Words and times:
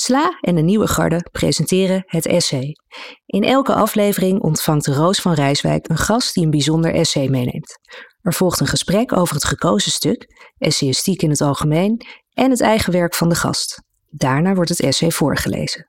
Sla 0.00 0.38
en 0.40 0.54
de 0.54 0.62
Nieuwe 0.62 0.86
Garde 0.86 1.26
presenteren 1.32 2.02
het 2.06 2.26
essay. 2.26 2.76
In 3.26 3.44
elke 3.44 3.72
aflevering 3.74 4.40
ontvangt 4.40 4.86
Roos 4.86 5.20
van 5.20 5.32
Rijswijk 5.32 5.88
een 5.88 5.96
gast 5.96 6.34
die 6.34 6.44
een 6.44 6.50
bijzonder 6.50 6.94
essay 6.94 7.28
meeneemt. 7.28 7.78
Er 8.22 8.32
volgt 8.32 8.60
een 8.60 8.66
gesprek 8.66 9.16
over 9.16 9.34
het 9.34 9.44
gekozen 9.44 9.90
stuk, 9.90 10.26
essayistiek 10.58 11.22
in 11.22 11.30
het 11.30 11.40
algemeen 11.40 12.06
en 12.32 12.50
het 12.50 12.60
eigen 12.60 12.92
werk 12.92 13.14
van 13.14 13.28
de 13.28 13.34
gast. 13.34 13.82
Daarna 14.08 14.54
wordt 14.54 14.70
het 14.70 14.80
essay 14.80 15.10
voorgelezen. 15.10 15.88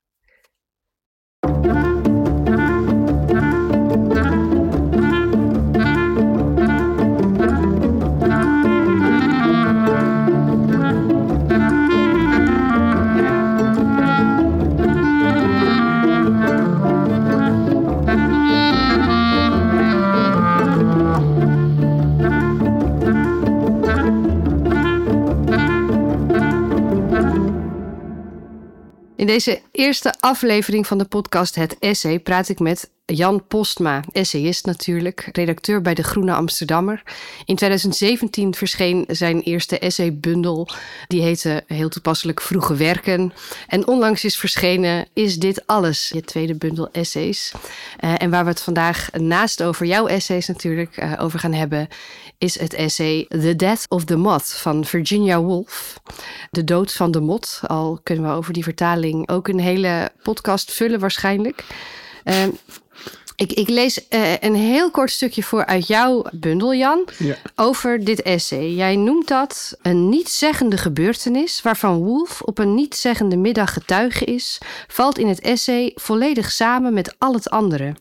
In 29.19 29.27
deze 29.27 29.61
eerste 29.71 30.13
aflevering 30.19 30.87
van 30.87 30.97
de 30.97 31.05
podcast 31.05 31.55
Het 31.55 31.79
Essay 31.79 32.19
praat 32.19 32.49
ik 32.49 32.59
met 32.59 32.89
Jan 33.13 33.47
Postma, 33.47 34.03
essayist 34.11 34.65
natuurlijk, 34.65 35.29
redacteur 35.31 35.81
bij 35.81 35.93
De 35.93 36.03
Groene 36.03 36.33
Amsterdammer. 36.33 37.03
In 37.45 37.55
2017 37.55 38.53
verscheen 38.53 39.05
zijn 39.07 39.41
eerste 39.41 39.79
essaybundel, 39.79 40.67
die 41.07 41.21
heette 41.21 41.63
heel 41.67 41.89
toepasselijk 41.89 42.41
Vroege 42.41 42.75
Werken. 42.75 43.33
En 43.67 43.87
onlangs 43.87 44.23
is 44.23 44.37
verschenen 44.37 45.07
Is 45.13 45.39
Dit 45.39 45.67
Alles, 45.67 46.09
je 46.13 46.21
tweede 46.21 46.55
bundel 46.55 46.89
essays. 46.91 47.51
Uh, 47.99 48.13
en 48.17 48.29
waar 48.29 48.43
we 48.43 48.49
het 48.49 48.61
vandaag 48.61 49.09
naast 49.11 49.63
over 49.63 49.85
jouw 49.85 50.07
essays 50.07 50.47
natuurlijk 50.47 50.97
uh, 50.97 51.13
over 51.19 51.39
gaan 51.39 51.53
hebben, 51.53 51.87
is 52.37 52.59
het 52.59 52.73
essay 52.73 53.25
The 53.29 53.55
Death 53.55 53.85
of 53.87 54.03
the 54.05 54.17
Moth 54.17 54.53
van 54.53 54.85
Virginia 54.85 55.41
Woolf. 55.41 55.99
De 56.51 56.63
dood 56.63 56.93
van 56.93 57.11
de 57.11 57.19
mot, 57.19 57.59
al 57.67 57.99
kunnen 58.03 58.25
we 58.25 58.35
over 58.35 58.53
die 58.53 58.63
vertaling 58.63 59.29
ook 59.29 59.47
een 59.47 59.59
hele 59.59 60.11
podcast 60.23 60.73
vullen 60.73 60.99
waarschijnlijk. 60.99 61.63
Uh, 62.25 62.43
ik, 63.39 63.51
ik 63.51 63.69
lees 63.69 63.99
uh, 64.09 64.37
een 64.39 64.55
heel 64.55 64.91
kort 64.91 65.11
stukje 65.11 65.43
voor 65.43 65.65
uit 65.65 65.87
jouw 65.87 66.25
bundel, 66.31 66.73
Jan, 66.73 67.07
ja. 67.17 67.35
over 67.55 68.03
dit 68.03 68.21
essay. 68.21 68.69
Jij 68.69 68.95
noemt 68.95 69.27
dat 69.27 69.77
een 69.81 70.09
niet-zeggende 70.09 70.77
gebeurtenis 70.77 71.61
waarvan 71.61 71.97
Wolf 71.97 72.41
op 72.41 72.57
een 72.57 72.75
niet-zeggende 72.75 73.37
middag 73.37 73.73
getuige 73.73 74.25
is, 74.25 74.57
valt 74.87 75.17
in 75.17 75.27
het 75.27 75.39
essay 75.39 75.91
volledig 75.95 76.51
samen 76.51 76.93
met 76.93 77.15
al 77.17 77.33
het 77.33 77.49
andere. 77.49 77.95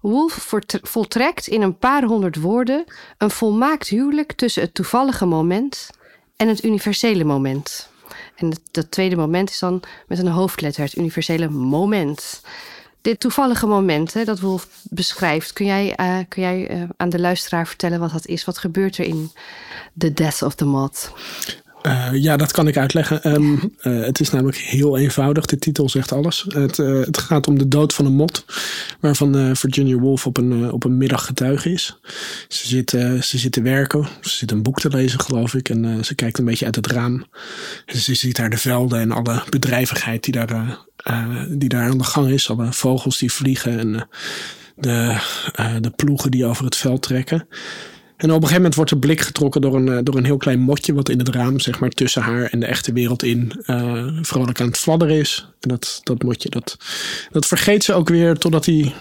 Wolf 0.00 0.52
voltrekt 0.82 1.46
in 1.46 1.62
een 1.62 1.78
paar 1.78 2.02
honderd 2.02 2.40
woorden 2.40 2.84
een 3.18 3.30
volmaakt 3.30 3.88
huwelijk 3.88 4.32
tussen 4.32 4.62
het 4.62 4.74
toevallige 4.74 5.26
moment 5.26 5.90
en 6.36 6.48
het 6.48 6.64
universele 6.64 7.24
moment. 7.24 7.88
En 8.36 8.52
dat 8.70 8.90
tweede 8.90 9.16
moment 9.16 9.50
is 9.50 9.58
dan 9.58 9.82
met 10.06 10.18
een 10.18 10.26
hoofdletter, 10.26 10.84
het 10.84 10.96
universele 10.96 11.48
moment 11.48 12.42
dit 13.04 13.20
toevallige 13.20 13.66
moment 13.66 14.12
hè, 14.12 14.24
dat 14.24 14.40
Wolf 14.40 14.68
beschrijft, 14.82 15.52
kun 15.52 15.66
jij, 15.66 15.94
uh, 16.00 16.18
kun 16.28 16.42
jij 16.42 16.70
uh, 16.70 16.82
aan 16.96 17.08
de 17.08 17.20
luisteraar 17.20 17.66
vertellen 17.66 18.00
wat 18.00 18.12
dat 18.12 18.26
is? 18.26 18.44
Wat 18.44 18.58
gebeurt 18.58 18.98
er 18.98 19.04
in 19.04 19.30
The 19.98 20.12
Death 20.12 20.42
of 20.42 20.54
the 20.54 20.64
Moth? 20.64 21.12
Uh, 21.86 22.08
ja, 22.12 22.36
dat 22.36 22.52
kan 22.52 22.68
ik 22.68 22.76
uitleggen. 22.76 23.32
Um, 23.32 23.74
het 23.80 24.20
is 24.20 24.30
namelijk 24.30 24.56
heel 24.56 24.98
eenvoudig. 24.98 25.46
De 25.46 25.58
titel 25.58 25.88
zegt 25.88 26.12
alles. 26.12 26.44
Het, 26.48 26.76
het 26.76 27.18
gaat 27.18 27.46
om 27.46 27.58
de 27.58 27.68
dood 27.68 27.94
van 27.94 28.06
een 28.06 28.14
mot, 28.14 28.44
waarvan 29.00 29.56
Virginia 29.56 29.96
Woolf 29.96 30.26
op 30.26 30.36
een, 30.36 30.72
op 30.72 30.84
een 30.84 30.96
middag 30.96 31.26
getuige 31.26 31.72
is. 31.72 31.98
Ze 32.48 32.66
zit, 32.68 32.90
ze 33.24 33.38
zit 33.38 33.52
te 33.52 33.62
werken, 33.62 34.08
ze 34.20 34.36
zit 34.36 34.50
een 34.50 34.62
boek 34.62 34.80
te 34.80 34.88
lezen, 34.88 35.20
geloof 35.20 35.54
ik, 35.54 35.68
en 35.68 36.04
ze 36.04 36.14
kijkt 36.14 36.38
een 36.38 36.44
beetje 36.44 36.64
uit 36.64 36.76
het 36.76 36.86
raam. 36.86 37.24
En 37.86 37.98
ze 37.98 38.14
ziet 38.14 38.36
daar 38.36 38.50
de 38.50 38.58
velden 38.58 39.00
en 39.00 39.10
alle 39.10 39.42
bedrijvigheid 39.50 40.24
die 40.24 40.32
daar 40.32 40.78
uh, 41.10 41.42
die 41.48 41.68
daar 41.68 41.90
aan 41.90 41.98
de 41.98 42.04
gang 42.04 42.28
is. 42.28 42.50
Alle 42.50 42.72
vogels 42.72 43.18
die 43.18 43.32
vliegen 43.32 43.78
en 43.78 43.88
uh, 43.88 44.00
de, 44.76 45.16
uh, 45.60 45.74
de 45.80 45.90
ploegen 45.90 46.30
die 46.30 46.46
over 46.46 46.64
het 46.64 46.76
veld 46.76 47.02
trekken. 47.02 47.48
En 48.16 48.30
op 48.30 48.36
een 48.36 48.48
gegeven 48.48 48.56
moment 48.56 48.74
wordt 48.74 48.90
de 48.90 48.98
blik 48.98 49.20
getrokken 49.20 49.60
door 49.60 49.74
een, 49.74 50.04
door 50.04 50.16
een 50.16 50.24
heel 50.24 50.36
klein 50.36 50.60
motje 50.60 50.94
wat 50.94 51.08
in 51.08 51.18
het 51.18 51.28
raam, 51.28 51.60
zeg 51.60 51.80
maar, 51.80 51.90
tussen 51.90 52.22
haar 52.22 52.44
en 52.44 52.60
de 52.60 52.66
echte 52.66 52.92
wereld 52.92 53.22
in 53.22 53.52
vrolijk 54.22 54.60
aan 54.60 54.66
het 54.66 54.78
fladderen 54.78 55.16
is. 55.16 55.48
En 55.60 55.68
dat, 55.68 56.00
dat 56.02 56.22
motje, 56.22 56.48
dat, 56.48 56.76
dat 57.30 57.46
vergeet 57.46 57.84
ze 57.84 57.92
ook 57.92 58.08
weer 58.08 58.36
totdat 58.36 58.66
hij 58.66 58.94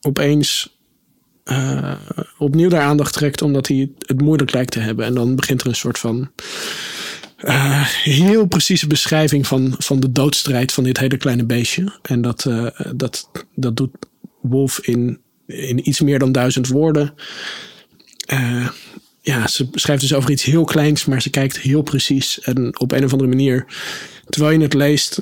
opeens 0.00 0.78
opnieuw 2.38 2.68
daar 2.68 2.82
aandacht 2.82 3.12
trekt 3.12 3.42
omdat 3.42 3.68
hij 3.68 3.90
het 3.98 4.20
moeilijk 4.20 4.52
lijkt 4.52 4.72
te 4.72 4.80
hebben. 4.80 5.04
En 5.04 5.14
dan 5.14 5.36
begint 5.36 5.60
er 5.60 5.66
een 5.66 5.74
soort 5.74 5.98
van 5.98 6.30
uh, 7.46 7.86
heel 7.86 8.46
precieze 8.46 8.86
beschrijving 8.86 9.46
van, 9.46 9.74
van 9.78 10.00
de 10.00 10.12
doodstrijd 10.12 10.72
van 10.72 10.84
dit 10.84 10.98
hele 10.98 11.16
kleine 11.16 11.44
beestje. 11.44 11.98
En 12.02 12.22
dat, 12.22 12.44
uh, 12.44 12.66
dat, 12.94 13.30
dat 13.54 13.76
doet 13.76 13.90
Wolf 14.40 14.78
in, 14.78 15.20
in 15.46 15.88
iets 15.88 16.00
meer 16.00 16.18
dan 16.18 16.32
duizend 16.32 16.68
woorden. 16.68 17.14
Uh, 18.32 18.68
ja, 19.20 19.46
ze 19.46 19.68
schrijft 19.72 20.02
dus 20.02 20.14
over 20.14 20.30
iets 20.30 20.42
heel 20.42 20.64
kleins, 20.64 21.04
maar 21.04 21.22
ze 21.22 21.30
kijkt 21.30 21.58
heel 21.58 21.82
precies. 21.82 22.40
En 22.40 22.80
op 22.80 22.92
een 22.92 23.04
of 23.04 23.12
andere 23.12 23.30
manier, 23.30 23.66
terwijl 24.28 24.58
je 24.58 24.62
het 24.62 24.74
leest, 24.74 25.18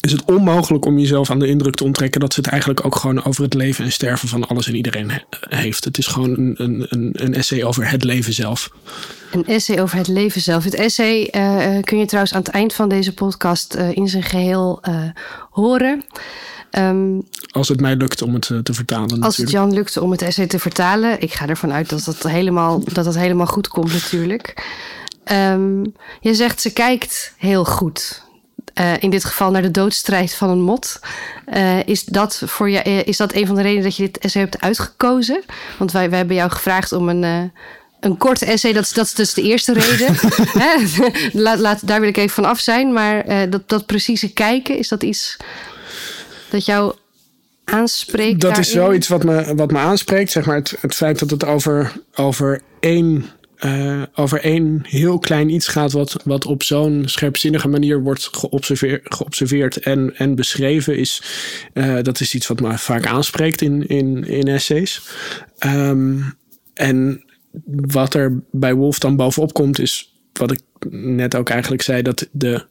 is 0.00 0.12
het 0.12 0.24
onmogelijk 0.24 0.84
om 0.84 0.98
jezelf 0.98 1.30
aan 1.30 1.38
de 1.38 1.46
indruk 1.46 1.74
te 1.74 1.84
onttrekken 1.84 2.20
dat 2.20 2.32
ze 2.32 2.40
het 2.40 2.48
eigenlijk 2.48 2.84
ook 2.84 2.96
gewoon 2.96 3.24
over 3.24 3.42
het 3.42 3.54
leven 3.54 3.84
en 3.84 3.92
sterven 3.92 4.28
van 4.28 4.48
alles 4.48 4.66
en 4.66 4.74
iedereen 4.74 5.10
heeft. 5.48 5.84
Het 5.84 5.98
is 5.98 6.06
gewoon 6.06 6.30
een, 6.38 6.86
een, 6.88 7.10
een 7.12 7.34
essay 7.34 7.62
over 7.62 7.90
het 7.90 8.04
leven 8.04 8.32
zelf. 8.32 8.70
Een 9.32 9.46
essay 9.46 9.80
over 9.80 9.96
het 9.96 10.08
leven 10.08 10.40
zelf. 10.40 10.64
Het 10.64 10.74
essay 10.74 11.28
uh, 11.36 11.82
kun 11.82 11.98
je 11.98 12.06
trouwens 12.06 12.34
aan 12.34 12.42
het 12.42 12.48
eind 12.48 12.72
van 12.74 12.88
deze 12.88 13.14
podcast 13.14 13.76
uh, 13.76 13.96
in 13.96 14.08
zijn 14.08 14.22
geheel 14.22 14.80
uh, 14.88 15.04
horen. 15.50 16.04
Um, 16.78 17.22
als 17.50 17.68
het 17.68 17.80
mij 17.80 17.96
lukt 17.96 18.22
om 18.22 18.34
het 18.34 18.50
te 18.62 18.74
vertalen. 18.74 19.10
Als 19.10 19.18
natuurlijk. 19.18 19.38
het 19.38 19.50
Jan 19.50 19.72
lukt 19.72 19.96
om 19.96 20.10
het 20.10 20.22
essay 20.22 20.46
te 20.46 20.58
vertalen. 20.58 21.20
Ik 21.20 21.32
ga 21.32 21.46
ervan 21.46 21.72
uit 21.72 21.88
dat 21.88 22.04
dat 22.04 22.22
helemaal, 22.22 22.80
dat 22.84 23.04
dat 23.04 23.14
helemaal 23.14 23.46
goed 23.46 23.68
komt 23.68 23.92
natuurlijk. 23.92 24.66
Um, 25.32 25.94
je 26.20 26.34
zegt 26.34 26.60
ze 26.60 26.72
kijkt 26.72 27.34
heel 27.36 27.64
goed. 27.64 28.30
Uh, 28.80 28.92
in 29.02 29.10
dit 29.10 29.24
geval 29.24 29.50
naar 29.50 29.62
de 29.62 29.70
doodstrijd 29.70 30.34
van 30.34 30.48
een 30.48 30.60
mot. 30.60 31.00
Uh, 31.54 31.86
is, 31.86 32.04
dat 32.04 32.42
voor 32.46 32.70
je, 32.70 32.82
is 32.82 33.16
dat 33.16 33.34
een 33.34 33.46
van 33.46 33.54
de 33.54 33.62
redenen 33.62 33.84
dat 33.84 33.96
je 33.96 34.02
dit 34.02 34.18
essay 34.18 34.42
hebt 34.42 34.60
uitgekozen? 34.60 35.42
Want 35.78 35.92
wij, 35.92 36.08
wij 36.08 36.18
hebben 36.18 36.36
jou 36.36 36.50
gevraagd 36.50 36.92
om 36.92 37.08
een, 37.08 37.52
een 38.00 38.16
korte 38.16 38.46
essay. 38.46 38.72
Dat 38.72 38.82
is, 38.82 38.92
dat 38.92 39.06
is 39.06 39.14
dus 39.14 39.34
de 39.34 39.42
eerste 39.42 39.72
reden. 39.72 40.16
laat, 41.42 41.58
laat, 41.58 41.86
daar 41.86 42.00
wil 42.00 42.08
ik 42.08 42.16
even 42.16 42.34
van 42.34 42.44
af 42.44 42.58
zijn. 42.58 42.92
Maar 42.92 43.50
dat, 43.50 43.68
dat 43.68 43.86
precieze 43.86 44.32
kijken, 44.32 44.78
is 44.78 44.88
dat 44.88 45.02
iets 45.02 45.36
dat 46.50 46.64
jou 46.64 46.94
aanspreekt? 47.64 48.40
Dat 48.40 48.50
daarin? 48.50 48.60
is 48.60 48.70
zoiets 48.70 49.08
wat 49.08 49.24
me, 49.24 49.54
wat 49.54 49.70
me 49.70 49.78
aanspreekt. 49.78 50.30
Zeg 50.30 50.46
maar 50.46 50.56
het, 50.56 50.76
het 50.80 50.94
feit 50.94 51.18
dat 51.18 51.30
het 51.30 51.44
over, 51.44 51.92
over 52.14 52.60
één 52.80 53.30
uh, 53.64 54.02
over 54.14 54.40
één 54.40 54.80
heel 54.82 55.18
klein 55.18 55.48
iets 55.48 55.68
gaat, 55.68 55.92
wat, 55.92 56.16
wat 56.24 56.46
op 56.46 56.62
zo'n 56.62 57.02
scherpzinnige 57.06 57.68
manier 57.68 58.02
wordt 58.02 58.28
geobserveerd, 59.02 59.76
en, 59.76 60.16
en 60.16 60.34
beschreven, 60.34 60.96
is, 60.96 61.22
uh, 61.74 61.98
dat 62.02 62.20
is 62.20 62.34
iets 62.34 62.46
wat 62.46 62.60
me 62.60 62.78
vaak 62.78 63.06
aanspreekt 63.06 63.60
in, 63.60 63.86
in, 63.86 64.24
in 64.24 64.48
essays. 64.48 65.02
Um, 65.66 66.34
en 66.74 67.24
wat 67.66 68.14
er 68.14 68.42
bij 68.50 68.74
Wolf 68.74 68.98
dan 68.98 69.16
bovenop 69.16 69.52
komt, 69.52 69.78
is 69.78 70.14
wat 70.32 70.52
ik 70.52 70.60
net 70.90 71.34
ook 71.34 71.48
eigenlijk 71.48 71.82
zei, 71.82 72.02
dat 72.02 72.28
de 72.32 72.66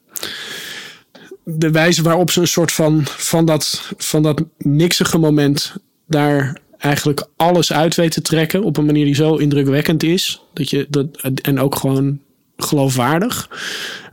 de 1.44 1.72
wijze 1.72 2.02
waarop 2.02 2.32
ze 2.32 2.42
een 2.42 2.48
soort 2.48 2.72
van, 2.72 3.02
van, 3.06 3.46
dat, 3.46 3.94
van 3.98 4.24
dat 4.24 4.44
niksige 4.58 5.18
moment 5.18 5.76
daar 6.08 6.58
eigenlijk 6.82 7.28
alles 7.36 7.74
uit 7.74 7.96
weet 7.96 8.12
te 8.12 8.22
trekken 8.22 8.64
op 8.64 8.78
een 8.78 8.86
manier 8.86 9.06
die 9.06 9.16
zo 9.16 9.36
indrukwekkend 9.36 10.04
is. 10.04 10.42
Dat 10.54 10.70
je 10.70 10.88
dat, 10.90 11.08
en 11.42 11.60
ook 11.60 11.76
gewoon 11.76 12.20
geloofwaardig. 12.58 13.50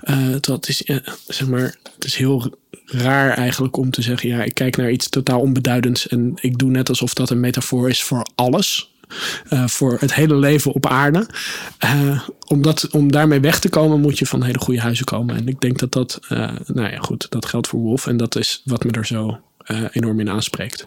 Uh, 0.05 0.37
dat 0.41 0.69
is, 0.69 0.83
zeg 1.27 1.49
maar, 1.49 1.77
het 1.95 2.05
is 2.05 2.17
heel 2.17 2.53
raar 2.85 3.31
eigenlijk 3.31 3.77
om 3.77 3.91
te 3.91 4.03
zeggen: 4.03 4.29
ja, 4.29 4.43
ik 4.43 4.55
kijk 4.55 4.77
naar 4.77 4.91
iets 4.91 5.09
totaal 5.09 5.41
onbeduidends 5.41 6.09
en 6.09 6.33
ik 6.41 6.59
doe 6.59 6.71
net 6.71 6.89
alsof 6.89 7.15
dat 7.15 7.31
een 7.31 7.41
metafoor 7.41 7.89
is 7.89 8.03
voor 8.03 8.27
alles. 8.35 8.97
Uh, 9.51 9.67
voor 9.67 9.97
het 10.01 10.15
hele 10.15 10.37
leven 10.37 10.73
op 10.73 10.87
aarde. 10.87 11.27
om, 12.47 12.63
dat, 12.63 12.89
om 12.91 13.13
daarmee 13.13 13.41
weg 13.41 13.61
te 13.61 13.69
komen, 13.69 14.01
moet 14.01 14.19
je 14.19 14.27
van 14.27 14.43
hele 14.43 14.59
goede 14.59 14.81
huizen 14.81 15.05
komen. 15.05 15.37
En 15.37 15.49
ik 15.49 15.61
denk 15.61 15.79
dat 15.79 15.93
dat, 15.93 16.21
nou 16.67 16.91
ja, 16.91 16.99
goed, 16.99 17.27
dat 17.31 17.47
geldt 17.47 17.69
voor 17.69 17.81
Wolf. 17.81 18.07
En 18.07 18.17
dat 18.17 18.37
is 18.37 18.63
wat 18.65 18.85
me 18.85 18.91
er 18.91 19.07
zo 19.07 19.41
enorm 19.93 20.21
in 20.21 20.31
aanspreekt. 20.31 20.87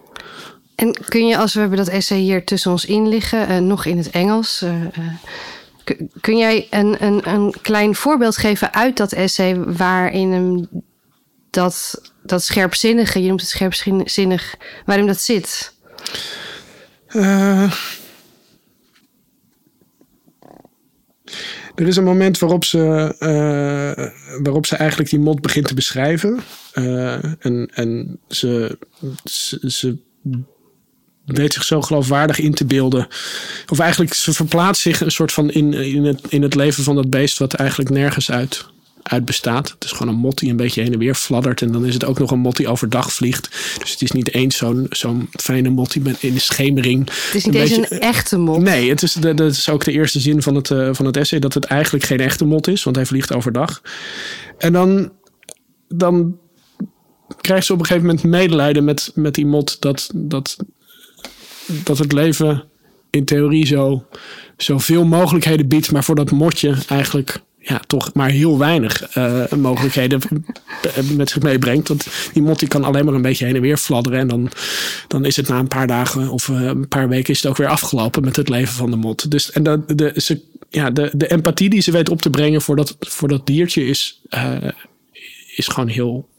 En 0.76 0.96
kun 1.06 1.28
je, 1.28 1.38
als 1.38 1.54
we 1.54 1.60
hebben 1.60 1.78
dat 1.78 1.88
essay 1.88 2.20
hier 2.20 2.46
tussen 2.46 2.72
ons 2.72 2.86
in 2.86 3.08
liggen, 3.08 3.52
uh, 3.52 3.58
nog 3.58 3.86
in 3.86 3.98
het 3.98 4.10
Engels. 4.10 4.62
Uh, 4.62 4.86
kun 6.22 6.38
jij 6.38 6.68
een, 6.70 7.04
een, 7.04 7.30
een 7.30 7.56
klein 7.62 7.96
voorbeeld 7.96 8.38
geven 8.38 8.74
uit 8.74 8.98
dat 8.98 9.12
essay 9.12 9.60
waarin 9.60 10.32
hem 10.32 10.68
dat, 11.50 12.02
dat 12.24 12.44
scherpzinnige, 12.44 13.22
je 13.22 13.28
noemt 13.28 13.42
het 13.42 13.50
scherpzinnig, 13.50 14.56
waarin 14.86 15.08
dat 15.08 15.20
zit? 15.20 15.74
Er 21.76 21.88
is 21.88 21.96
een 21.96 22.04
moment 22.04 22.40
waarop 22.40 22.66
ze, 22.66 23.16
waarop 24.44 24.66
ze 24.66 24.76
eigenlijk 24.76 25.10
die 25.10 25.20
mot 25.20 25.42
begint 25.42 25.68
te 25.68 25.74
beschrijven. 25.74 26.40
En 27.40 27.70
en 27.74 28.20
ze, 28.28 28.78
ze 29.68 29.98
weet 31.26 31.54
zich 31.54 31.64
zo 31.64 31.82
geloofwaardig 31.82 32.40
in 32.40 32.54
te 32.54 32.66
beelden. 32.66 33.08
Of 33.68 33.80
eigenlijk, 33.80 34.14
ze 34.14 34.34
verplaatst 34.34 34.82
zich 34.82 35.02
een 35.02 35.12
soort 35.12 35.32
van 35.32 35.52
in, 35.52 35.74
in, 35.74 36.06
het, 36.06 36.22
in 36.30 36.42
het 36.42 36.56
leven 36.56 36.84
van 36.84 36.96
dat 36.96 37.10
beest, 37.10 37.38
wat 37.38 37.54
eigenlijk 37.54 37.90
nergens 37.90 38.32
uit, 38.32 38.66
uit 39.04 39.26
bestaat. 39.26 39.70
Het 39.70 39.84
is 39.84 39.92
gewoon 39.92 40.14
een 40.14 40.20
mot 40.20 40.38
die 40.38 40.50
een 40.50 40.56
beetje 40.56 40.82
heen 40.82 40.94
en 40.94 41.00
weer 41.00 41.16
fladdert. 41.16 41.62
En 41.62 41.72
dan 41.72 41.86
is 41.86 41.94
het 41.94 42.06
ook 42.06 42.20
nog 42.20 42.32
een 42.32 42.40
mot 42.40 42.56
die 42.56 42.68
overdag 42.68 43.14
vliegt. 43.14 43.50
Dus 43.80 43.92
het 43.92 44.02
is 44.02 44.12
niet 44.12 44.34
eens 44.34 44.58
zo'n 44.58 44.86
zo'n 44.90 45.30
fijne 45.32 45.70
mot 45.70 45.92
die 45.92 46.16
in 46.20 46.34
de 46.34 46.40
schemering. 46.40 47.10
Het 47.10 47.36
is 47.36 47.46
niet 47.46 47.56
eens 47.56 47.72
een 47.72 48.00
echte 48.00 48.38
mot. 48.38 48.62
Nee, 48.62 48.90
het 48.90 49.02
is, 49.02 49.14
dat 49.14 49.40
is 49.40 49.70
ook 49.70 49.84
de 49.84 49.92
eerste 49.92 50.20
zin 50.20 50.42
van 50.42 50.56
het, 50.56 50.70
uh, 50.70 50.90
van 50.92 51.06
het 51.06 51.18
essay: 51.18 51.40
dat 51.40 51.54
het 51.54 51.66
eigenlijk 51.66 52.06
geen 52.06 52.20
echte 52.20 52.46
mot 52.46 52.68
is, 52.68 52.84
want 52.84 52.96
hij 52.96 53.06
vliegt 53.06 53.34
overdag. 53.34 53.82
En 54.58 54.74
dan. 54.74 55.12
dan 55.88 56.40
krijgt 57.42 57.66
ze 57.66 57.74
op 57.74 57.80
een 57.80 57.86
gegeven 57.86 58.08
moment 58.08 58.26
medelijden 58.26 58.84
met, 58.84 59.12
met 59.16 59.36
die 59.36 59.46
mot 59.46 59.82
dat, 59.82 60.10
dat 60.16 60.58
dat 61.84 61.98
het 61.98 62.12
leven 62.12 62.64
in 63.10 63.26
theorie 63.26 63.66
zo, 63.66 64.06
zoveel 64.58 65.06
mogelijkheden 65.06 65.68
biedt, 65.68 65.92
maar 65.92 66.04
voor 66.04 66.16
dat 66.16 66.32
motje 66.32 66.76
eigenlijk 66.88 67.42
ja, 67.64 67.82
toch 67.88 68.14
maar 68.14 68.30
heel 68.30 68.58
weinig 68.58 69.16
uh, 69.18 69.46
mogelijkheden 69.52 70.22
met 71.18 71.30
zich 71.30 71.42
meebrengt. 71.42 71.88
Want 71.88 72.08
die 72.34 72.44
mot 72.44 72.60
die 72.60 72.68
kan 72.68 72.84
alleen 72.84 73.06
maar 73.06 73.14
een 73.14 73.22
beetje 73.22 73.46
heen 73.46 73.56
en 73.56 73.62
weer 73.62 73.78
fladderen. 73.78 74.20
En 74.20 74.28
dan, 74.28 74.52
dan 75.08 75.26
is 75.26 75.36
het 75.36 75.48
na 75.48 75.60
een 75.60 75.68
paar 75.68 75.88
dagen 75.88 76.30
of 76.30 76.48
uh, 76.48 76.62
een 76.62 76.88
paar 76.88 77.10
weken 77.10 77.34
is 77.34 77.42
het 77.42 77.52
ook 77.52 77.58
weer 77.58 77.68
afgelopen 77.68 78.24
met 78.24 78.36
het 78.36 78.50
leven 78.50 78.74
van 78.74 78.92
de 78.92 78.98
mot. 78.98 79.32
Dus 79.32 79.52
en 79.52 79.64
de, 79.64 79.84
de, 79.96 80.42
ja, 80.70 80.90
de, 80.90 81.10
de 81.14 81.32
empathie 81.32 81.70
die 81.70 81.82
ze 81.82 81.92
weet 81.92 82.10
op 82.10 82.22
te 82.22 82.30
brengen 82.30 82.62
voor 82.62 82.76
dat, 82.76 82.96
voor 83.00 83.28
dat 83.28 83.48
diertje 83.48 83.86
is, 83.86 84.22
uh, 84.30 84.58
is 85.56 85.68
gewoon 85.68 85.90
heel, 85.90 86.30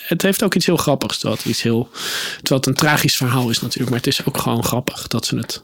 het 0.00 0.22
heeft 0.22 0.42
ook 0.42 0.54
iets 0.54 0.66
heel 0.66 0.76
grappigs. 0.76 1.22
Het, 1.22 1.44
iets 1.44 1.62
heel, 1.62 1.88
terwijl 2.36 2.60
het 2.60 2.66
een 2.66 2.74
tragisch 2.74 3.16
verhaal 3.16 3.50
is 3.50 3.60
natuurlijk. 3.60 3.90
Maar 3.90 3.98
het 3.98 4.08
is 4.08 4.26
ook 4.26 4.38
gewoon 4.38 4.64
grappig 4.64 5.06
dat 5.06 5.26
ze 5.26 5.36
het 5.36 5.62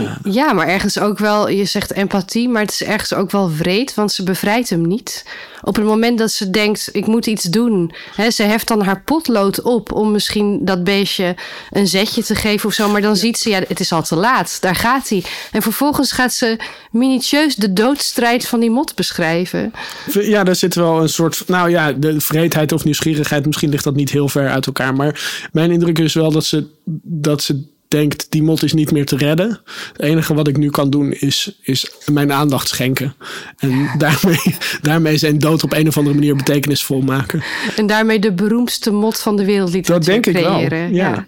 uh, 0.00 0.16
ja, 0.24 0.52
maar 0.52 0.68
ergens 0.68 0.98
ook 0.98 1.18
wel, 1.18 1.48
je 1.48 1.64
zegt 1.64 1.92
empathie, 1.92 2.48
maar 2.48 2.62
het 2.62 2.70
is 2.70 2.82
ergens 2.82 3.14
ook 3.14 3.30
wel 3.30 3.52
wreed, 3.52 3.94
want 3.94 4.12
ze 4.12 4.22
bevrijdt 4.22 4.70
hem 4.70 4.86
niet. 4.86 5.24
Op 5.62 5.76
het 5.76 5.84
moment 5.84 6.18
dat 6.18 6.30
ze 6.30 6.50
denkt, 6.50 6.88
ik 6.92 7.06
moet 7.06 7.26
iets 7.26 7.44
doen, 7.44 7.94
hè, 8.14 8.30
ze 8.30 8.42
heft 8.42 8.68
dan 8.68 8.82
haar 8.82 9.02
potlood 9.02 9.62
op 9.62 9.92
om 9.92 10.12
misschien 10.12 10.64
dat 10.64 10.84
beestje 10.84 11.36
een 11.70 11.86
zetje 11.86 12.22
te 12.22 12.34
geven 12.34 12.68
of 12.68 12.74
zo, 12.74 12.88
maar 12.88 13.00
dan 13.00 13.16
ziet 13.16 13.38
ze, 13.38 13.48
ja, 13.48 13.60
het 13.68 13.80
is 13.80 13.92
al 13.92 14.02
te 14.02 14.16
laat, 14.16 14.60
daar 14.60 14.76
gaat 14.76 15.08
hij. 15.08 15.24
En 15.52 15.62
vervolgens 15.62 16.12
gaat 16.12 16.32
ze 16.32 16.56
minutieus 16.90 17.54
de 17.54 17.72
doodstrijd 17.72 18.48
van 18.48 18.60
die 18.60 18.70
mot 18.70 18.94
beschrijven. 18.94 19.72
Ja, 20.12 20.44
daar 20.44 20.56
zit 20.56 20.74
wel 20.74 21.02
een 21.02 21.08
soort, 21.08 21.42
nou 21.46 21.70
ja, 21.70 21.92
de 21.92 22.20
vreedheid 22.20 22.72
of 22.72 22.84
nieuwsgierigheid, 22.84 23.46
misschien 23.46 23.70
ligt 23.70 23.84
dat 23.84 23.96
niet 23.96 24.10
heel 24.10 24.28
ver 24.28 24.50
uit 24.50 24.66
elkaar, 24.66 24.94
maar 24.94 25.48
mijn 25.52 25.70
indruk 25.70 25.98
is 25.98 26.14
wel 26.14 26.30
dat 26.30 26.44
ze, 26.44 26.66
dat 27.02 27.42
ze 27.42 27.72
denkt, 27.94 28.26
die 28.28 28.42
mot 28.42 28.62
is 28.62 28.72
niet 28.72 28.90
meer 28.90 29.06
te 29.06 29.16
redden. 29.16 29.60
Het 29.92 30.02
enige 30.02 30.34
wat 30.34 30.48
ik 30.48 30.56
nu 30.56 30.70
kan 30.70 30.90
doen 30.90 31.12
is, 31.12 31.58
is 31.62 31.90
mijn 32.12 32.32
aandacht 32.32 32.68
schenken. 32.68 33.14
En 33.58 33.90
daarmee, 33.98 34.56
daarmee 34.82 35.16
zijn 35.16 35.38
dood 35.38 35.62
op 35.62 35.72
een 35.72 35.88
of 35.88 35.96
andere 35.96 36.14
manier 36.14 36.36
betekenisvol 36.36 37.00
maken. 37.00 37.42
En 37.76 37.86
daarmee 37.86 38.18
de 38.18 38.32
beroemdste 38.32 38.90
mot 38.90 39.20
van 39.20 39.36
de 39.36 39.44
wereld 39.44 39.72
lieten 39.72 39.94
Dat 39.94 40.04
denk 40.04 40.26
ik 40.26 40.34
wel, 40.38 40.58
ja. 40.58 40.86
ja. 40.86 41.26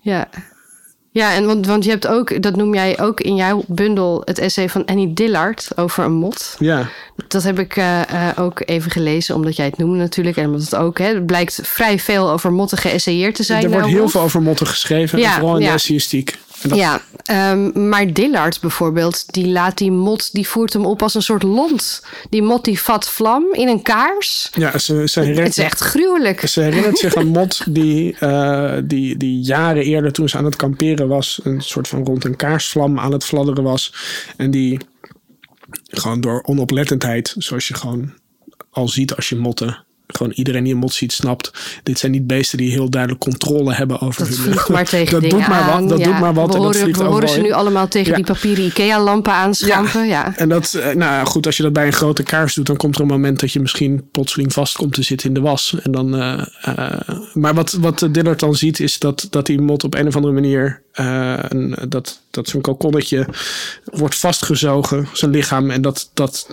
ja. 0.00 0.28
Ja, 1.14 1.34
en 1.34 1.46
want, 1.46 1.66
want 1.66 1.84
je 1.84 1.90
hebt 1.90 2.06
ook, 2.06 2.42
dat 2.42 2.56
noem 2.56 2.74
jij 2.74 3.00
ook 3.00 3.20
in 3.20 3.34
jouw 3.34 3.64
bundel, 3.66 4.22
het 4.24 4.38
essay 4.38 4.68
van 4.68 4.84
Annie 4.84 5.12
Dillard 5.12 5.68
over 5.76 6.04
een 6.04 6.12
mot. 6.12 6.56
Ja. 6.58 6.88
Dat 7.28 7.42
heb 7.42 7.58
ik 7.58 7.76
uh, 7.76 8.00
uh, 8.12 8.28
ook 8.38 8.62
even 8.64 8.90
gelezen, 8.90 9.34
omdat 9.34 9.56
jij 9.56 9.66
het 9.66 9.78
noemde 9.78 9.98
natuurlijk. 9.98 10.36
En 10.36 10.46
omdat 10.46 10.60
het 10.60 10.74
ook, 10.74 10.98
hè, 10.98 11.06
het 11.06 11.26
blijkt 11.26 11.60
vrij 11.62 11.98
veel 11.98 12.30
over 12.30 12.52
motten 12.52 12.78
geëssayeerd 12.78 13.34
te 13.34 13.42
zijn. 13.42 13.64
Er 13.64 13.70
wordt 13.70 13.86
heel 13.86 14.08
veel 14.08 14.20
over 14.20 14.42
motten 14.42 14.66
geschreven, 14.66 15.18
ja, 15.18 15.34
vooral 15.34 15.54
in 15.56 15.62
ja. 15.62 15.68
de 15.68 15.74
essayistiek. 15.74 16.38
Dat... 16.62 16.78
Ja, 16.78 17.00
um, 17.52 17.88
maar 17.88 18.12
Dillard 18.12 18.60
bijvoorbeeld, 18.60 19.32
die 19.32 19.46
laat 19.46 19.78
die 19.78 19.90
mot, 19.90 20.32
die 20.32 20.48
voert 20.48 20.72
hem 20.72 20.86
op 20.86 21.02
als 21.02 21.14
een 21.14 21.22
soort 21.22 21.42
lont. 21.42 22.02
Die 22.30 22.42
mot 22.42 22.64
die 22.64 22.80
vat 22.80 23.08
vlam 23.08 23.44
in 23.52 23.68
een 23.68 23.82
kaars. 23.82 24.50
Ja, 24.54 24.78
ze, 24.78 25.08
ze 25.08 25.20
herinnert, 25.20 25.46
het 25.46 25.58
is 25.58 25.64
echt 25.64 25.80
gruwelijk. 25.80 26.46
Ze 26.48 26.60
herinnert 26.60 26.98
zich 26.98 27.14
een 27.14 27.28
mot 27.28 27.74
die, 27.74 28.16
uh, 28.20 28.74
die, 28.84 29.16
die 29.16 29.40
jaren 29.40 29.82
eerder 29.82 30.12
toen 30.12 30.28
ze 30.28 30.36
aan 30.36 30.44
het 30.44 30.56
kamperen 30.56 31.08
was, 31.08 31.40
een 31.42 31.60
soort 31.60 31.88
van 31.88 32.04
rond 32.04 32.24
een 32.24 32.36
kaarsvlam 32.36 32.98
aan 32.98 33.12
het 33.12 33.24
fladderen 33.24 33.64
was. 33.64 33.94
En 34.36 34.50
die 34.50 34.78
gewoon 35.90 36.20
door 36.20 36.42
onoplettendheid, 36.42 37.34
zoals 37.38 37.68
je 37.68 37.74
gewoon 37.74 38.12
al 38.70 38.88
ziet 38.88 39.14
als 39.14 39.28
je 39.28 39.36
motten 39.36 39.84
gewoon 40.16 40.32
iedereen 40.32 40.64
die 40.64 40.72
een 40.72 40.78
mot 40.78 40.92
ziet 40.92 41.12
snapt. 41.12 41.52
Dit 41.82 41.98
zijn 41.98 42.12
niet 42.12 42.26
beesten 42.26 42.58
die 42.58 42.70
heel 42.70 42.90
duidelijk 42.90 43.22
controle 43.22 43.74
hebben 43.74 44.00
over 44.00 44.28
dat 44.28 44.36
hun... 44.36 44.74
maar 44.74 44.84
tegen 44.84 45.20
dat 45.20 45.30
doet 45.30 45.48
maar 45.48 45.66
wat. 45.66 45.88
Dat 45.88 45.98
ja. 45.98 46.04
doet 46.04 46.20
maar 46.20 46.34
wat. 46.34 46.46
We 46.46 46.52
en 46.52 46.58
horen, 46.58 46.72
dat 46.72 46.82
vliegt 46.82 46.98
we 46.98 47.04
horen 47.04 47.28
ze 47.28 47.36
in. 47.36 47.42
nu 47.42 47.52
allemaal 47.52 47.88
tegen 47.88 48.10
Ja. 48.10 48.16
die 48.16 48.24
papieren 48.24 48.64
IKEA-lampen 48.64 49.32
aanschampen. 49.32 50.06
Ja. 50.06 50.36
En 50.36 50.48
dat, 50.48 50.74
eh, 50.74 50.94
nou 50.94 51.26
goed, 51.26 51.46
als 51.46 51.56
je 51.56 51.62
dat 51.62 51.72
bij 51.72 51.86
een 51.86 51.92
grote 51.92 52.22
kaars 52.22 52.54
doet, 52.54 52.66
dan 52.66 52.76
komt 52.76 52.94
er 52.94 53.00
een 53.00 53.06
moment 53.06 53.40
dat 53.40 53.52
je 53.52 53.60
misschien 53.60 54.08
plotseling 54.10 54.52
vast 54.52 54.76
komt 54.76 54.94
te 54.94 55.02
zitten 55.02 55.28
in 55.28 55.34
de 55.34 55.40
was. 55.40 55.74
En 55.82 55.92
dan, 55.92 56.16
eh, 56.16 56.42
eh, 56.62 57.08
maar 57.32 57.54
wat, 57.54 57.72
wat 57.72 58.08
Dillard 58.10 58.40
dan 58.40 58.54
ziet, 58.54 58.80
is 58.80 58.98
dat, 58.98 59.26
dat 59.30 59.46
die 59.46 59.60
mot 59.60 59.84
op 59.84 59.94
een 59.94 60.06
of 60.06 60.16
andere 60.16 60.32
manier, 60.32 60.82
dat, 61.88 62.20
dat 62.30 62.48
zo'n 62.48 62.60
kokonnetje 62.60 63.26
wordt 63.84 64.14
vastgezogen, 64.14 65.08
zijn 65.12 65.30
lichaam. 65.30 65.70
En 65.70 65.82
dat, 65.82 66.10
dat 66.14 66.46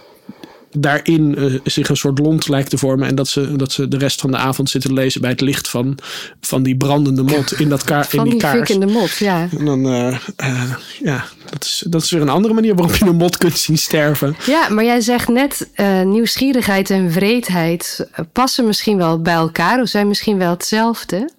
daarin 0.71 1.35
eh, 1.35 1.53
zich 1.63 1.89
een 1.89 1.97
soort 1.97 2.19
lont 2.19 2.47
lijkt 2.47 2.69
te 2.69 2.77
vormen. 2.77 3.07
En 3.07 3.15
dat 3.15 3.27
ze, 3.27 3.55
dat 3.55 3.71
ze 3.71 3.87
de 3.87 3.97
rest 3.97 4.21
van 4.21 4.31
de 4.31 4.37
avond 4.37 4.69
zitten 4.69 4.93
lezen 4.93 5.21
bij 5.21 5.29
het 5.29 5.41
licht 5.41 5.67
van, 5.67 5.97
van 6.41 6.63
die 6.63 6.77
brandende 6.77 7.23
mot 7.23 7.59
in, 7.59 7.69
dat 7.69 7.83
kaar, 7.83 8.03
in 8.03 8.09
Van 8.09 8.23
die 8.23 8.33
die 8.33 8.41
kaars. 8.41 8.69
in 8.69 8.79
de 8.79 8.85
mot, 8.85 9.17
ja. 9.17 9.47
En 9.57 9.65
dan, 9.65 9.85
eh, 9.85 10.17
eh, 10.35 10.71
ja, 11.03 11.25
dat 11.49 11.63
is, 11.63 11.83
dat 11.89 12.01
is 12.03 12.11
weer 12.11 12.21
een 12.21 12.29
andere 12.29 12.53
manier 12.53 12.75
waarop 12.75 12.95
je 12.95 13.05
een 13.05 13.15
mot 13.15 13.37
kunt 13.37 13.57
zien 13.57 13.77
sterven. 13.77 14.35
Ja, 14.45 14.69
maar 14.69 14.83
jij 14.83 15.01
zegt 15.01 15.27
net, 15.27 15.69
nieuwsgierigheid 16.03 16.89
en 16.89 17.09
wreedheid 17.09 18.07
passen 18.31 18.65
misschien 18.65 18.97
wel 18.97 19.21
bij 19.21 19.33
elkaar. 19.33 19.81
Of 19.81 19.87
zijn 19.87 20.07
misschien 20.07 20.37
wel 20.37 20.49
hetzelfde. 20.49 21.29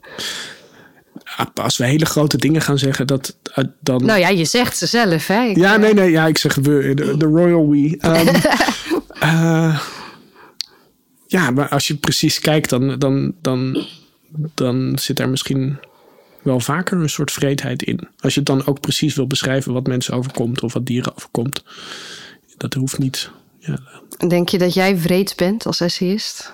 Ah, 1.36 1.46
Als 1.54 1.76
we 1.76 1.86
hele 1.86 2.06
grote 2.06 2.36
dingen 2.36 2.60
gaan 2.60 2.78
zeggen, 2.78 3.06
dat, 3.06 3.36
dan... 3.80 4.04
Nou 4.04 4.18
ja, 4.18 4.28
je 4.28 4.44
zegt 4.44 4.76
ze 4.76 4.86
zelf, 4.86 5.26
hè? 5.26 5.42
Ik, 5.42 5.56
ja, 5.56 5.76
nee, 5.76 5.94
nee, 5.94 6.10
ja, 6.10 6.26
ik 6.26 6.38
zeg 6.38 6.54
we, 6.54 6.92
de, 6.94 7.16
de 7.16 7.26
royal 7.26 7.68
we. 7.68 7.96
Ehm, 8.00 8.34
eh, 9.20 9.80
ja, 11.26 11.50
maar 11.50 11.68
als 11.68 11.86
je 11.86 11.96
precies 11.96 12.38
kijkt, 12.38 12.70
dan, 12.70 12.98
dan, 12.98 13.34
dan, 13.40 13.86
dan 14.54 14.98
zit 14.98 15.16
daar 15.16 15.28
misschien 15.28 15.78
wel 16.42 16.60
vaker 16.60 16.98
een 16.98 17.08
soort 17.10 17.32
vreedheid 17.32 17.82
in. 17.82 18.08
Als 18.20 18.32
je 18.34 18.40
het 18.40 18.48
dan 18.48 18.66
ook 18.66 18.80
precies 18.80 19.14
wil 19.14 19.26
beschrijven 19.26 19.72
wat 19.72 19.86
mensen 19.86 20.14
overkomt 20.14 20.62
of 20.62 20.72
wat 20.72 20.86
dieren 20.86 21.16
overkomt. 21.16 21.62
Dat 22.56 22.74
hoeft 22.74 22.98
niet. 22.98 23.30
Ja, 23.58 23.78
Denk 24.28 24.48
je 24.48 24.58
dat 24.58 24.74
jij 24.74 24.98
wreed 25.00 25.36
bent 25.36 25.66
als 25.66 25.80
essayist? 25.80 26.52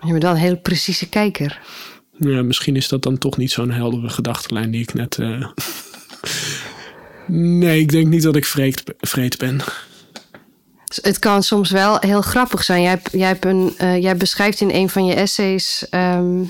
Je 0.00 0.10
bent 0.10 0.22
wel 0.22 0.32
een 0.32 0.38
heel 0.38 0.58
precieze 0.60 1.08
kijker. 1.08 1.60
Ja, 2.18 2.42
misschien 2.42 2.76
is 2.76 2.88
dat 2.88 3.02
dan 3.02 3.18
toch 3.18 3.36
niet 3.36 3.50
zo'n 3.50 3.70
heldere 3.70 4.08
gedachtenlijn 4.08 4.70
die 4.70 4.82
ik 4.82 4.94
net. 4.94 5.18
eh, 5.18 5.48
Nee, 7.28 7.80
ik 7.80 7.90
denk 7.90 8.06
niet 8.06 8.22
dat 8.22 8.36
ik 8.36 8.44
vreed, 8.44 8.82
vreed 8.98 9.38
ben. 9.38 9.60
Het 10.94 11.18
kan 11.18 11.42
soms 11.42 11.70
wel 11.70 11.96
heel 12.00 12.20
grappig 12.20 12.64
zijn. 12.64 12.82
Jij, 12.82 13.00
jij, 13.12 13.26
hebt 13.28 13.44
een, 13.44 13.74
eh, 13.76 14.02
jij 14.02 14.16
beschrijft 14.16 14.60
in 14.60 14.70
een 14.70 14.88
van 14.88 15.06
je 15.06 15.14
essays. 15.14 15.86
ehm, 15.90 16.42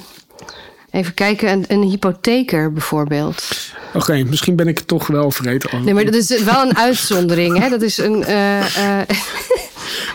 even 0.90 1.14
kijken, 1.14 1.48
een, 1.52 1.64
een 1.68 1.82
hypotheker 1.82 2.72
bijvoorbeeld. 2.72 3.48
Oké, 3.94 4.24
misschien 4.24 4.56
ben 4.56 4.68
ik 4.68 4.78
toch 4.80 5.06
wel. 5.06 5.24
Oh, 5.24 5.82
Nee, 5.84 5.94
maar 5.94 6.04
dat 6.04 6.14
is 6.14 6.42
wel 6.42 6.62
een 6.68 6.76
uitzondering. 6.76 7.58
Hè? 7.58 7.68
Dat 7.68 7.82
is 7.82 7.98
een. 7.98 8.24
eh, 8.24 9.00
eh, 9.00 9.08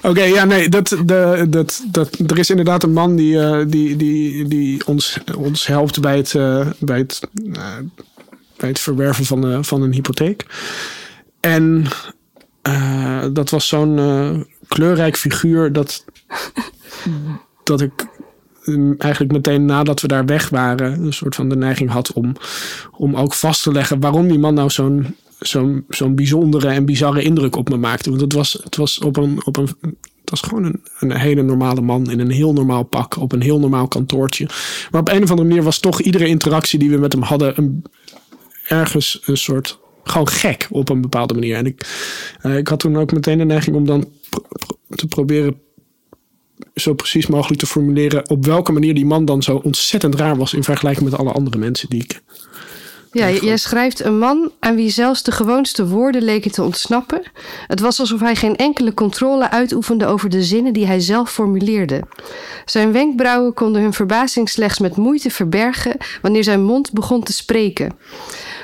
Oké, 0.01 0.23
ja, 0.23 0.45
nee, 0.45 0.69
dat, 0.69 0.87
de, 1.05 1.45
dat, 1.49 1.83
dat, 1.85 2.17
er 2.27 2.37
is 2.39 2.49
inderdaad 2.49 2.83
een 2.83 2.93
man 2.93 3.15
die, 3.15 3.65
die, 3.65 3.95
die, 3.95 4.47
die 4.47 4.85
ons, 4.87 5.17
ons 5.37 5.67
helpt 5.67 5.99
bij 6.01 6.17
het, 6.17 6.31
bij 6.79 6.97
het, 6.97 7.19
bij 8.57 8.69
het 8.69 8.79
verwerven 8.79 9.25
van, 9.25 9.65
van 9.65 9.81
een 9.81 9.93
hypotheek. 9.93 10.45
En 11.39 11.85
eh, 12.61 13.25
dat 13.33 13.49
was 13.49 13.67
zo'n 13.67 13.99
eh, 13.99 14.39
kleurrijk 14.67 15.17
figuur 15.17 15.73
dat, 15.73 16.05
dat 17.63 17.81
ik 17.81 18.07
mm, 18.63 18.95
eigenlijk 18.97 19.31
meteen 19.31 19.65
nadat 19.65 20.01
we 20.01 20.07
daar 20.07 20.25
weg 20.25 20.49
waren, 20.49 21.03
een 21.03 21.13
soort 21.13 21.35
van 21.35 21.49
de 21.49 21.55
neiging 21.55 21.89
had 21.89 22.13
om, 22.13 22.35
om 22.91 23.15
ook 23.15 23.33
vast 23.33 23.63
te 23.63 23.71
leggen 23.71 23.99
waarom 23.99 24.27
die 24.27 24.39
man 24.39 24.53
nou 24.53 24.69
zo'n 24.69 25.15
zo'n 25.39 25.85
zo'n 25.89 26.15
bijzondere 26.15 26.67
en 26.67 26.85
bizarre 26.85 27.21
indruk 27.21 27.55
op 27.55 27.69
me 27.69 27.77
maakte. 27.77 28.09
Want 28.09 28.21
het 28.21 28.33
was, 28.33 28.59
het 28.63 28.75
was 28.75 28.99
op 28.99 29.17
een, 29.17 29.45
op 29.45 29.57
een 29.57 29.67
het 29.81 29.95
Dat 30.23 30.33
is 30.33 30.41
gewoon 30.41 30.63
een, 30.63 30.81
een 30.99 31.17
hele 31.17 31.41
normale 31.41 31.81
man 31.81 32.11
in 32.11 32.19
een 32.19 32.31
heel 32.31 32.53
normaal 32.53 32.83
pak 32.83 33.17
op 33.17 33.31
een 33.31 33.41
heel 33.41 33.59
normaal 33.59 33.87
kantoortje. 33.87 34.45
Maar 34.91 35.01
op 35.01 35.09
een 35.09 35.23
of 35.23 35.29
andere 35.29 35.47
manier 35.47 35.63
was 35.63 35.79
toch 35.79 36.01
iedere 36.01 36.27
interactie 36.27 36.79
die 36.79 36.89
we 36.89 36.97
met 36.97 37.13
hem 37.13 37.21
hadden 37.21 37.53
een, 37.57 37.83
ergens 38.67 39.21
een 39.25 39.37
soort 39.37 39.79
gewoon 40.03 40.27
gek 40.27 40.67
op 40.69 40.89
een 40.89 41.01
bepaalde 41.01 41.33
manier. 41.33 41.55
En 41.55 41.65
ik, 41.65 41.87
uh, 42.43 42.57
ik 42.57 42.67
had 42.67 42.79
toen 42.79 42.97
ook 42.97 43.11
meteen 43.11 43.37
de 43.37 43.45
neiging 43.45 43.75
om 43.75 43.85
dan 43.85 44.09
pro 44.29 44.43
te 44.95 45.07
proberen 45.07 45.59
zo 46.75 46.93
precies 46.93 47.27
mogelijk 47.27 47.59
te 47.59 47.67
formuleren 47.67 48.29
op 48.29 48.45
welke 48.45 48.71
manier 48.71 48.93
die 48.93 49.05
man 49.05 49.25
dan 49.25 49.43
zo 49.43 49.55
ontzettend 49.55 50.15
raar 50.15 50.37
was 50.37 50.53
in 50.53 50.63
vergelijking 50.63 51.09
met 51.09 51.19
alle 51.19 51.31
andere 51.31 51.57
mensen 51.57 51.89
die 51.89 52.03
ik. 52.03 52.21
Ja, 53.13 53.29
jij 53.29 53.57
schrijft 53.57 54.03
een 54.03 54.17
man 54.17 54.51
aan 54.59 54.75
wie 54.75 54.89
zelfs 54.89 55.23
de 55.23 55.31
gewoonste 55.31 55.87
woorden 55.87 56.23
leken 56.23 56.51
te 56.51 56.63
ontsnappen. 56.63 57.21
Het 57.67 57.79
was 57.79 57.99
alsof 57.99 58.19
hij 58.19 58.35
geen 58.35 58.55
enkele 58.55 58.93
controle 58.93 59.49
uitoefende 59.49 60.05
over 60.05 60.29
de 60.29 60.43
zinnen 60.43 60.73
die 60.73 60.85
hij 60.85 60.99
zelf 60.99 61.31
formuleerde. 61.31 62.01
Zijn 62.65 62.91
wenkbrauwen 62.91 63.53
konden 63.53 63.81
hun 63.81 63.93
verbazing 63.93 64.49
slechts 64.49 64.79
met 64.79 64.95
moeite 64.95 65.29
verbergen 65.29 65.97
wanneer 66.21 66.43
zijn 66.43 66.63
mond 66.63 66.93
begon 66.93 67.23
te 67.23 67.33
spreken. 67.33 67.93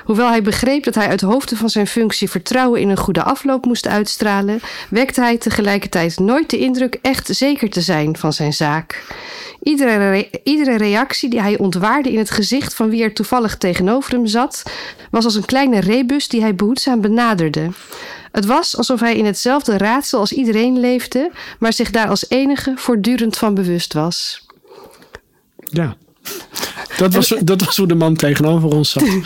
Hoewel 0.08 0.28
hij 0.28 0.42
begreep 0.42 0.84
dat 0.84 0.96
hij 0.96 1.08
uit 1.08 1.22
hoofde 1.22 1.56
van 1.56 1.70
zijn 1.70 1.88
functie 1.88 2.30
vertrouwen 2.30 2.82
in 2.82 2.90
een 2.90 2.98
goede 2.98 3.24
afloop 3.24 3.66
moest 3.66 3.88
uitstralen, 3.88 4.60
wekte 4.90 5.22
hij 5.22 5.38
tegelijkertijd 5.38 6.20
nooit 6.20 6.50
de 6.50 6.58
indruk 6.58 7.00
echt 7.02 7.36
zeker 7.36 7.70
te 7.70 7.82
zijn 7.82 8.18
van 8.18 8.34
zijn 8.34 8.54
zaak. 8.54 9.04
Iedere, 9.64 10.30
iedere 10.44 10.78
reactie 10.78 11.30
die 11.30 11.42
hij 11.42 11.58
ontwaarde 11.58 12.12
in 12.12 12.18
het 12.18 12.32
gezicht 12.32 12.74
van 12.74 12.90
wie 12.90 13.04
er 13.04 13.14
toevallig 13.14 13.58
tegenover 13.58 14.12
hem 14.12 14.28
zat, 14.28 14.64
was 15.12 15.26
als 15.26 15.36
een 15.36 15.46
kleine 15.46 15.80
rebus 15.80 16.28
die 16.28 16.42
hij 16.42 16.56
behoedzaam 16.56 17.02
benaderde. 17.02 17.70
Het 18.32 18.46
was 18.46 18.78
alsof 18.78 19.00
hij 19.00 19.18
in 19.18 19.26
hetzelfde 19.26 19.78
raadsel 19.78 20.20
als 20.20 20.32
iedereen 20.32 20.80
leefde, 20.80 21.32
maar 21.60 21.74
zich 21.74 21.92
daar 21.92 22.08
als 22.08 22.30
enige 22.30 22.74
voortdurend 22.76 23.38
van 23.38 23.54
bewust 23.54 23.94
was. 23.94 24.46
Ja. 25.60 25.96
Dat 26.98 27.14
was, 27.14 27.34
dat 27.44 27.62
was 27.62 27.78
hoe 27.78 27.88
de 27.88 27.96
man 27.96 28.16
tegenover 28.16 28.70
ons 28.70 28.90
zat. 28.90 29.04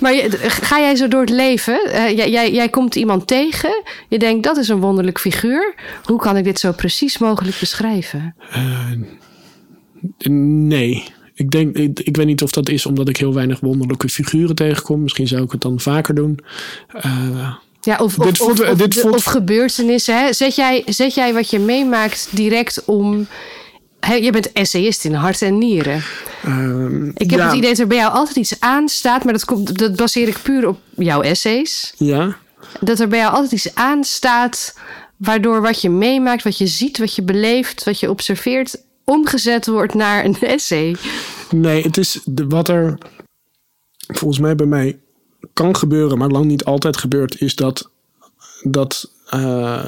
maar 0.00 0.14
ga 0.40 0.78
jij 0.80 0.96
zo 0.96 1.08
door 1.08 1.20
het 1.20 1.30
leven? 1.30 1.80
Uh, 1.86 2.16
jij, 2.16 2.52
jij 2.52 2.68
komt 2.68 2.94
iemand 2.94 3.26
tegen. 3.26 3.82
Je 4.08 4.18
denkt, 4.18 4.44
dat 4.44 4.56
is 4.56 4.68
een 4.68 4.80
wonderlijk 4.80 5.20
figuur. 5.20 5.74
Hoe 6.04 6.18
kan 6.18 6.36
ik 6.36 6.44
dit 6.44 6.58
zo 6.58 6.72
precies 6.72 7.18
mogelijk 7.18 7.56
beschrijven? 7.60 8.34
Uh, 8.56 8.90
nee. 10.68 11.04
Ik, 11.34 11.50
denk, 11.50 11.76
ik, 11.76 12.00
ik, 12.00 12.16
weet 12.16 12.26
niet 12.26 12.42
of 12.42 12.50
dat 12.50 12.68
is 12.68 12.86
omdat 12.86 13.08
ik 13.08 13.16
heel 13.16 13.34
weinig 13.34 13.60
wonderlijke 13.60 14.08
figuren 14.08 14.54
tegenkom. 14.54 15.02
Misschien 15.02 15.28
zou 15.28 15.42
ik 15.42 15.50
het 15.50 15.60
dan 15.60 15.80
vaker 15.80 16.14
doen. 16.14 16.38
Uh, 16.96 17.54
ja, 17.80 17.96
of, 17.96 18.18
of, 18.18 18.36
voelt, 18.36 18.60
of, 18.60 18.76
dit 18.76 19.00
voelt... 19.00 19.14
of, 19.14 19.24
gebeurtenissen. 19.24 20.18
Hè? 20.18 20.32
Zet, 20.32 20.54
jij, 20.54 20.82
zet 20.86 21.14
jij 21.14 21.34
wat 21.34 21.50
je 21.50 21.58
meemaakt 21.58 22.28
direct 22.30 22.84
om 22.84 23.26
je 24.00 24.32
bent 24.32 24.52
essayist 24.52 25.04
in 25.04 25.14
hart 25.14 25.42
en 25.42 25.58
nieren. 25.58 26.02
Uh, 26.46 27.10
ik 27.14 27.30
heb 27.30 27.40
het 27.40 27.52
idee 27.52 27.70
dat 27.70 27.78
er 27.78 27.86
bij 27.86 27.96
jou 27.96 28.12
altijd 28.12 28.36
iets 28.36 28.60
aanstaat, 28.60 29.24
maar 29.24 29.32
dat, 29.32 29.44
komt, 29.44 29.78
dat 29.78 29.96
baseer 29.96 30.28
ik 30.28 30.42
puur 30.42 30.68
op 30.68 30.78
jouw 30.96 31.22
essays. 31.22 31.94
Ja. 31.96 32.36
Dat 32.80 33.00
er 33.00 33.08
bij 33.08 33.18
jou 33.18 33.32
altijd 33.32 33.52
iets 33.52 33.74
aanstaat, 33.74 34.78
waardoor 35.16 35.60
wat 35.60 35.80
je 35.80 35.90
meemaakt, 35.90 36.42
wat 36.42 36.58
je 36.58 36.66
ziet, 36.66 36.98
wat 36.98 37.14
je 37.14 37.22
beleeft, 37.22 37.84
wat 37.84 38.00
je 38.00 38.10
observeert, 38.10 38.82
omgezet 39.04 39.66
wordt 39.66 39.94
naar 39.94 40.24
een 40.24 40.40
essay. 40.40 40.96
Nee, 41.50 41.82
het 41.82 41.96
is 41.96 42.20
wat 42.48 42.68
er 42.68 42.98
volgens 44.06 44.40
mij 44.40 44.54
bij 44.54 44.66
mij 44.66 44.98
kan 45.52 45.76
gebeuren, 45.76 46.18
maar 46.18 46.28
lang 46.28 46.44
niet 46.44 46.64
altijd 46.64 46.96
gebeurt, 46.96 47.40
is 47.40 47.54
dat, 47.54 47.90
dat 48.62 49.10
uh, 49.34 49.84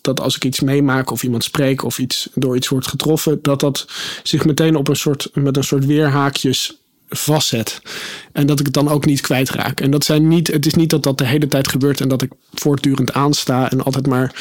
dat 0.00 0.20
als 0.20 0.36
ik 0.36 0.44
iets 0.44 0.60
meemaak 0.60 1.10
of 1.10 1.22
iemand 1.22 1.44
spreek 1.44 1.84
of 1.84 1.98
iets 1.98 2.28
door 2.34 2.56
iets 2.56 2.68
wordt 2.68 2.86
getroffen, 2.86 3.38
dat 3.42 3.60
dat 3.60 3.86
zich 4.22 4.44
meteen 4.44 4.76
op 4.76 4.88
een 4.88 4.96
soort, 4.96 5.30
met 5.34 5.56
een 5.56 5.64
soort 5.64 5.86
weerhaakjes 5.86 6.80
vastzet. 7.10 7.82
En 8.32 8.46
dat 8.46 8.60
ik 8.60 8.64
het 8.64 8.74
dan 8.74 8.88
ook 8.88 9.04
niet 9.04 9.20
kwijtraak. 9.20 9.80
En 9.80 9.90
dat 9.90 10.04
zijn 10.04 10.28
niet, 10.28 10.46
het 10.46 10.66
is 10.66 10.74
niet 10.74 10.90
dat 10.90 11.02
dat 11.02 11.18
de 11.18 11.26
hele 11.26 11.46
tijd 11.46 11.68
gebeurt 11.68 12.00
en 12.00 12.08
dat 12.08 12.22
ik 12.22 12.32
voortdurend 12.52 13.12
aansta 13.12 13.70
en 13.70 13.82
altijd 13.82 14.06
maar 14.06 14.34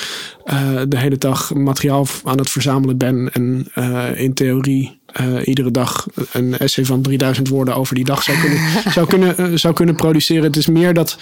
uh, 0.46 0.82
de 0.88 0.98
hele 0.98 1.18
dag 1.18 1.54
materiaal 1.54 2.08
aan 2.24 2.38
het 2.38 2.50
verzamelen 2.50 2.98
ben. 2.98 3.30
En 3.34 3.72
uh, 3.76 4.20
in 4.20 4.34
theorie 4.34 5.00
uh, 5.22 5.48
iedere 5.48 5.72
dag 5.72 6.06
een 6.32 6.58
essay 6.58 6.86
van 6.86 7.02
3000 7.02 7.48
woorden 7.48 7.76
over 7.76 7.96
die 7.96 8.06
dag 8.06 8.24
zou 8.24 8.38
kunnen, 8.40 8.60
zou 8.94 9.08
kunnen, 9.08 9.60
zou 9.60 9.74
kunnen 9.74 9.96
produceren. 9.96 10.44
Het 10.44 10.58
is 10.58 10.68
meer 10.68 10.94
dat, 10.94 11.18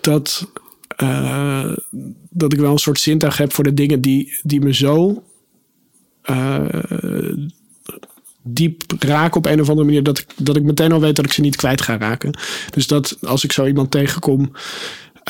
dat 0.00 0.46
uh, 1.02 1.72
dat 2.30 2.52
ik 2.52 2.58
wel 2.58 2.72
een 2.72 2.78
soort 2.78 3.00
zintuig 3.00 3.36
heb 3.36 3.52
voor 3.52 3.64
de 3.64 3.74
dingen 3.74 4.00
die, 4.00 4.38
die 4.42 4.60
me 4.60 4.74
zo 4.74 5.22
uh, 6.30 6.64
diep 8.42 8.82
raken 8.98 9.36
op 9.36 9.46
een 9.46 9.60
of 9.60 9.68
andere 9.68 9.86
manier. 9.86 10.02
Dat 10.02 10.18
ik, 10.18 10.26
dat 10.36 10.56
ik 10.56 10.62
meteen 10.62 10.92
al 10.92 11.00
weet 11.00 11.16
dat 11.16 11.24
ik 11.24 11.32
ze 11.32 11.40
niet 11.40 11.56
kwijt 11.56 11.80
ga 11.80 11.98
raken. 11.98 12.38
Dus 12.70 12.86
dat 12.86 13.16
als 13.20 13.44
ik 13.44 13.52
zo 13.52 13.66
iemand 13.66 13.90
tegenkom. 13.90 14.52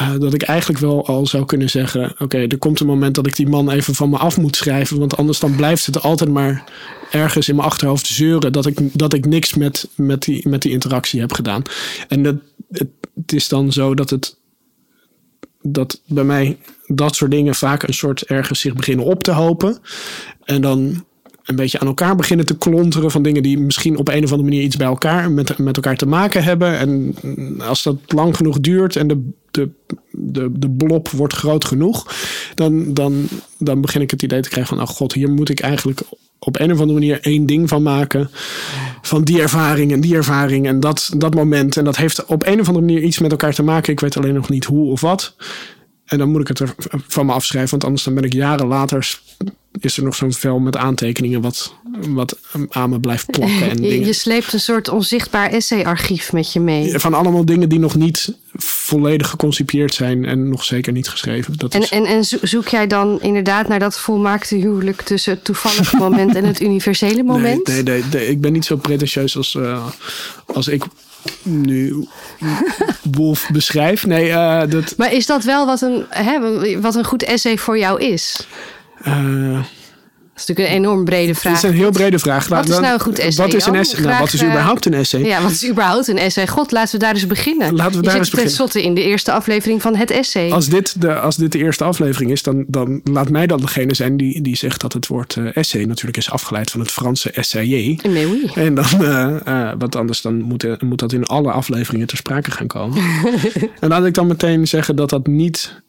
Uh, 0.01 0.19
dat 0.19 0.35
ik 0.35 0.43
eigenlijk 0.43 0.81
wel 0.81 1.07
al 1.07 1.27
zou 1.27 1.45
kunnen 1.45 1.71
zeggen: 1.71 2.15
Oké, 2.19 2.39
er 2.39 2.59
komt 2.59 2.81
een 2.81 2.87
moment 2.87 3.15
dat 3.15 3.27
ik 3.27 3.37
die 3.37 3.49
man 3.49 3.71
even 3.71 3.95
van 3.95 4.11
me 4.11 4.17
af 4.17 4.37
moet 4.37 4.57
schrijven. 4.57 4.99
Want 4.99 5.17
anders 5.17 5.39
dan 5.39 5.57
blijft 5.57 5.87
het 5.87 6.03
altijd 6.03 6.31
maar 6.31 6.65
ergens 7.11 7.49
in 7.49 7.57
mijn 7.57 7.69
achterhoofd 7.69 8.07
zeuren 8.07 8.53
dat 8.53 8.67
ik, 8.67 8.99
dat 8.99 9.15
ik 9.15 9.27
niks 9.27 9.55
met, 9.55 9.89
met, 9.95 10.23
die, 10.23 10.49
met 10.49 10.63
die 10.63 10.73
interactie 10.73 11.21
heb 11.21 11.33
gedaan. 11.33 11.63
En 12.09 12.23
dat, 12.23 12.37
het 12.71 13.33
is 13.33 13.49
dan 13.49 13.73
zo 13.73 13.95
dat 13.95 14.11
het 14.11 14.40
dat 15.63 16.01
bij 16.07 16.25
mij 16.25 16.59
dat 16.87 17.17
soort 17.17 17.31
dingen 17.31 17.55
vaak 17.55 17.83
een 17.83 17.95
soort 17.95 18.23
ergens 18.23 18.61
zich 18.61 18.75
beginnen 18.75 19.07
op 19.07 19.23
te 19.23 19.31
hopen. 19.31 19.79
En 20.45 20.61
dan 20.61 21.05
een 21.45 21.57
beetje 21.57 21.81
aan 21.81 21.87
elkaar 21.87 22.17
beginnen 22.17 22.47
te 22.47 22.57
klonteren 22.57 23.11
van 23.11 23.23
dingen 23.23 23.43
die 23.43 23.59
misschien 23.59 23.97
op 23.97 24.09
een 24.09 24.25
of 24.25 24.31
andere 24.31 24.49
manier 24.49 24.63
iets 24.63 24.77
bij 24.77 24.87
elkaar 24.87 25.31
met, 25.31 25.59
met 25.59 25.77
elkaar 25.77 25.97
te 25.97 26.07
maken 26.07 26.43
hebben. 26.43 26.79
En 26.79 27.15
als 27.61 27.83
dat 27.83 27.97
lang 28.07 28.37
genoeg 28.37 28.61
duurt 28.61 28.97
en 28.97 29.07
de, 29.09 29.31
de, 29.51 29.69
de, 30.11 30.51
de 30.53 30.71
blob 30.71 31.09
wordt 31.09 31.35
groot 31.35 31.65
genoeg, 31.65 32.15
dan, 32.55 32.95
dan, 32.95 33.29
dan 33.59 33.81
begin 33.81 34.01
ik 34.01 34.11
het 34.11 34.23
idee 34.23 34.41
te 34.41 34.49
krijgen 34.49 34.77
van, 34.77 34.87
oh 34.87 34.95
god, 34.95 35.13
hier 35.13 35.31
moet 35.31 35.49
ik 35.49 35.61
eigenlijk 35.61 36.01
op 36.39 36.59
een 36.59 36.73
of 36.73 36.81
andere 36.81 36.99
manier 36.99 37.21
één 37.21 37.47
ding 37.47 37.69
van 37.69 37.83
maken. 37.83 38.31
Van 39.03 39.23
die 39.25 39.41
ervaring 39.41 39.93
en 39.93 40.01
die 40.01 40.15
ervaring 40.15 40.67
en 40.67 40.81
dat, 40.81 41.11
dat 41.17 41.35
moment. 41.35 41.77
En 41.77 41.85
dat 41.85 41.97
heeft 41.97 42.25
op 42.25 42.47
een 42.47 42.61
of 42.61 42.69
andere 42.69 42.87
manier 42.87 43.03
iets 43.03 43.19
met 43.19 43.31
elkaar 43.31 43.55
te 43.55 43.63
maken. 43.63 43.93
Ik 43.93 44.01
weet 44.01 44.17
alleen 44.17 44.35
nog 44.35 44.49
niet 44.49 44.65
hoe 44.65 44.91
of 44.91 45.01
wat. 45.01 45.35
En 46.11 46.19
dan 46.19 46.31
moet 46.31 46.41
ik 46.41 46.49
het 46.49 46.59
er 46.59 46.75
van 47.09 47.27
me 47.27 47.33
afschrijven, 47.33 47.71
want 47.71 47.85
anders 47.85 48.03
dan 48.03 48.15
ben 48.15 48.25
ik 48.25 48.33
jaren 48.33 48.67
later 48.67 49.21
is 49.81 49.97
er 49.97 50.03
nog 50.03 50.15
zo'n 50.15 50.33
vel 50.33 50.59
met 50.59 50.77
aantekeningen 50.77 51.41
wat, 51.41 51.75
wat 52.09 52.39
aan 52.69 52.91
me 52.91 53.01
blijft 53.01 53.31
plakken. 53.31 53.71
En 53.71 53.83
je, 53.89 54.05
je 54.05 54.13
sleept 54.13 54.53
een 54.53 54.61
soort 54.61 54.89
onzichtbaar 54.89 55.51
essayarchief 55.51 56.33
met 56.33 56.53
je 56.53 56.61
mee. 56.61 56.99
Van 56.99 57.15
allemaal 57.15 57.45
dingen 57.45 57.69
die 57.69 57.79
nog 57.79 57.95
niet 57.95 58.35
volledig 58.55 59.29
geconcipieerd 59.29 59.95
zijn 59.95 60.25
en 60.25 60.49
nog 60.49 60.65
zeker 60.65 60.93
niet 60.93 61.09
geschreven. 61.09 61.55
Dat 61.57 61.75
en, 61.75 61.81
is... 61.81 61.91
en, 61.91 62.05
en 62.05 62.25
zoek 62.25 62.69
jij 62.69 62.87
dan 62.87 63.23
inderdaad 63.23 63.69
naar 63.69 63.79
dat 63.79 63.99
volmaakte 63.99 64.55
huwelijk 64.57 65.03
tussen 65.03 65.33
het 65.33 65.45
toevallige 65.45 65.97
moment 65.97 66.35
en 66.35 66.45
het 66.45 66.61
universele 66.61 67.23
moment? 67.23 67.67
Nee, 67.67 67.83
nee, 67.83 68.05
nee, 68.13 68.29
ik 68.29 68.41
ben 68.41 68.53
niet 68.53 68.65
zo 68.65 68.77
pretentieus 68.77 69.37
als, 69.37 69.55
uh, 69.55 69.87
als 70.47 70.69
ik 70.69 70.85
nu 71.43 72.07
Wolf 73.11 73.49
beschrijf. 73.53 74.07
Nee, 74.07 74.29
uh, 74.29 74.63
dat... 74.69 74.95
Maar 74.97 75.13
is 75.13 75.27
dat 75.27 75.45
wel 75.45 75.67
wat 75.67 75.81
een, 75.81 76.05
hè, 76.09 76.41
wat 76.81 76.95
een 76.95 77.05
goed 77.05 77.23
essay 77.23 77.59
voor 77.59 77.79
jou 77.79 78.01
is? 78.01 78.47
Uh, 79.07 79.59
is 80.41 80.47
natuurlijk 80.47 80.77
een 80.77 80.85
enorm 80.85 81.05
brede 81.05 81.35
vraag. 81.35 81.53
Het 81.53 81.65
is 81.65 81.71
een 81.71 81.77
heel 81.77 81.91
brede 81.91 82.19
vraag. 82.19 82.49
Wat 82.49 82.69
is 82.69 82.79
nou 82.79 82.95
een 82.95 83.01
goed 83.01 83.19
essay? 83.19 83.47
Wat 83.47 83.55
is, 83.55 83.67
een 83.67 83.75
essay? 83.75 84.01
Nou, 84.01 84.19
wat 84.19 84.33
is 84.33 84.43
überhaupt 84.43 84.87
een 84.87 84.95
essay? 84.95 85.25
Ja, 85.25 85.43
wat 85.43 85.51
is 85.51 85.69
überhaupt 85.69 86.09
een 86.09 86.19
essay? 86.19 86.47
God, 86.47 86.73
laten 86.73 86.93
we 86.93 86.99
daar 86.99 87.15
eens 87.15 87.27
beginnen. 87.27 87.75
Laten 87.75 87.97
we 87.97 88.07
daar 88.07 88.17
eens 88.17 88.31
beginnen. 88.31 88.83
in 88.83 88.95
de 88.95 89.03
eerste 89.03 89.33
aflevering 89.33 89.83
van 89.83 89.97
het 89.97 90.11
essay. 90.11 90.51
Als 90.51 90.69
dit 90.69 91.01
de, 91.01 91.15
als 91.15 91.37
dit 91.37 91.53
de 91.53 91.59
eerste 91.59 91.85
aflevering 91.85 92.31
is, 92.31 92.43
dan, 92.43 92.65
dan 92.69 93.01
laat 93.05 93.31
mij 93.31 93.47
dan 93.47 93.61
degene 93.61 93.95
zijn 93.95 94.17
die, 94.17 94.41
die 94.41 94.57
zegt 94.57 94.81
dat 94.81 94.93
het 94.93 95.07
woord 95.07 95.37
uh, 95.37 95.57
essay 95.57 95.85
natuurlijk 95.85 96.17
is 96.17 96.31
afgeleid 96.31 96.71
van 96.71 96.81
het 96.81 96.91
Franse 96.91 97.31
essayer. 97.31 97.99
Nee, 98.03 98.27
oui. 98.27 98.51
En 98.55 98.75
dan, 98.75 98.87
uh, 99.01 99.35
uh, 99.49 99.73
wat 99.79 99.97
anders, 99.97 100.21
dan 100.21 100.41
moet, 100.41 100.83
moet 100.83 100.99
dat 100.99 101.13
in 101.13 101.27
alle 101.27 101.51
afleveringen 101.51 102.07
ter 102.07 102.17
sprake 102.17 102.51
gaan 102.51 102.67
komen. 102.67 103.03
en 103.81 103.89
laat 103.89 104.05
ik 104.05 104.15
dan 104.15 104.27
meteen 104.27 104.69
zeggen 104.69 104.97
dat 104.97 105.11
dat 105.11 105.27
niet 105.27 105.83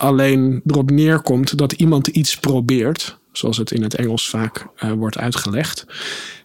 alleen 0.00 0.62
erop 0.66 0.90
neerkomt 0.90 1.58
dat 1.58 1.72
iemand 1.72 2.06
iets 2.06 2.38
probeert, 2.38 3.18
zoals 3.32 3.56
het 3.56 3.70
in 3.70 3.82
het 3.82 3.94
Engels 3.94 4.28
vaak 4.28 4.66
uh, 4.84 4.92
wordt 4.92 5.18
uitgelegd, 5.18 5.86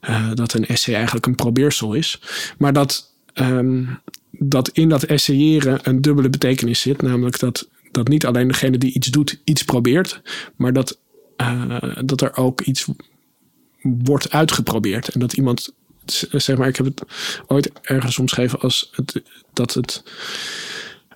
uh, 0.10 0.32
dat 0.34 0.54
een 0.54 0.66
essay 0.66 0.94
eigenlijk 0.94 1.26
een 1.26 1.36
probeersel 1.36 1.94
is, 1.94 2.22
maar 2.58 2.74
dat, 2.74 3.14
um, 3.34 4.00
dat 4.32 4.70
in 4.70 4.90
dat 4.90 5.04
essayeren 5.04 5.80
een 5.84 6.02
dubbele 6.02 6.30
betekenis 6.30 6.80
zit, 6.80 7.02
namelijk 7.02 7.40
dat, 7.40 7.70
dat 7.92 8.08
niet 8.08 8.26
alleen 8.26 8.48
degene 8.48 8.78
die 8.78 8.94
iets 8.94 9.08
doet 9.08 9.42
iets 9.44 9.64
probeert, 9.64 10.22
maar 10.56 10.74
dat, 10.74 11.00
uh, 11.38 11.96
dat 12.06 12.22
er 12.22 12.38
ook 12.38 12.62
iets 12.62 12.88
wordt 13.82 14.32
uitgeprobeerd. 14.32 15.08
En 15.08 15.20
dat 15.20 15.34
iemand, 15.34 15.74
zeg 16.32 16.58
maar, 16.58 16.68
ik 16.68 16.76
heb 16.76 16.86
het 16.86 17.04
ooit 17.48 17.72
ergens 17.82 18.20
omschreven 18.20 18.60
als 18.60 18.90
het, 18.92 19.22
dat 19.54 19.74
het 19.74 20.04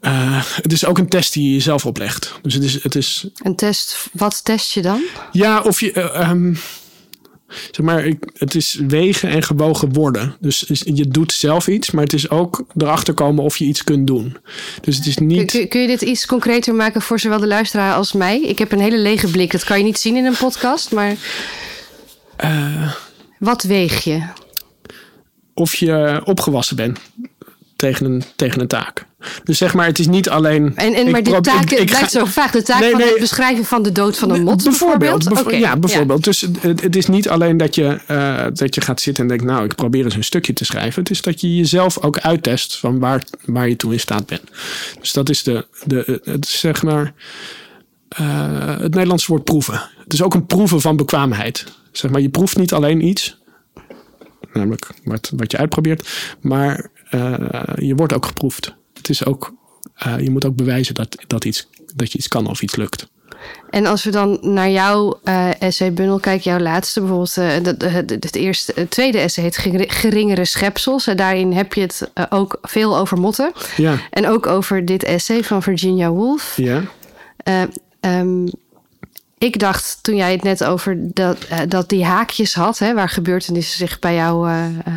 eh, 0.01 0.44
het 0.62 0.72
is 0.72 0.86
ook 0.86 0.98
een 0.98 1.10
test 1.10 1.34
die 1.34 1.44
je 1.48 1.53
jezelf 1.53 1.86
oplegt. 1.86 2.34
Dus 2.41 2.53
het 2.53 2.63
is, 2.63 2.84
het 2.84 2.96
is 2.96 3.27
Een 3.44 3.56
test, 3.56 4.08
wat 4.13 4.44
test 4.44 4.72
je 4.74 4.82
dan? 4.82 5.01
ja, 5.32 5.62
of 5.62 5.79
je. 5.79 5.91
eh, 5.91 6.22
ehm, 6.22 6.53
zeg 7.72 7.86
maar, 7.86 8.06
ik, 8.06 8.18
het 8.34 8.56
is 8.56 8.79
wegen 8.88 9.29
en 9.29 9.44
gewogen 9.44 9.94
worden. 9.94 10.36
Dus 10.39 10.63
je 10.84 11.08
doet 11.08 11.32
zelf 11.32 11.68
iets, 11.68 11.91
maar 11.91 12.03
het 12.03 12.13
is 12.13 12.29
ook 12.29 12.65
erachter 12.77 13.13
komen 13.13 13.44
of 13.44 13.58
je 13.58 13.65
iets 13.65 13.84
kunt 13.84 14.08
doen. 14.08 14.38
Dus 14.82 14.96
het 14.98 15.06
is 15.06 15.18
niet. 15.18 15.51
kun- 15.51 15.68
kun 15.68 15.82
je 15.82 15.88
dit 15.88 16.01
iets 16.01 16.25
concreter 16.25 16.75
maken 16.75 17.01
voor 17.01 17.20
zowel 17.20 17.39
de 17.39 17.48
luisteraar 17.48 17.94
als 17.96 18.13
mij? 18.13 18.41
Ik 18.41 18.60
heb 18.60 18.72
een 18.72 18.79
hele 18.79 18.98
lege 19.00 19.27
blik, 19.27 19.51
dat 19.51 19.63
kan 19.63 19.77
je 19.77 19.84
niet 19.84 20.00
zien 20.00 20.15
in 20.15 20.25
een 20.25 20.38
podcast, 20.38 20.91
maar 20.91 21.15
eh, 22.36 22.94
wat 23.39 23.63
weeg 23.63 24.03
je? 24.03 24.24
of 25.53 25.75
je 25.75 26.22
opgewassen 26.24 26.75
bent 26.75 27.00
tegen 27.80 28.06
een, 28.06 28.24
tegen 28.36 28.62
een 28.62 28.68
taak. 28.68 29.06
Dus 29.44 29.58
zeg 29.58 29.74
maar, 29.74 29.86
het 29.86 30.00
is 30.00 30.08
niet 30.08 30.30
alleen. 30.30 30.76
En, 30.76 30.94
en 30.94 31.12
maar 31.12 31.24
die 31.24 31.34
probeer- 31.34 31.54
taak 31.54 31.70
ik- 31.72 31.80
ik 31.80 31.86
blijft 31.86 32.12
ga- 32.14 32.20
zo 32.20 32.26
vaag. 32.26 32.52
De 32.52 32.62
taak 32.64 32.80
Nee, 32.80 32.90
van 32.92 33.00
nee. 33.00 33.10
het 33.10 33.20
beschrijven 33.20 33.66
van 33.66 33.84
de 33.84 33.92
dood 33.92 34.18
van 34.18 34.30
een 34.32 34.44
mot 34.44 34.64
bijvoorbeeld. 34.64 35.24
bijvoorbeeld? 35.28 35.62
ja, 35.62 35.78
bijvoorbeeld. 35.78 36.24
Dus 36.24 36.42
het, 36.62 36.82
het 36.82 36.96
is 36.96 37.06
niet 37.08 37.30
alleen 37.30 37.58
dat 37.58 37.76
je, 37.76 38.00
eh, 38.08 38.46
dat 38.54 38.76
je 38.76 38.82
gaat 38.82 39.02
zitten 39.02 39.24
en 39.24 39.30
denkt, 39.30 39.44
nou, 39.44 39.64
ik 39.66 39.76
probeer 39.76 40.04
eens 40.06 40.16
een 40.16 40.24
stukje 40.24 40.54
te 40.54 40.66
schrijven. 40.66 41.02
Het 41.02 41.12
is 41.12 41.22
dat 41.22 41.42
je 41.42 41.56
jezelf 41.56 42.04
ook 42.04 42.20
uittest 42.20 42.78
van 42.78 43.00
waar, 43.00 43.24
waar 43.46 43.70
je 43.70 43.76
toe 43.76 43.94
in 43.94 44.00
staat 44.00 44.26
bent. 44.26 44.44
Dus 45.00 45.14
dat 45.14 45.30
is 45.30 45.44
de, 45.44 45.68
de 45.86 46.22
het 46.24 46.48
zeg 46.48 46.84
maar, 46.84 47.14
eh, 48.10 48.68
het 48.80 48.94
Nederlandse 48.94 49.28
woord 49.32 49.44
proeven. 49.44 49.82
Het 50.04 50.14
is 50.14 50.22
ook 50.24 50.34
een 50.34 50.46
proeven 50.46 50.82
van 50.82 50.96
bekwaamheid. 50.96 51.66
Zeg 51.92 52.12
maar, 52.12 52.22
je 52.22 52.30
proeft 52.30 52.58
niet 52.58 52.74
alleen 52.74 53.06
iets, 53.06 53.38
namelijk 54.54 54.88
wat, 55.04 55.32
wat 55.36 55.52
je 55.52 55.58
uitprobeert, 55.58 56.10
maar 56.42 56.90
je 57.75 57.94
wordt 57.96 58.13
ook 58.13 58.25
geproefd. 58.25 58.75
Het 58.94 59.10
is 59.10 59.25
ook, 59.25 59.54
eh, 59.96 60.20
je 60.20 60.30
moet 60.30 60.46
ook 60.46 60.56
bewijzen 60.56 60.94
dat, 60.94 61.16
dat, 61.28 61.46
iets, 61.46 61.68
dat 61.96 62.12
je 62.12 62.18
iets 62.18 62.28
kan 62.28 62.48
of 62.48 62.62
iets 62.62 62.75
lukt. 62.75 63.08
En 63.70 63.86
als 63.86 64.04
we 64.04 64.12
dan 64.12 64.38
naar 64.42 64.70
jouw 64.70 65.20
eh 65.24 65.62
essay-bundel 65.62 66.20
kijken, 66.20 66.51
jouw 66.51 66.60
laatste 66.60 67.00
bijvoorbeeld, 67.00 67.38
eh, 67.38 67.63
dat- 67.63 67.82
het, 67.82 68.10
het, 68.10 68.36
eerste, 68.36 68.72
het 68.75 68.89
tweede 68.89 69.18
essay 69.20 69.44
heet 69.44 69.58
Gering- 69.58 69.94
Geringere 69.94 70.46
Schepsels. 70.46 71.08
En 71.08 71.18
daarin 71.18 71.51
heb 71.54 71.74
je 71.74 71.82
het 71.82 72.12
eh, 72.13 72.24
ook 72.30 72.58
veel 72.62 72.98
over 72.98 73.20
motten. 73.20 73.51
Ja, 73.78 73.96
En 74.12 74.28
ook 74.28 74.48
over 74.48 74.86
dit 74.86 75.04
essay 75.04 75.44
van 75.44 75.63
Virginia 75.63 76.10
Woolf. 76.10 76.54
ja. 76.58 76.82
Eh, 77.38 77.62
ehm, 78.00 78.48
ik 79.38 79.60
dacht 79.60 80.00
toen 80.01 80.16
jij 80.16 80.32
het 80.32 80.44
net 80.44 80.63
over 80.63 80.98
dat, 81.13 81.38
eh, 81.50 81.60
dat 81.68 81.89
die 81.89 82.06
haakjes 82.06 82.54
had, 82.54 82.80
hè, 82.80 82.94
waar 82.94 83.10
gebeurtenissen 83.10 83.78
zich 83.78 84.00
bij 84.00 84.16
jou 84.16 84.50
eh, 84.50 84.66
eh, 84.66 84.94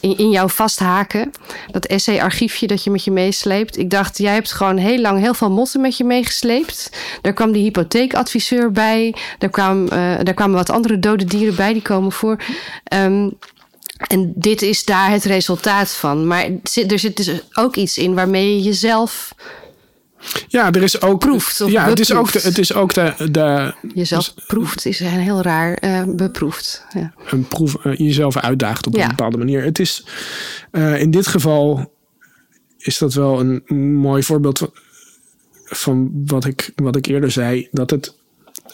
in, 0.00 0.18
in 0.18 0.30
jou 0.30 0.50
vasthaken. 0.50 1.30
Dat 1.70 1.86
essay-archiefje 1.86 2.66
dat 2.66 2.84
je 2.84 2.90
met 2.90 3.04
je 3.04 3.10
meesleept. 3.10 3.78
Ik 3.78 3.90
dacht, 3.90 4.18
jij 4.18 4.32
hebt 4.32 4.52
gewoon 4.52 4.76
heel 4.76 5.00
lang 5.00 5.20
heel 5.20 5.34
veel 5.34 5.50
motten 5.50 5.80
met 5.80 5.96
je 5.96 6.04
meegesleept. 6.04 6.90
Daar 7.20 7.32
kwam 7.32 7.52
die 7.52 7.62
hypotheekadviseur 7.62 8.72
bij. 8.72 9.14
Daar, 9.38 9.50
kwam, 9.50 9.88
eh, 9.88 9.98
daar 10.22 10.34
kwamen 10.34 10.56
wat 10.56 10.70
andere 10.70 10.98
dode 10.98 11.24
dieren 11.24 11.54
bij, 11.54 11.72
die 11.72 11.82
komen 11.82 12.12
voor. 12.12 12.42
Ehm, 12.84 13.28
en 14.06 14.32
dit 14.36 14.62
is 14.62 14.84
daar 14.84 15.10
het 15.10 15.24
resultaat 15.24 15.90
van. 15.90 16.26
Maar 16.26 16.44
er 16.44 16.98
zit 16.98 17.16
dus 17.16 17.30
ook 17.52 17.76
iets 17.76 17.98
in 17.98 18.14
waarmee 18.14 18.54
je 18.54 18.62
jezelf 18.62 19.34
Ja, 20.48 20.72
er 20.72 20.82
is 20.82 21.00
ook. 21.00 21.18
Proeft 21.20 21.60
of 21.60 21.70
ja, 21.70 21.88
het 21.88 22.00
is 22.00 22.12
ook, 22.12 22.32
de, 22.32 22.40
het 22.42 22.58
is 22.58 22.74
ook 22.74 22.94
de, 22.94 23.14
de, 23.30 23.74
Jezelf 23.94 24.34
proeft 24.46 24.86
is 24.86 25.00
een 25.00 25.06
heel 25.06 25.42
raar 25.42 25.74
eh, 25.74 26.02
beproefd. 26.06 26.84
Ja. 26.94 27.14
een 27.30 27.48
proef, 27.48 27.74
eh, 27.84 27.96
jezelf 27.96 28.36
uitdaagt 28.36 28.86
op 28.86 28.96
Ja. 28.96 29.02
een 29.02 29.08
bepaalde 29.08 29.38
manier. 29.38 29.62
Het 29.62 29.78
is 29.78 30.06
eh, 30.70 31.00
in 31.00 31.10
dit 31.10 31.26
geval 31.26 31.92
is 32.78 32.98
dat 32.98 33.14
wel 33.14 33.40
een 33.40 33.62
mooi 34.00 34.22
voorbeeld 34.22 34.58
van- 34.58 34.72
van 35.64 36.10
wat 36.26 36.44
ik, 36.44 36.72
wat 36.76 36.96
ik 36.96 37.06
eerder 37.06 37.30
zei. 37.30 37.68
Dat 37.70 37.90
het, 37.90 38.16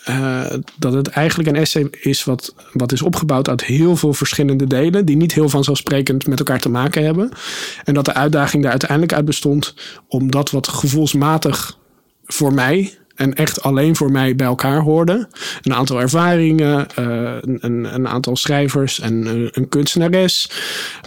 eh, 0.05 0.45
dat 0.79 0.93
het 0.93 1.09
eigenlijk 1.09 1.49
een 1.49 1.57
essay 1.57 1.89
is 2.01 2.25
wat, 2.25 2.55
wat 2.73 2.93
is 2.93 3.03
opgebouwd 3.03 3.49
uit 3.49 3.65
heel 3.65 3.97
veel 3.97 4.13
verschillende 4.13 4.67
delen. 4.67 5.05
Die 5.05 5.17
niet 5.17 5.35
heel 5.35 5.49
vanzelfsprekend 5.49 6.27
met 6.27 6.39
elkaar 6.39 6.61
te 6.61 6.69
maken 6.69 7.05
hebben. 7.05 7.31
En 7.85 7.95
dat 7.95 8.05
de 8.05 8.15
uitdaging 8.15 8.65
er 8.65 8.71
uiteindelijk 8.71 9.13
uit 9.13 9.25
bestond 9.25 9.75
om 10.09 10.31
dat 10.31 10.51
wat 10.51 10.69
gevoelsmatig 10.69 11.79
voor 12.25 12.55
mij 12.55 12.99
en 13.21 13.35
echt 13.35 13.63
alleen 13.63 13.97
voor 13.97 14.11
mij 14.11 14.37
bij 14.37 14.47
elkaar 14.47 14.81
hoorde. 14.81 15.29
Een 15.63 15.75
aantal 15.75 16.01
ervaringen, 16.01 16.87
eh, 16.95 17.05
een, 17.41 17.59
een, 17.61 17.95
een 17.95 18.09
aantal 18.09 18.37
schrijvers 18.37 19.01
en 19.01 19.27
eh, 19.27 19.49
een 19.51 19.69
kunstenares. 19.69 20.51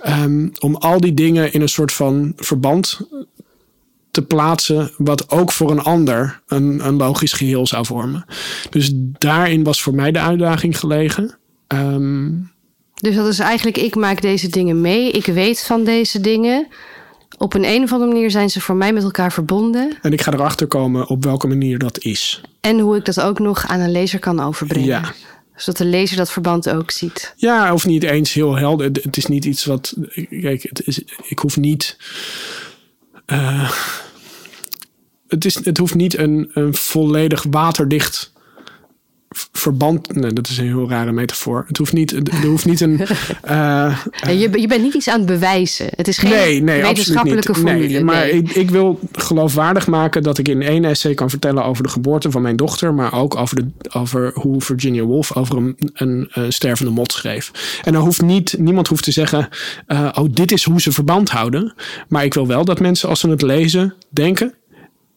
Ehm, 0.02 0.48
om 0.60 0.76
al 0.76 1.00
die 1.00 1.14
dingen 1.14 1.54
in 1.54 1.62
een 1.62 1.70
soort 1.70 1.92
van 1.92 2.34
verband 2.36 3.00
te 4.14 4.22
plaatsen, 4.22 4.92
wat 4.98 5.30
ook 5.30 5.52
voor 5.52 5.72
een 5.72 5.80
ander 5.82 6.42
een, 6.48 6.86
een 6.88 6.96
logisch 6.96 7.34
geheel 7.34 7.68
zou 7.68 7.86
vormen. 7.86 8.26
Dus 8.70 8.92
daarin 8.96 9.64
was 9.64 9.82
voor 9.82 9.94
mij 9.96 10.12
de 10.12 10.20
uitdaging 10.20 10.80
gelegen. 10.80 11.38
Ehm, 11.68 12.30
Dus 12.94 13.16
dat 13.16 13.28
is 13.28 13.40
eigenlijk, 13.40 13.78
ik 13.78 13.96
maak 13.96 14.22
deze 14.22 14.48
dingen 14.50 14.82
mee. 14.82 15.12
Ik 15.12 15.26
weet 15.26 15.62
van 15.64 15.84
deze 15.84 16.20
dingen. 16.22 16.68
Op 17.38 17.54
een, 17.54 17.66
een 17.66 17.84
of 17.84 17.92
andere 17.92 18.12
manier 18.12 18.32
zijn 18.32 18.50
ze 18.50 18.62
voor 18.62 18.76
mij 18.76 18.94
met 18.94 19.04
elkaar 19.04 19.32
verbonden. 19.34 19.98
en 20.02 20.14
ik 20.14 20.22
ga 20.22 20.34
erachter 20.34 20.68
komen 20.68 21.08
op 21.08 21.24
welke 21.24 21.48
manier 21.48 21.78
dat 21.80 22.00
is. 22.00 22.42
En 22.62 22.80
hoe 22.80 22.98
ik 22.98 23.06
dat 23.06 23.22
ook 23.22 23.40
nog 23.40 23.68
aan 23.68 23.80
een 23.80 23.92
lezer 23.92 24.20
kan 24.20 24.40
overbrengen. 24.40 24.88
Ja. 24.88 25.14
Zodat 25.56 25.78
de 25.78 25.86
lezer 25.86 26.18
dat 26.18 26.32
verband 26.32 26.70
ook 26.70 26.92
ziet. 26.92 27.34
Ja, 27.38 27.74
of 27.74 27.86
niet 27.86 28.04
eens 28.04 28.34
heel 28.34 28.56
helder. 28.56 28.86
Het- 28.88 29.04
Het 29.04 29.18
is 29.18 29.26
niet 29.26 29.46
iets 29.46 29.66
wat. 29.66 29.94
Kijk, 30.30 30.64
het 30.64 30.82
is, 30.88 31.02
ik 31.28 31.40
hoef 31.40 31.58
niet. 31.58 31.98
Eh, 33.26 33.72
het, 35.28 35.46
is, 35.46 35.66
het 35.66 35.78
hoeft 35.78 35.96
niet 35.96 36.18
een, 36.18 36.50
een 36.54 36.74
volledig 36.74 37.46
waterdicht 37.50 38.33
verband. 39.52 40.16
Nee, 40.16 40.34
dat 40.34 40.48
is 40.48 40.58
een 40.58 40.66
heel 40.66 40.90
rare 40.90 41.12
metafoor. 41.12 41.64
Het 41.68 41.78
hoeft 41.78 41.94
niet. 41.94 42.12
Er 42.12 42.46
hoeft 42.46 42.66
niet 42.66 42.82
een. 42.82 43.00
eh, 43.42 43.98
je, 44.22 44.60
je 44.60 44.68
bent 44.68 44.82
niet 44.82 44.94
iets 44.94 45.10
aan 45.10 45.18
het 45.18 45.26
bewijzen. 45.26 45.88
Het 45.96 46.08
is 46.08 46.18
geen 46.18 46.30
nee, 46.30 46.62
nee, 46.62 46.76
absoluut 46.76 46.98
wetenschappelijke 46.98 47.52
niet. 47.52 47.58
formule. 47.58 47.88
Nee, 47.88 48.04
maar. 48.04 48.30
Ik, 48.30 48.52
ik 48.52 48.70
wil 48.70 49.00
geloofwaardig 49.12 49.88
maken 49.88 50.24
dat 50.24 50.38
ik 50.38 50.48
in 50.48 50.62
één 50.62 50.86
essay 50.86 51.14
kan 51.14 51.30
vertellen 51.30 51.66
over 51.66 51.84
de 51.84 51.90
geboorte 51.90 52.32
van 52.32 52.42
mijn 52.42 52.56
dochter, 52.56 52.94
maar 52.94 53.14
ook 53.14 53.36
over, 53.36 53.56
de, 53.56 53.68
over 53.90 54.32
hoe 54.34 54.62
Virginia 54.62 55.04
Woolf 55.04 55.36
over 55.36 55.58
een, 55.58 55.78
een, 55.94 56.28
een 56.32 56.54
stervende 56.54 56.92
mot 56.92 57.12
schreef. 57.12 57.52
En 57.84 57.94
dan 57.94 58.04
hoeft 58.04 58.22
niet, 58.22 58.56
niemand 58.58 58.88
hoeft 58.88 59.04
te 59.04 59.12
zeggen, 59.12 59.50
eh, 59.88 60.10
oh, 60.14 60.30
dit 60.32 60.52
is 60.52 60.64
hoe 60.64 60.82
ze 60.82 60.92
verband 60.92 61.30
houden. 61.30 61.74
Maar 62.08 62.24
ik 62.24 62.34
wil 62.34 62.48
wel 62.48 62.66
dat 62.66 62.80
mensen 62.80 63.10
als 63.10 63.20
ze 63.20 63.30
het 63.30 63.42
lezen 63.42 63.94
denken, 64.10 64.54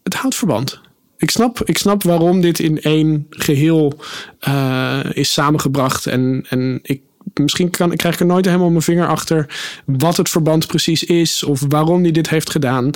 het 0.03 0.15
houdt 0.15 0.35
verband. 0.35 0.81
Ik 1.19 1.31
snap, 1.31 1.61
ik 1.65 1.79
snap 1.79 2.03
waarom 2.03 2.41
dit 2.41 2.59
in 2.59 2.81
één 2.81 3.27
geheel 3.31 3.93
eh, 4.39 5.01
is 5.13 5.33
samengebracht. 5.33 6.07
En, 6.07 6.47
en 6.49 6.79
ik, 6.83 7.01
misschien 7.35 7.71
kan, 7.71 7.97
krijg 7.97 8.15
ik 8.15 8.21
er 8.21 8.27
nooit 8.27 8.45
helemaal 8.45 8.71
mijn 8.71 8.83
vinger 8.83 9.07
achter 9.07 9.47
wat 9.85 10.17
het 10.17 10.29
verband 10.29 10.67
precies 10.67 11.05
is 11.05 11.43
of 11.43 11.63
waarom 11.69 12.03
hij 12.03 12.11
dit 12.11 12.29
heeft 12.29 12.51
gedaan. 12.51 12.91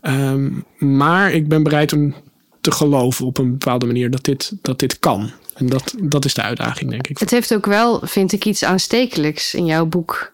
Ehm, 0.00 0.50
maar 0.78 1.32
ik 1.32 1.48
ben 1.48 1.62
bereid 1.62 1.92
om 1.92 2.14
te 2.60 2.70
geloven 2.70 3.26
op 3.26 3.38
een 3.38 3.50
bepaalde 3.50 3.86
manier 3.86 4.10
dat 4.10 4.24
dit, 4.24 4.52
dat 4.62 4.78
dit 4.78 4.98
kan. 4.98 5.30
En 5.54 5.66
dat, 5.66 5.94
dat 6.02 6.24
is 6.24 6.34
de 6.34 6.42
uitdaging, 6.42 6.90
denk 6.90 7.06
ik. 7.06 7.18
Het 7.18 7.30
heeft 7.30 7.54
ook 7.54 7.66
wel, 7.66 8.00
vind 8.02 8.32
ik, 8.32 8.44
iets 8.44 8.64
aanstekelijks 8.64 9.54
in 9.54 9.64
jouw 9.64 9.86
boek. 9.86 10.32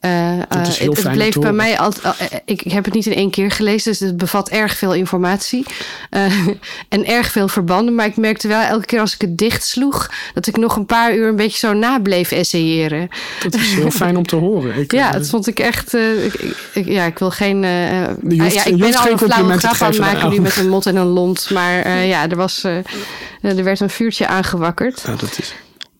Eh, 0.00 0.38
eh, 0.38 0.44
heel 0.50 0.92
het, 0.92 1.12
bleef 1.12 1.34
bij 1.38 1.52
mij 1.52 1.78
altijd. 1.78 2.16
eh, 2.30 2.38
ik, 2.44 2.62
ik 2.62 2.72
heb 2.72 2.84
het 2.84 2.94
niet 2.94 3.06
in 3.06 3.14
één 3.14 3.30
keer 3.30 3.50
gelezen, 3.50 3.90
dus 3.90 4.00
het 4.00 4.16
bevat 4.16 4.48
erg 4.48 4.76
veel 4.76 4.94
informatie. 4.94 5.66
en 6.88 7.06
erg 7.06 7.30
veel 7.30 7.48
verbanden. 7.48 7.94
Maar 7.94 8.06
ik 8.06 8.16
merkte 8.16 8.48
wel 8.48 8.60
elke 8.60 8.86
keer 8.86 9.00
als 9.00 9.14
ik 9.14 9.20
het 9.20 9.38
dicht 9.38 9.64
sloeg, 9.66 10.10
dat 10.34 10.46
ik 10.46 10.56
nog 10.56 10.76
een 10.76 10.86
paar 10.86 11.14
uur 11.14 11.28
een 11.28 11.36
beetje 11.36 11.58
zo 11.58 11.72
na 11.72 11.98
bleef 12.00 12.32
essayeren. 12.32 13.08
Dat 13.42 13.54
is 13.54 13.74
heel 13.74 13.90
fijn 13.90 14.16
om 14.16 14.26
te 14.26 14.36
horen. 14.36 14.74
Ik, 14.76 14.92
Ja, 14.98 15.10
dat 15.10 15.28
vond 15.28 15.46
ik 15.46 15.58
echt. 15.58 15.94
ik, 16.72 16.84
ja, 16.86 17.04
ik 17.04 17.18
wil 17.18 17.30
geen. 17.30 17.56
hoeft- 17.56 18.54
ja, 18.54 18.64
ik 18.64 18.76
ben 18.76 18.94
al 18.94 19.02
geen 19.02 19.12
een 19.12 19.18
flauwe 19.18 19.58
grap 19.58 19.82
aan 19.82 19.88
het 19.90 19.98
maken 19.98 20.30
nu 20.30 20.40
met 20.40 20.56
een 20.56 20.68
mot 20.68 20.86
en 20.86 20.96
een 20.96 21.06
lont. 21.06 21.50
Maar 21.50 21.88
ja, 22.04 22.28
er, 22.28 22.36
was, 22.36 22.64
er 23.40 23.64
werd 23.64 23.80
een 23.80 23.90
vuurtje 23.90 24.26
aangewakkerd. 24.26 25.02
ja, 25.06 25.14
dat 25.16 25.38
is. 25.38 25.54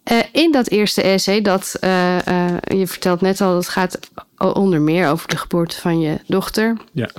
Eh, 0.08 0.18
in 0.32 0.52
dat 0.52 0.68
eerste 0.68 1.02
essay, 1.02 1.42
dat, 1.42 1.76
eh, 1.80 2.26
eh, 2.26 2.56
je 2.68 2.86
vertelt 2.86 3.20
net 3.20 3.40
al, 3.40 3.56
het 3.56 3.68
gaat 3.68 3.98
onder 4.38 4.80
meer 4.80 5.08
over 5.08 5.28
de 5.28 5.36
geboorte 5.36 5.80
van 5.80 6.00
je 6.00 6.18
dochter. 6.26 6.76
Ja. 6.92 7.10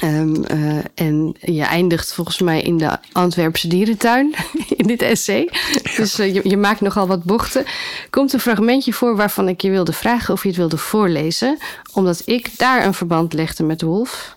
Ehm, 0.00 0.42
eh, 0.42 0.78
en 0.94 1.34
je 1.40 1.62
eindigt 1.62 2.12
volgens 2.12 2.40
mij 2.40 2.62
in 2.62 2.78
de 2.78 2.98
Antwerpse 3.12 3.68
dierentuin 3.68 4.34
in 4.76 4.86
dit 4.86 5.02
essay. 5.02 5.50
Dus 5.96 6.16
je, 6.16 6.40
je 6.48 6.56
maakt 6.56 6.80
nogal 6.80 7.06
wat 7.06 7.24
bochten. 7.24 7.64
Komt 8.10 8.32
een 8.32 8.40
fragmentje 8.40 8.92
voor 8.92 9.16
waarvan 9.16 9.48
ik 9.48 9.60
je 9.60 9.70
wilde 9.70 9.92
vragen 9.92 10.34
of 10.34 10.42
je 10.42 10.48
het 10.48 10.56
wilde 10.56 10.76
voorlezen. 10.76 11.58
Omdat 11.92 12.22
ik 12.24 12.58
daar 12.58 12.84
een 12.84 12.94
verband 12.94 13.32
legde 13.32 13.62
met 13.62 13.82
Wolf. 13.82 14.36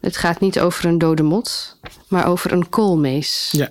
Het 0.00 0.16
gaat 0.16 0.40
niet 0.40 0.60
over 0.60 0.84
een 0.84 0.98
dode 0.98 1.22
mot, 1.22 1.78
maar 2.08 2.26
over 2.26 2.52
een 2.52 2.68
koolmees. 2.68 3.48
Ja. 3.50 3.70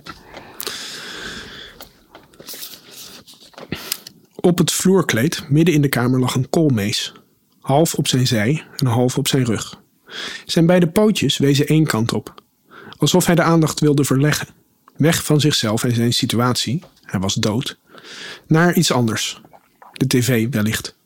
Op 4.46 4.58
het 4.58 4.72
vloerkleed, 4.72 5.44
midden 5.48 5.74
in 5.74 5.80
de 5.80 5.88
kamer, 5.88 6.20
lag 6.20 6.34
een 6.34 6.50
koolmees. 6.50 7.12
Half 7.60 7.94
op 7.94 8.06
zijn 8.06 8.26
zij 8.26 8.64
en 8.76 8.86
half 8.86 9.18
op 9.18 9.28
zijn 9.28 9.44
rug. 9.44 9.80
Zijn 10.44 10.66
beide 10.66 10.88
pootjes 10.88 11.36
wezen 11.36 11.66
één 11.66 11.86
kant 11.86 12.12
op. 12.12 12.34
Alsof 12.96 13.26
hij 13.26 13.34
de 13.34 13.42
aandacht 13.42 13.80
wilde 13.80 14.04
verleggen. 14.04 14.48
Weg 14.96 15.24
van 15.24 15.40
zichzelf 15.40 15.84
en 15.84 15.94
zijn 15.94 16.12
situatie, 16.12 16.82
hij 17.02 17.20
was 17.20 17.34
dood, 17.34 17.78
naar 18.46 18.74
iets 18.74 18.92
anders. 18.92 19.40
De 19.92 20.06
tv 20.06 20.48
wellicht. 20.50 20.96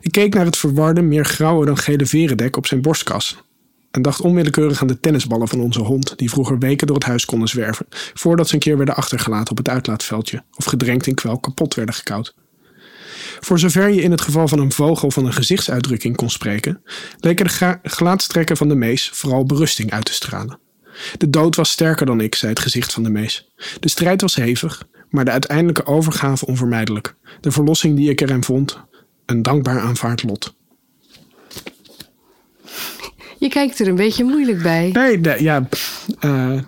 Ik 0.00 0.12
keek 0.12 0.34
naar 0.34 0.44
het 0.44 0.56
verwarde, 0.56 1.02
meer 1.02 1.24
grauwe 1.24 1.66
dan 1.66 1.78
gele 1.78 2.06
verendek 2.06 2.56
op 2.56 2.66
zijn 2.66 2.82
borstkas. 2.82 3.42
En 3.96 4.02
dacht 4.02 4.20
onwillekeurig 4.20 4.80
aan 4.80 4.86
de 4.86 5.00
tennisballen 5.00 5.48
van 5.48 5.60
onze 5.60 5.80
hond, 5.80 6.18
die 6.18 6.30
vroeger 6.30 6.58
weken 6.58 6.86
door 6.86 6.96
het 6.96 7.04
huis 7.04 7.24
konden 7.24 7.48
zwerven, 7.48 7.86
voordat 8.14 8.48
ze 8.48 8.54
een 8.54 8.60
keer 8.60 8.76
werden 8.76 8.96
achtergelaten 8.96 9.50
op 9.50 9.56
het 9.56 9.68
uitlaatveldje 9.68 10.42
of 10.56 10.64
gedrenkt 10.64 11.06
in 11.06 11.14
kwel 11.14 11.38
kapot 11.38 11.74
werden 11.74 11.94
gekoud. 11.94 12.34
Voor 13.40 13.58
zover 13.58 13.88
je 13.88 14.02
in 14.02 14.10
het 14.10 14.20
geval 14.20 14.48
van 14.48 14.58
een 14.58 14.72
vogel 14.72 15.10
van 15.10 15.26
een 15.26 15.32
gezichtsuitdrukking 15.32 16.16
kon 16.16 16.30
spreken, 16.30 16.82
leken 17.18 17.46
de 17.46 17.78
gelaatstrekken 17.82 18.56
van 18.56 18.68
de 18.68 18.74
mees 18.74 19.10
vooral 19.14 19.44
berusting 19.44 19.92
uit 19.92 20.04
te 20.04 20.12
stralen. 20.12 20.58
De 21.16 21.30
dood 21.30 21.56
was 21.56 21.70
sterker 21.70 22.06
dan 22.06 22.20
ik, 22.20 22.34
zei 22.34 22.52
het 22.52 22.60
gezicht 22.60 22.92
van 22.92 23.02
de 23.02 23.10
mees. 23.10 23.48
De 23.80 23.88
strijd 23.88 24.20
was 24.20 24.34
hevig, 24.34 24.86
maar 25.10 25.24
de 25.24 25.30
uiteindelijke 25.30 25.86
overgave 25.86 26.46
onvermijdelijk. 26.46 27.14
De 27.40 27.50
verlossing 27.50 27.96
die 27.96 28.10
ik 28.10 28.20
erin 28.20 28.44
vond, 28.44 28.80
een 29.26 29.42
dankbaar 29.42 29.80
aanvaard 29.80 30.22
lot. 30.22 30.55
Je 33.38 33.48
kijkt 33.48 33.78
er 33.78 33.88
een 33.88 33.94
beetje 33.94 34.24
moeilijk 34.24 34.62
bij. 34.62 34.90
Nee, 34.92 35.18
nee 35.18 35.42
ja. 35.42 35.68
Uh, 36.20 36.60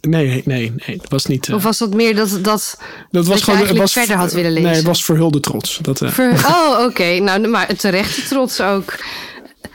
nee, 0.00 0.42
nee, 0.44 0.72
nee, 0.86 0.96
dat 0.96 1.10
was 1.10 1.26
niet. 1.26 1.48
Uh, 1.48 1.54
of 1.54 1.62
was 1.62 1.78
dat 1.78 1.94
meer 1.94 2.14
dat, 2.14 2.38
dat, 2.42 2.80
dat, 3.10 3.26
was 3.26 3.42
gewoon, 3.42 3.66
het 3.66 3.76
was, 3.76 3.92
verder 3.92 4.16
had 4.16 4.32
willen 4.32 4.52
lezen? 4.52 4.68
Nee, 4.68 4.76
het 4.76 4.86
was 4.86 5.04
verhulde 5.04 5.40
trots. 5.40 5.78
Dat, 5.82 6.00
uh, 6.00 6.10
Ver, 6.10 6.32
oh, 6.54 6.84
oké. 6.84 7.18
Nou, 7.18 7.48
maar 7.48 7.76
terechte 7.76 8.22
trots 8.22 8.60
ook. 8.60 8.94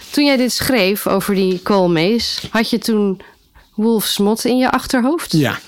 Toen 0.09 0.25
jij 0.25 0.37
dit 0.37 0.51
schreef 0.51 1.07
over 1.07 1.35
die 1.35 1.59
koolmees, 1.59 2.47
had 2.49 2.69
je 2.69 2.77
toen 2.77 3.21
Wolf 3.75 4.05
Smot 4.05 4.45
in 4.45 4.57
je 4.57 4.71
achterhoofd? 4.71 5.31
Ja. 5.31 5.59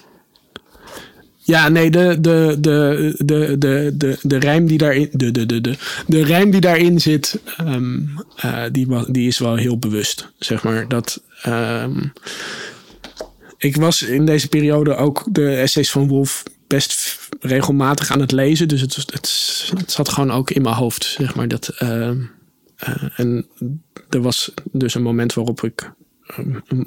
Ja, 1.52 1.70
nee, 1.70 1.92
de, 1.92 2.18
de, 2.22 2.58
de, 2.60 3.14
de, 3.18 3.58
de, 3.58 3.94
de, 3.98 4.18
de 4.22 4.38
rijm 4.38 4.68
die 4.68 4.78
daarin, 4.78 5.10
de, 5.12 5.32
de, 5.32 5.46
de, 5.46 5.62
de, 5.62 5.78
de 6.08 6.24
rijm 6.24 6.52
die 6.52 6.62
daarin 6.62 7.02
zit, 7.02 7.40
um, 7.62 8.14
uh, 8.46 8.64
die, 8.72 9.12
die 9.12 9.28
is 9.28 9.40
wel 9.40 9.56
heel 9.56 9.78
bewust. 9.78 10.32
Zeg 10.40 10.64
maar 10.64 10.88
dat. 10.88 11.22
Um, 11.48 12.14
ik 13.58 13.76
was 13.76 14.02
in 14.02 14.26
deze 14.26 14.48
periode 14.48 14.96
ook 14.96 15.24
de 15.30 15.56
essays 15.56 15.92
van 15.92 16.08
Wolf 16.08 16.44
best 16.68 17.20
regelmatig 17.40 18.12
aan 18.12 18.22
het 18.22 18.32
lezen. 18.32 18.68
Dus 18.68 18.82
het, 18.82 18.96
het, 18.96 19.28
zat 19.92 20.10
gewoon 20.10 20.32
ook 20.32 20.52
in 20.52 20.62
mijn 20.62 20.76
hoofd, 20.76 21.16
zeg 21.18 21.36
maar. 21.36 21.48
Dat, 21.48 21.76
uh, 21.80 21.90
uh, 21.90 23.10
en 23.16 23.48
er 24.10 24.22
was 24.22 24.54
dus 24.72 24.96
een 24.96 25.04
moment 25.04 25.34
waarop 25.34 25.64
ik 25.64 25.92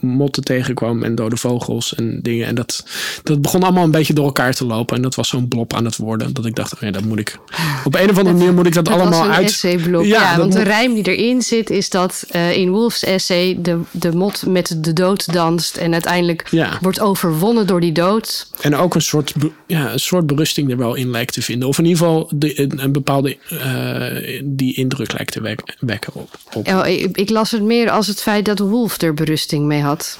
motten 0.00 0.44
tegenkwam 0.44 1.02
en 1.02 1.14
dode 1.14 1.36
vogels 1.36 1.94
en 1.94 2.18
dingen. 2.22 2.46
En 2.46 2.54
dat, 2.54 2.86
dat 3.22 3.42
begon 3.42 3.62
allemaal 3.62 3.84
een 3.84 3.90
beetje 3.90 4.12
door 4.12 4.24
elkaar 4.24 4.54
te 4.54 4.66
lopen. 4.66 4.96
En 4.96 5.02
dat 5.02 5.14
was 5.14 5.28
zo'n 5.28 5.48
blob 5.48 5.74
aan 5.74 5.84
het 5.84 5.96
worden. 5.96 6.34
Dat 6.34 6.46
ik 6.46 6.54
dacht, 6.54 6.74
oh 6.74 6.80
ja, 6.80 6.90
dat 6.90 7.04
moet 7.04 7.18
ik. 7.18 7.38
Op 7.84 7.94
een 7.94 8.10
of 8.10 8.18
andere 8.18 8.36
manier 8.36 8.54
moet 8.54 8.66
ik 8.66 8.74
dat, 8.74 8.84
dat 8.84 8.94
allemaal 8.94 9.30
uit. 9.30 9.60
Ja, 9.60 10.00
ja 10.02 10.38
want 10.38 10.52
de 10.52 10.62
rijm 10.62 10.94
die 10.94 11.16
erin 11.16 11.42
zit 11.42 11.70
is 11.70 11.90
dat 11.90 12.26
uh, 12.32 12.56
in 12.56 12.70
Wolf's 12.70 13.04
essay 13.04 13.56
de, 13.58 13.80
de 13.90 14.12
mot 14.12 14.46
met 14.46 14.76
de 14.84 14.92
dood 14.92 15.32
danst. 15.32 15.76
En 15.76 15.92
uiteindelijk 15.92 16.48
ja. 16.50 16.78
wordt 16.80 17.00
overwonnen 17.00 17.66
door 17.66 17.80
die 17.80 17.92
dood. 17.92 18.50
En 18.60 18.76
ook 18.76 18.94
een 18.94 19.02
soort, 19.02 19.34
ja, 19.66 19.92
een 19.92 19.98
soort 19.98 20.26
berusting 20.26 20.70
er 20.70 20.76
wel 20.76 20.94
in 20.94 21.10
lijkt 21.10 21.32
te 21.32 21.42
vinden. 21.42 21.68
Of 21.68 21.78
in 21.78 21.84
ieder 21.84 21.98
geval 21.98 22.30
de, 22.34 22.82
een 22.82 22.92
bepaalde 22.92 23.36
uh, 23.52 24.42
die 24.44 24.74
indruk 24.74 25.12
lijkt 25.12 25.32
te 25.32 25.56
wekken 25.78 26.14
op. 26.14 26.38
op. 26.54 26.68
Oh, 26.68 26.86
ik, 26.86 27.16
ik 27.16 27.30
las 27.30 27.50
het 27.50 27.62
meer 27.62 27.90
als 27.90 28.06
het 28.06 28.22
feit 28.22 28.44
dat 28.44 28.58
Wolf 28.58 29.00
er 29.00 29.14
berust 29.14 29.33
mee 29.66 29.80
had. 29.80 30.18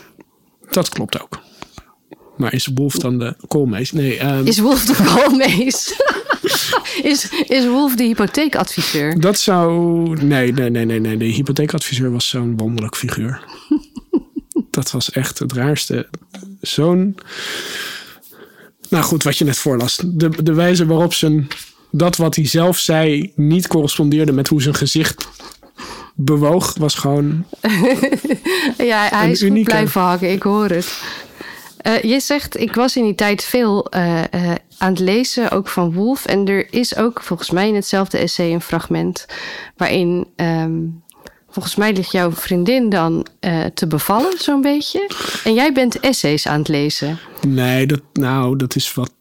Dat 0.71 0.89
klopt 0.89 1.23
ook. 1.23 1.41
Maar 2.37 2.53
is 2.53 2.69
Wolf 2.75 2.95
dan 2.95 3.19
de 3.19 3.37
koolmees? 3.49 3.93
Nee. 3.93 4.25
Um... 4.25 4.47
Is 4.47 4.59
Wolf 4.59 4.85
de 4.85 5.05
koolmees? 5.05 6.01
is, 7.13 7.31
is 7.47 7.67
Wolf 7.67 7.97
de 7.97 8.05
hypotheekadviseur? 8.05 9.21
Dat 9.21 9.39
zou. 9.39 10.25
Nee, 10.25 10.53
nee, 10.53 10.71
nee, 10.71 10.85
nee, 10.85 11.01
nee. 11.01 11.17
De 11.17 11.25
hypotheekadviseur 11.25 12.11
was 12.13 12.29
zo'n 12.29 12.57
wonderlijk 12.57 12.97
figuur. 12.97 13.45
dat 14.71 14.91
was 14.91 15.11
echt 15.11 15.39
het 15.39 15.53
raarste. 15.53 16.09
Zo'n. 16.61 17.17
Nou 18.89 19.05
goed, 19.05 19.23
wat 19.23 19.39
je 19.39 19.45
net 19.45 19.59
voorlas. 19.59 20.01
De, 20.05 20.43
de 20.43 20.55
wijze 20.55 20.87
waarop 20.87 21.15
zijn. 21.15 21.49
Dat 21.91 22.17
wat 22.17 22.35
hij 22.35 22.47
zelf 22.47 22.79
zei 22.79 23.33
niet 23.37 23.67
correspondeerde 23.67 24.33
met 24.33 24.49
hoe 24.49 24.63
zijn 24.63 24.75
gezicht 24.75 25.29
bewoog, 26.15 26.75
was 26.79 26.95
gewoon. 26.95 27.45
ja, 28.79 29.09
hij 29.09 29.31
is 29.31 29.43
unieke... 29.43 29.59
goed 29.59 29.65
blijven 29.65 30.01
hakken, 30.01 30.33
ik 30.33 30.43
hoor 30.43 30.69
het. 30.69 31.03
Uh, 31.87 32.03
je 32.03 32.21
zegt, 32.21 32.61
ik 32.61 32.75
was 32.75 32.97
in 32.97 33.03
die 33.03 33.15
tijd 33.15 33.45
veel 33.45 33.87
uh, 33.97 34.23
uh, 34.35 34.53
aan 34.79 34.91
het 34.91 34.99
lezen, 34.99 35.51
ook 35.51 35.69
van 35.69 35.93
Wolf. 35.93 36.27
En 36.27 36.47
er 36.47 36.73
is 36.73 36.97
ook 36.97 37.23
volgens 37.23 37.51
mij 37.51 37.69
in 37.69 37.75
hetzelfde 37.75 38.19
essay 38.19 38.53
een 38.53 38.61
fragment 38.61 39.27
waarin. 39.77 40.27
Um, 40.37 41.03
volgens 41.49 41.75
mij 41.75 41.93
ligt 41.93 42.13
jouw 42.13 42.33
vriendin 42.33 42.89
dan 42.89 43.27
te 43.75 43.87
bevallen, 43.87 44.39
zo'n 44.39 44.61
beetje. 44.61 45.11
En 45.45 45.55
jij 45.55 45.73
bent 45.73 46.01
essays 46.01 46.47
aan 46.47 46.59
het 46.59 46.69
lezen. 46.69 47.19
Nee, 47.47 47.87
dat, 47.87 48.03
nou, 48.13 48.57
dat 48.57 48.77
is 48.77 48.95
wat. 48.95 49.13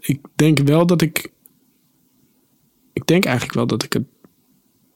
ik 0.00 0.20
denk 0.34 0.58
wel 0.58 0.86
dat 0.86 1.02
ik. 1.02 1.30
Ik 2.92 3.06
denk 3.06 3.24
eigenlijk 3.24 3.54
wel 3.54 3.66
dat 3.66 3.82
ik 3.82 3.92
het 3.92 4.06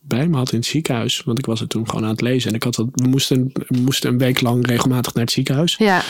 bij 0.09 0.29
me 0.29 0.37
had 0.37 0.53
in 0.53 0.59
het 0.59 0.67
ziekenhuis. 0.67 1.23
Want 1.25 1.39
ik 1.39 1.47
was 1.47 1.61
er 1.61 1.69
toen 1.69 1.89
gewoon 1.89 2.05
aan 2.05 2.11
het 2.11 2.21
lezen. 2.21 2.51
En 2.51 2.57
ik 2.57 2.63
had 2.63 2.75
dat, 2.75 2.87
we, 2.93 3.09
moesten, 3.09 3.51
we 3.53 3.79
moesten 3.81 4.11
een 4.11 4.19
week 4.19 4.41
lang 4.41 4.67
regelmatig 4.67 5.15
naar 5.15 5.25
het 5.25 5.33
ziekenhuis. 5.33 5.77
Ja. 5.79 6.03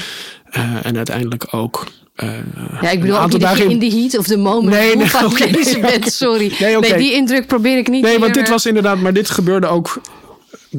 Uh, 0.57 0.87
en 0.87 0.97
uiteindelijk 0.97 1.55
ook. 1.55 1.87
Uh, 2.17 2.33
ja, 2.81 2.91
ik 2.91 3.01
bedoel, 3.01 3.21
ook 3.21 3.41
dagen 3.41 3.71
in 3.71 3.79
de 3.79 3.91
heat 3.91 4.19
of 4.19 4.27
the 4.27 4.37
moment. 4.37 4.75
Nee, 4.75 4.97
nee, 4.97 5.07
okay, 5.25 5.51
nee, 5.51 5.81
bent, 5.81 6.13
sorry. 6.13 6.53
Nee, 6.59 6.77
okay. 6.77 6.91
nee, 6.91 6.99
die 6.99 7.13
indruk 7.13 7.47
probeer 7.47 7.79
ik 7.79 7.89
niet 7.89 8.03
Nee, 8.03 8.11
meer. 8.11 8.21
want 8.21 8.35
dit 8.35 8.49
was 8.49 8.67
inderdaad, 8.67 8.99
maar 8.99 9.13
dit 9.13 9.31
gebeurde 9.31 9.67
ook. 9.67 10.01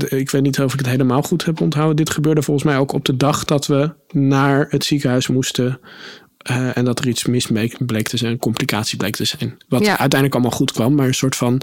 Ik 0.08 0.32
weet 0.32 0.42
niet 0.42 0.60
of 0.60 0.74
ik 0.74 0.80
het 0.80 0.88
helemaal 0.88 1.22
goed 1.22 1.46
heb 1.46 1.62
onthouden. 1.62 1.96
Dit 1.96 2.10
gebeurde 2.10 2.42
volgens 2.42 2.66
mij 2.66 2.78
ook 2.78 2.92
op 2.92 3.06
de 3.06 3.18
dag 3.18 3.46
dat 3.46 3.68
we 3.68 3.92
naar 4.12 4.66
het 4.70 4.86
ziekenhuis 4.86 5.28
moesten 5.28 5.80
uh, 6.50 6.78
en 6.78 6.86
dat 6.86 7.00
er 7.00 7.08
iets 7.08 7.26
mis 7.26 7.48
bleek 7.80 8.08
te 8.08 8.18
zijn, 8.18 8.32
een 8.32 8.38
complicatie 8.38 8.98
bleek 8.98 9.16
te 9.16 9.26
zijn. 9.26 9.58
Wat 9.68 9.82
ja. 9.82 9.88
uiteindelijk 9.88 10.34
allemaal 10.34 10.58
goed 10.58 10.72
kwam, 10.72 10.96
maar 10.96 11.08
een 11.08 11.14
soort 11.14 11.36
van 11.36 11.62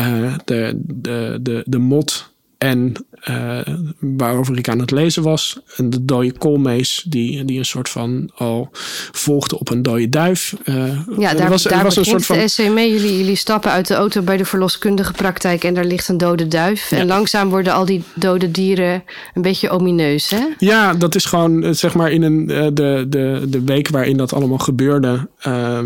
uh, 0.00 0.34
de, 0.44 0.72
de, 0.84 1.38
de, 1.40 1.62
de 1.66 1.78
mot 1.78 2.34
en 2.58 3.06
uh, 3.24 3.60
waarover 4.00 4.58
ik 4.58 4.68
aan 4.68 4.78
het 4.78 4.90
lezen 4.90 5.22
was. 5.22 5.58
En 5.76 5.90
de 5.90 6.04
dode 6.04 6.32
koolmees, 6.32 7.04
die, 7.08 7.44
die 7.44 7.58
een 7.58 7.64
soort 7.64 7.88
van 7.88 8.30
al 8.34 8.68
volgde 9.12 9.58
op 9.58 9.70
een 9.70 9.82
dode 9.82 10.08
duif. 10.08 10.54
Uh, 10.64 11.00
ja, 11.18 11.34
daar, 11.34 11.48
was, 11.48 11.62
daar 11.62 11.82
was 11.82 11.96
een 11.96 12.04
soort 12.04 12.26
van. 12.26 12.38
de 12.38 12.48
SC 12.48 12.68
mee. 12.68 12.92
Jullie, 12.92 13.18
jullie 13.18 13.36
stappen 13.36 13.70
uit 13.70 13.86
de 13.86 13.94
auto 13.94 14.22
bij 14.22 14.36
de 14.36 14.44
verloskundige 14.44 15.12
praktijk 15.12 15.64
en 15.64 15.74
daar 15.74 15.84
ligt 15.84 16.08
een 16.08 16.18
dode 16.18 16.48
duif. 16.48 16.90
Ja. 16.90 16.96
En 16.96 17.06
langzaam 17.06 17.48
worden 17.48 17.72
al 17.72 17.84
die 17.84 18.02
dode 18.14 18.50
dieren 18.50 19.04
een 19.34 19.42
beetje 19.42 19.70
omineus, 19.70 20.30
hè? 20.30 20.46
Ja, 20.58 20.94
dat 20.94 21.14
is 21.14 21.24
gewoon, 21.24 21.74
zeg 21.74 21.94
maar, 21.94 22.10
in 22.10 22.22
een, 22.22 22.46
de, 22.46 23.06
de, 23.08 23.44
de 23.48 23.64
week 23.64 23.88
waarin 23.88 24.16
dat 24.16 24.32
allemaal 24.32 24.58
gebeurde, 24.58 25.28
uh, 25.46 25.80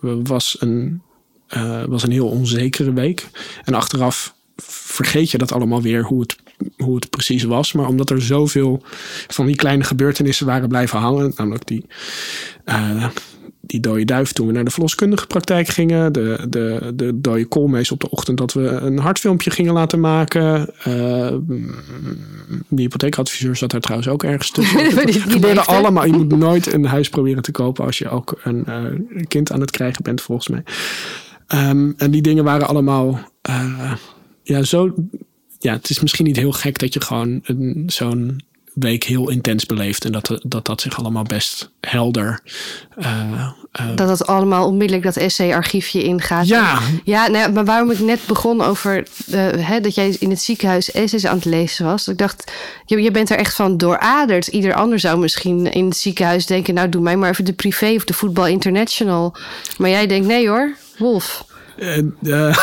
was 0.00 0.56
een. 0.58 1.04
Was 1.86 2.02
een 2.02 2.12
heel 2.12 2.28
onzekere 2.28 2.92
week. 2.92 3.26
En 3.64 3.74
achteraf 3.74 4.35
vergeet 4.96 5.30
je 5.30 5.38
dat 5.38 5.52
allemaal 5.52 5.82
weer 5.82 6.04
hoe 6.04 6.20
het, 6.20 6.36
hoe 6.76 6.94
het 6.94 7.10
precies 7.10 7.42
was. 7.42 7.72
Maar 7.72 7.88
omdat 7.88 8.10
er 8.10 8.22
zoveel 8.22 8.82
van 9.28 9.46
die 9.46 9.56
kleine 9.56 9.84
gebeurtenissen 9.84 10.46
waren 10.46 10.68
blijven 10.68 10.98
hangen, 10.98 11.32
namelijk 11.36 11.66
die, 11.66 11.86
uh, 12.64 13.06
die 13.60 13.80
dode 13.80 14.04
duif 14.04 14.32
toen 14.32 14.46
we 14.46 14.52
naar 14.52 14.64
de 14.64 14.70
verloskundige 14.70 15.26
praktijk 15.26 15.68
gingen, 15.68 16.12
de, 16.12 16.46
de, 16.48 16.92
de 16.94 17.20
dode 17.20 17.46
koolmees 17.46 17.90
op 17.90 18.00
de 18.00 18.10
ochtend 18.10 18.38
dat 18.38 18.52
we 18.52 18.68
een 18.68 18.98
hartfilmpje 18.98 19.50
gingen 19.50 19.72
laten 19.72 20.00
maken. 20.00 20.70
Uh, 20.88 21.34
die 22.68 22.84
hypotheekadviseur 22.84 23.56
zat 23.56 23.70
daar 23.70 23.80
trouwens 23.80 24.08
ook 24.10 24.24
ergens 24.24 24.50
tussen. 24.50 24.84
Het 24.84 25.16
gebeurde 25.16 25.60
allemaal. 25.60 26.06
Je 26.06 26.12
moet 26.12 26.36
nooit 26.38 26.72
een 26.72 26.84
huis 26.84 27.08
proberen 27.08 27.42
te 27.42 27.52
kopen 27.52 27.84
als 27.84 27.98
je 27.98 28.08
ook 28.08 28.40
een 28.42 28.64
uh, 28.68 29.24
kind 29.28 29.52
aan 29.52 29.60
het 29.60 29.70
krijgen 29.70 30.02
bent, 30.02 30.22
volgens 30.22 30.48
mij. 30.48 30.62
Um, 31.54 31.94
en 31.96 32.10
die 32.10 32.22
dingen 32.22 32.44
waren 32.44 32.68
allemaal 32.68 33.20
uh, 33.50 33.92
ja, 34.46 34.62
zo. 34.62 34.94
Ja, 35.58 35.72
het 35.72 35.90
is 35.90 36.00
misschien 36.00 36.24
niet 36.24 36.36
heel 36.36 36.52
gek 36.52 36.78
dat 36.78 36.94
je 36.94 37.00
gewoon 37.00 37.42
zo'n 37.86 38.40
week 38.72 39.04
heel 39.04 39.30
intens 39.30 39.66
beleeft. 39.66 40.04
En 40.04 40.12
dat, 40.12 40.40
dat 40.42 40.66
dat 40.66 40.80
zich 40.80 40.98
allemaal 40.98 41.22
best 41.22 41.70
helder. 41.80 42.40
Uh, 42.98 43.48
uh, 43.80 43.96
dat 43.96 44.08
het 44.08 44.26
allemaal 44.26 44.66
onmiddellijk 44.66 45.04
dat 45.04 45.16
essay-archiefje 45.16 46.02
ingaat. 46.02 46.46
Ja. 46.46 46.80
Ja, 47.04 47.26
nou, 47.26 47.52
maar 47.52 47.64
waarom 47.64 47.90
ik 47.90 47.98
net 47.98 48.20
begon 48.26 48.60
over 48.60 49.06
uh, 49.30 49.48
hè, 49.50 49.80
dat 49.80 49.94
jij 49.94 50.16
in 50.18 50.30
het 50.30 50.40
ziekenhuis 50.40 50.90
essays 50.90 51.26
aan 51.26 51.36
het 51.36 51.44
lezen 51.44 51.84
was. 51.84 52.08
Ik 52.08 52.18
dacht, 52.18 52.52
je, 52.84 53.02
je 53.02 53.10
bent 53.10 53.30
er 53.30 53.38
echt 53.38 53.54
van 53.54 53.76
dooraderd. 53.76 54.46
Ieder 54.46 54.74
ander 54.74 54.98
zou 54.98 55.18
misschien 55.18 55.72
in 55.72 55.84
het 55.84 55.96
ziekenhuis 55.96 56.46
denken: 56.46 56.74
nou, 56.74 56.88
doe 56.88 57.02
mij 57.02 57.16
maar 57.16 57.30
even 57.30 57.44
de 57.44 57.52
privé 57.52 57.92
of 57.94 58.04
de 58.04 58.14
voetbal 58.14 58.46
international. 58.46 59.36
Maar 59.78 59.90
jij 59.90 60.06
denkt: 60.06 60.26
nee 60.26 60.48
hoor, 60.48 60.76
Wolf. 60.98 61.44
Eh, 61.78 61.98
eh, 62.22 62.56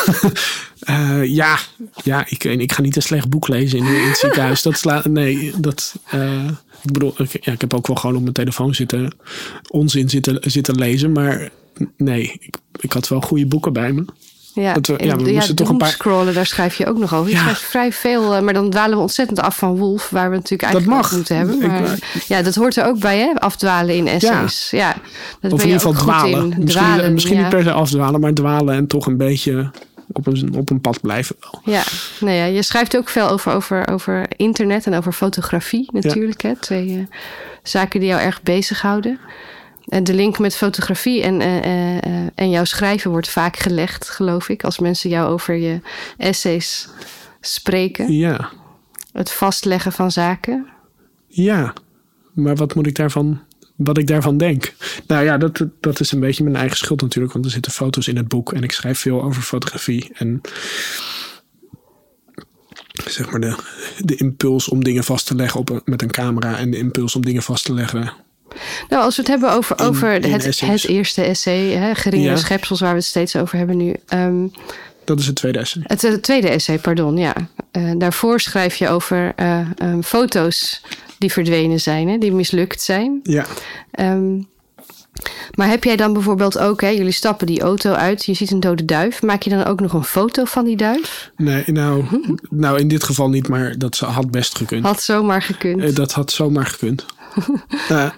eh, 0.80 1.24
ja, 1.24 1.58
ja 2.02 2.26
ik, 2.28 2.44
ik 2.44 2.72
ga 2.72 2.82
niet 2.82 2.96
een 2.96 3.02
slecht 3.02 3.28
boek 3.28 3.48
lezen 3.48 3.78
in, 3.78 3.86
in 3.86 4.08
het 4.08 4.18
ziekenhuis. 4.18 4.62
Dat 4.62 4.78
slaat, 4.78 5.04
nee, 5.04 5.52
dat, 5.58 5.94
ik 6.82 6.92
bedoel, 6.92 7.14
ja, 7.40 7.52
ik 7.52 7.60
heb 7.60 7.74
ook 7.74 7.86
wel 7.86 7.96
gewoon 7.96 8.16
op 8.16 8.22
mijn 8.22 8.34
telefoon 8.34 8.74
zitten, 8.74 9.16
onzin 9.70 10.08
zitten, 10.10 10.38
zitten 10.50 10.74
lezen. 10.74 11.12
Maar 11.12 11.50
nee, 11.96 12.36
ik, 12.40 12.56
ik 12.80 12.92
had 12.92 13.08
wel 13.08 13.20
goede 13.20 13.46
boeken 13.46 13.72
bij 13.72 13.92
me. 13.92 14.04
Ja, 14.54 14.72
Dat 14.72 14.86
we- 14.86 14.96
en- 14.96 15.06
ja, 15.06 15.16
we 15.16 15.32
moesten 15.32 15.54
toch 15.54 15.68
een 15.68 15.76
paar- 15.76 15.88
scrollen, 15.88 16.34
daar 16.34 16.46
schrijf 16.46 16.74
je 16.74 16.86
ook 16.86 16.98
nog 16.98 17.14
over. 17.14 17.28
Je 17.30 17.34
Ja. 17.36 17.40
schrijft 17.42 17.62
vrij 17.62 17.92
veel, 17.92 18.34
eh, 18.34 18.40
maar 18.42 18.52
dan 18.54 18.70
dwalen 18.70 18.96
we 18.96 19.02
ontzettend 19.02 19.40
af 19.40 19.56
van 19.56 19.76
Wolf, 19.76 20.10
waar 20.10 20.30
we 20.30 20.36
natuurlijk 20.36 20.62
Dat 20.62 20.70
eigenlijk 20.70 21.02
mag. 21.02 21.12
moeten 21.12 21.36
hebben. 21.36 21.54
Ik- 21.62 21.66
Maar 21.70 21.98
ja, 22.26 22.42
dat 22.42 22.54
hoort 22.54 22.76
er 22.76 22.86
ook 22.86 22.98
bij, 22.98 23.18
hè? 23.18 23.32
Afdwalen 23.34 23.94
in 23.96 24.06
essays. 24.08 24.70
Ja, 24.70 24.94
dat 25.40 25.52
Of 25.52 25.60
in 25.60 25.66
ieder 25.66 25.80
geval 25.82 26.02
dwalen. 26.02 26.30
in. 26.30 26.48
Misschien, 26.48 26.66
Dwalen, 26.66 27.12
misschien 27.12 27.34
ja. 27.36 27.40
niet 27.40 27.50
per 27.50 27.62
se 27.62 27.72
afdwalen, 27.72 28.20
maar 28.20 28.32
dwalen 28.34 28.74
en 28.74 28.86
toch 28.86 29.06
een 29.06 29.16
beetje 29.16 29.70
op 30.12 30.26
een, 30.26 30.54
op 30.56 30.70
een 30.70 30.80
pad 30.80 31.00
blijven. 31.00 31.36
wel. 31.40 31.74
Ja, 31.74 31.82
nou 32.20 32.36
ja, 32.36 32.44
je 32.44 32.62
schrijft 32.62 32.96
ook 32.96 33.08
veel 33.08 33.28
over, 33.28 33.52
over, 33.52 33.88
over 33.88 34.24
internet 34.36 34.86
en 34.86 34.94
over 34.94 35.12
fotografie 35.12 35.88
natuurlijk. 35.92 36.42
Hè? 36.42 36.56
Twee 36.56 36.88
eh, 37.10 37.16
zaken 37.62 38.00
die 38.00 38.08
jou 38.08 38.20
erg 38.20 38.42
bezighouden. 38.42 39.18
En 39.94 40.04
de 40.04 40.14
link 40.14 40.38
met 40.38 40.56
fotografie 40.56 41.22
en, 41.22 41.40
eh, 41.40 41.56
eh, 41.56 41.96
eh, 41.96 42.28
en 42.34 42.50
jouw 42.50 42.64
schrijven 42.64 43.10
wordt 43.10 43.28
vaak 43.28 43.56
gelegd, 43.56 44.10
geloof 44.10 44.48
ik. 44.48 44.64
Als 44.64 44.78
mensen 44.78 45.10
jou 45.10 45.32
over 45.32 45.54
je 45.54 45.80
essays 46.16 46.88
spreken. 47.40 48.12
Ja, 48.12 48.50
Het 49.12 49.32
vastleggen 49.32 49.92
van 49.92 50.10
zaken. 50.10 50.66
ja. 51.28 51.72
Maar 52.32 52.56
wat 52.56 52.74
moet 52.74 52.86
ik 52.86 52.94
daarvan, 52.94 53.40
wat 53.76 53.98
ik 53.98 54.06
daarvan 54.06 54.36
denk? 54.36 54.74
Nou 55.06 55.24
ja, 55.24 55.38
dat, 55.38 55.66
dat 55.80 56.00
is 56.00 56.12
een 56.12 56.20
beetje 56.20 56.44
mijn 56.44 56.56
eigen 56.56 56.76
schuld 56.76 57.00
natuurlijk. 57.00 57.32
Want 57.32 57.44
er 57.44 57.50
zitten 57.50 57.72
foto's 57.72 58.08
in 58.08 58.16
het 58.16 58.28
boek 58.28 58.52
en 58.52 58.62
ik 58.62 58.72
schrijf 58.72 58.98
veel 58.98 59.22
over 59.22 59.42
fotografie. 59.42 60.10
En 60.14 60.40
zeg 63.04 63.30
maar 63.30 63.40
de, 63.40 63.56
de 63.98 64.14
impuls 64.14 64.68
om 64.68 64.84
dingen 64.84 65.04
vast 65.04 65.26
te 65.26 65.34
leggen 65.34 65.60
op 65.60 65.82
met 65.84 66.02
een 66.02 66.10
camera. 66.10 66.58
En 66.58 66.70
de 66.70 66.78
impuls 66.78 67.16
om 67.16 67.24
dingen 67.24 67.42
vast 67.42 67.64
te 67.64 67.74
leggen. 67.74 68.23
Nou, 68.88 69.02
als 69.02 69.16
we 69.16 69.22
het 69.22 69.30
hebben 69.30 69.52
over, 69.52 69.78
over 69.78 70.12
in 70.12 70.32
het, 70.32 70.60
het 70.60 70.88
eerste 70.88 71.22
essay, 71.22 71.60
hè, 71.70 71.94
geringe 71.94 72.22
Ja. 72.24 72.36
schepsels, 72.36 72.80
waar 72.80 72.90
we 72.90 72.96
het 72.96 73.04
steeds 73.04 73.36
over 73.36 73.58
hebben 73.58 73.76
nu. 73.76 73.94
Ehm, 74.08 74.46
Dat 75.04 75.18
is 75.18 75.26
het 75.26 75.36
tweede 75.36 75.58
essay. 75.58 75.82
Het, 75.86 76.04
eh, 76.04 76.12
tweede 76.12 76.48
essay, 76.48 76.78
pardon, 76.78 77.16
ja. 77.16 77.34
Eh, 77.70 77.90
daarvoor 77.98 78.40
schrijf 78.40 78.74
je 78.76 78.88
over 78.88 79.32
eh, 79.36 79.60
ehm, 79.76 80.00
foto's 80.02 80.82
die 81.18 81.32
verdwenen 81.32 81.80
zijn, 81.80 82.08
hè, 82.08 82.18
die 82.18 82.32
mislukt 82.32 82.80
zijn. 82.82 83.20
Ja, 83.22 83.46
Ehm, 83.90 84.36
maar 85.54 85.68
heb 85.68 85.84
jij 85.84 85.96
dan 85.96 86.12
bijvoorbeeld 86.12 86.58
ook, 86.58 86.80
hè, 86.80 86.88
jullie 86.88 87.12
stappen 87.12 87.46
die 87.46 87.60
auto 87.62 87.92
uit, 87.92 88.24
je 88.24 88.34
ziet 88.34 88.50
een 88.50 88.60
dode 88.60 88.84
duif. 88.84 89.22
Maak 89.22 89.42
je 89.42 89.50
dan 89.50 89.64
ook 89.64 89.80
nog 89.80 89.92
een 89.92 90.04
foto 90.04 90.44
van 90.44 90.64
die 90.64 90.76
duif? 90.76 91.30
nee, 91.36 91.62
nou, 91.66 92.04
nou 92.50 92.78
in 92.78 92.88
dit 92.88 93.04
geval 93.04 93.28
niet, 93.28 93.48
maar 93.48 93.78
dat 93.78 93.98
had 93.98 94.30
best 94.30 94.56
gekund. 94.56 94.84
Had 94.84 95.02
zomaar 95.02 95.42
gekund. 95.42 95.96
Dat 95.96 96.12
had 96.12 96.32
zomaar 96.32 96.66
gekund. 96.66 97.04
Eh, 97.88 98.10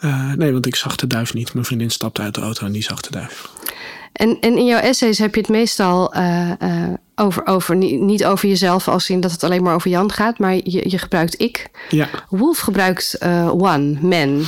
eh, 0.00 0.32
nee, 0.32 0.52
want 0.52 0.66
ik 0.66 0.76
zag 0.76 0.96
de 0.96 1.06
duif 1.06 1.34
niet. 1.34 1.54
Mijn 1.54 1.64
vriendin 1.66 1.90
stapte 1.90 2.22
uit 2.22 2.34
de 2.34 2.40
auto 2.40 2.66
en 2.66 2.72
die 2.72 2.82
zag 2.82 3.00
de 3.00 3.10
duif. 3.10 3.48
En, 4.12 4.36
en 4.40 4.56
in 4.56 4.66
jouw 4.66 4.80
essays 4.80 5.18
heb 5.18 5.34
je 5.34 5.40
het 5.40 5.50
meestal 5.50 6.12
eh, 6.14 6.50
eh, 6.60 6.94
over, 7.14 7.46
over, 7.46 7.76
niet, 7.76 8.00
niet 8.00 8.24
over 8.24 8.48
jezelf 8.48 8.88
als 8.88 9.10
in 9.10 9.20
dat 9.20 9.30
het 9.30 9.44
alleen 9.44 9.62
maar 9.62 9.74
over 9.74 9.90
Jan 9.90 10.12
gaat, 10.12 10.38
maar 10.38 10.54
je, 10.54 10.90
je 10.90 10.98
gebruikt 10.98 11.40
ik. 11.40 11.70
Ja, 11.90 12.08
Wolf 12.28 12.58
gebruikt 12.58 13.18
one, 13.50 13.98
man. 14.00 14.44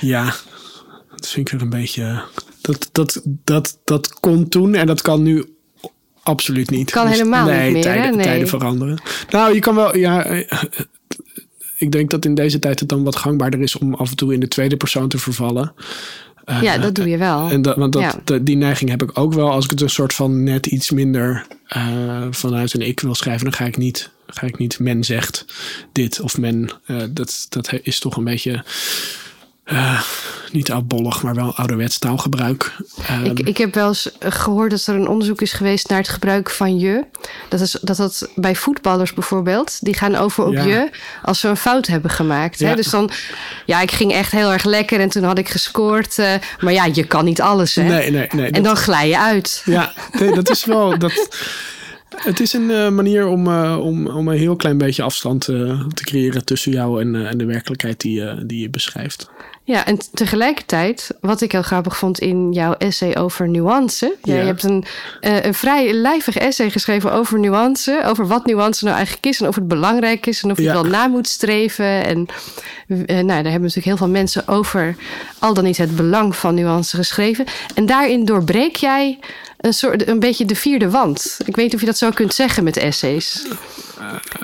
ja. 0.00 0.34
Dat 1.16 1.28
vind 1.28 1.48
ik 1.48 1.54
er 1.54 1.62
een 1.62 1.70
beetje... 1.70 2.22
Dat, 2.60 2.88
dat, 2.92 3.22
dat, 3.24 3.78
dat 3.84 4.20
kon 4.20 4.48
toen 4.48 4.74
en 4.74 4.86
dat 4.86 5.02
kan 5.02 5.22
nu 5.22 5.54
absoluut 6.22 6.70
niet. 6.70 6.84
Dus 6.84 6.94
Kan 6.94 7.06
helemaal 7.06 7.44
niet 7.46 7.54
nee, 7.54 7.72
meer, 7.72 7.84
hè? 7.84 7.92
Tijden, 7.92 8.16
Nee. 8.16 8.24
tijden 8.24 8.48
veranderen. 8.48 9.00
Nou, 9.30 9.54
je 9.54 9.60
kan 9.60 9.74
wel... 9.74 9.96
Ja, 9.96 10.44
ik 11.80 11.92
denk 11.92 12.10
dat 12.10 12.24
in 12.24 12.34
deze 12.34 12.58
tijd 12.58 12.80
het 12.80 12.88
dan 12.88 13.04
wat 13.04 13.16
gangbaarder 13.16 13.60
is 13.60 13.76
om 13.78 13.94
af 13.94 14.10
en 14.10 14.16
toe 14.16 14.32
in 14.34 14.40
de 14.40 14.48
tweede 14.48 14.76
persoon 14.76 15.08
te 15.08 15.18
vervallen. 15.18 15.72
Eh, 16.44 16.62
Ja, 16.62 16.78
dat 16.78 16.94
doe 16.94 17.08
je 17.08 17.16
wel. 17.16 17.50
En 17.50 17.62
dat, 17.62 17.76
want 17.76 17.92
dat, 17.92 18.18
Ja. 18.24 18.38
die 18.38 18.56
neiging 18.56 18.90
heb 18.90 19.02
ik 19.02 19.18
ook 19.18 19.34
wel. 19.34 19.50
Als 19.50 19.64
ik 19.64 19.70
het 19.70 19.80
een 19.80 19.90
soort 19.90 20.12
van 20.14 20.42
net 20.42 20.66
iets 20.66 20.90
minder 20.90 21.46
eh, 21.66 22.22
vanuit 22.30 22.74
een 22.74 22.86
ik 22.86 23.00
wil 23.00 23.14
schrijven, 23.14 23.44
dan 23.44 23.52
ga 23.54 23.64
ik 23.64 23.76
niet, 23.76 24.10
ga 24.26 24.46
ik 24.46 24.58
niet 24.58 24.78
men 24.78 25.04
zegt 25.04 25.44
dit 25.92 26.20
of 26.20 26.38
men. 26.38 26.68
eh, 26.86 26.96
dat, 27.10 27.46
dat 27.48 27.72
is 27.82 27.98
toch 27.98 28.16
een 28.16 28.24
beetje 28.24 28.64
eh, 29.70 30.00
niet 30.52 30.70
oudbollig, 30.70 31.22
maar 31.22 31.34
wel 31.34 31.54
ouderwets 31.54 31.98
taalgebruik. 31.98 32.72
Ehm, 33.06 33.24
Ik, 33.24 33.40
ik 33.40 33.56
heb 33.58 33.74
wel 33.74 33.88
eens 33.88 34.10
gehoord 34.20 34.70
dat 34.70 34.86
er 34.86 34.94
een 34.94 35.08
onderzoek 35.08 35.40
is 35.40 35.52
geweest 35.52 35.88
naar 35.88 35.98
het 35.98 36.08
gebruik 36.08 36.50
van 36.50 36.78
je. 36.78 37.04
Dat 37.48 37.60
is 37.60 37.78
dat 37.82 37.96
dat 37.96 38.28
bij 38.34 38.54
voetballers 38.54 39.14
bijvoorbeeld, 39.14 39.78
die 39.80 39.94
gaan 39.94 40.14
over 40.16 40.44
op 40.44 40.52
Ja. 40.52 40.64
je 40.64 40.90
als 41.22 41.40
ze 41.40 41.48
een 41.48 41.56
fout 41.56 41.86
hebben 41.86 42.10
gemaakt. 42.10 42.58
Hè? 42.60 42.74
Dus 42.74 42.90
dan, 42.90 43.10
ja, 43.66 43.80
ik 43.80 43.90
ging 43.90 44.12
echt 44.12 44.32
heel 44.32 44.52
erg 44.52 44.64
lekker 44.64 45.00
en 45.00 45.08
toen 45.08 45.22
had 45.24 45.38
ik 45.38 45.48
gescoord. 45.48 46.18
eh, 46.18 46.34
maar 46.60 46.72
ja, 46.72 46.84
je 46.92 47.04
kan 47.04 47.24
niet 47.24 47.40
alles, 47.40 47.74
hè? 47.74 47.82
nee, 47.82 48.10
nee, 48.10 48.28
nee. 48.34 48.46
en 48.46 48.52
dat- 48.52 48.64
dan 48.64 48.76
glij 48.76 49.08
je 49.08 49.18
uit. 49.18 49.62
Ja, 49.64 49.92
nee, 50.18 50.34
dat 50.34 50.50
is 50.50 50.64
wel. 50.64 50.98
Dat, 50.98 51.28
het 52.16 52.40
is 52.40 52.52
een 52.52 52.70
eh, 52.70 52.88
manier 52.88 53.26
om, 53.26 53.48
om, 53.74 54.06
om 54.06 54.28
een 54.28 54.38
heel 54.38 54.56
klein 54.56 54.78
beetje 54.78 55.02
afstand 55.02 55.40
te 55.44 55.78
creëren 55.94 56.44
tussen 56.44 56.72
jou 56.72 57.00
en, 57.00 57.26
en 57.28 57.38
de 57.38 57.44
werkelijkheid 57.44 58.00
die, 58.00 58.46
die 58.46 58.60
je 58.60 58.70
beschrijft. 58.70 59.30
Ja, 59.70 59.86
en 59.86 59.98
tegelijkertijd, 60.12 61.10
wat 61.20 61.40
ik 61.40 61.52
heel 61.52 61.62
grappig 61.62 61.96
vond 61.96 62.18
in 62.20 62.52
jouw 62.52 62.72
essay 62.72 63.16
over 63.16 63.48
nuance. 63.48 64.16
Ja. 64.22 64.34
Je 64.34 64.40
hebt 64.40 64.62
een, 64.62 64.84
eh, 65.20 65.44
een 65.44 65.54
vrij 65.54 65.92
lijvig 65.92 66.36
essay 66.36 66.70
geschreven 66.70 67.12
over 67.12 67.38
nuance. 67.38 68.02
Over 68.06 68.26
wat 68.26 68.46
nuance 68.46 68.84
nou 68.84 68.96
eigenlijk 68.96 69.26
is 69.26 69.40
en 69.40 69.48
of 69.48 69.54
het 69.54 69.68
belangrijk 69.68 70.26
is 70.26 70.42
en 70.42 70.50
of 70.50 70.56
je 70.56 70.62
Ja. 70.62 70.72
wel 70.72 70.84
na 70.84 71.06
moet 71.06 71.28
streven. 71.28 72.04
En 72.04 72.26
eh, 72.88 72.96
nou, 73.06 73.26
daar 73.26 73.34
hebben 73.36 73.60
natuurlijk 73.60 73.86
heel 73.86 73.96
veel 73.96 74.08
mensen 74.08 74.48
over 74.48 74.96
al 75.38 75.54
dan 75.54 75.64
niet 75.64 75.76
het 75.76 75.96
belang 75.96 76.36
van 76.36 76.54
nuance 76.54 76.96
geschreven. 76.96 77.44
En 77.74 77.86
daarin 77.86 78.24
doorbreek 78.24 78.76
jij 78.76 79.18
een, 79.60 79.72
soort, 79.74 80.08
een 80.08 80.18
beetje 80.20 80.44
de 80.44 80.54
vierde 80.56 80.90
wand. 80.90 81.38
Ik 81.46 81.56
weet 81.56 81.64
niet 81.64 81.74
of 81.74 81.80
je 81.80 81.86
dat 81.86 81.98
zo 81.98 82.10
kunt 82.10 82.34
zeggen 82.34 82.64
met 82.64 82.76
essays. 82.76 83.46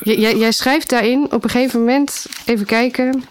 J- 0.02 0.10
jij, 0.20 0.36
jij 0.36 0.52
schrijft 0.52 0.88
daarin 0.90 1.24
op 1.32 1.44
een 1.44 1.50
gegeven 1.50 1.78
moment, 1.78 2.26
even 2.44 2.66
kijken. 2.66 3.24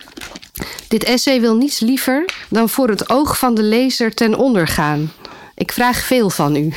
Dit 0.87 1.03
essay 1.03 1.41
wil 1.41 1.55
niets 1.55 1.79
liever 1.79 2.25
dan 2.49 2.69
voor 2.69 2.89
het 2.89 3.09
oog 3.09 3.37
van 3.37 3.55
de 3.55 3.63
lezer 3.63 4.13
ten 4.13 4.35
onder 4.37 4.67
gaan. 4.67 5.11
Ik 5.55 5.71
vraag 5.71 5.97
veel 5.97 6.29
van 6.29 6.55
u. 6.55 6.73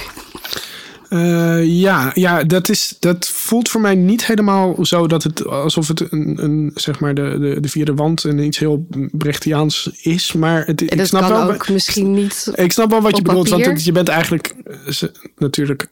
Eh, 1.09 1.65
ja, 1.65 2.11
ja 2.15 2.45
dat, 2.45 2.69
is, 2.69 2.97
dat 3.01 3.29
voelt 3.29 3.69
voor 3.69 3.81
mij 3.81 3.95
niet 3.95 4.27
helemaal 4.27 4.77
zo 4.85 5.07
dat 5.07 5.23
het 5.23 5.47
alsof 5.47 5.89
het 5.89 6.01
een, 6.13 6.39
een 6.43 6.71
zeg 6.75 7.01
maar 7.01 7.15
de, 7.15 7.37
de, 7.41 7.61
de 7.61 7.69
vierde 7.69 7.95
wand 7.95 8.25
en 8.25 8.39
iets 8.39 8.59
heel 8.59 8.87
Brechtiaans 9.13 9.91
is. 10.03 10.33
Maar 10.33 10.67
het, 10.67 10.81
ik 10.81 11.05
snap 11.05 11.29
wel. 11.29 11.53
ook 11.53 11.69
misschien 11.69 12.11
niet. 12.15 12.51
Ik 12.55 12.73
snap 12.73 12.91
wel 12.91 13.01
wat 13.01 13.17
je 13.17 13.23
bedoelt, 13.23 13.49
want 13.49 13.65
het- 13.67 13.85
je 13.85 13.93
bent 13.93 14.09
eigenlijk 14.09 14.55
eh, 14.87 15.03
natuurlijk 15.37 15.89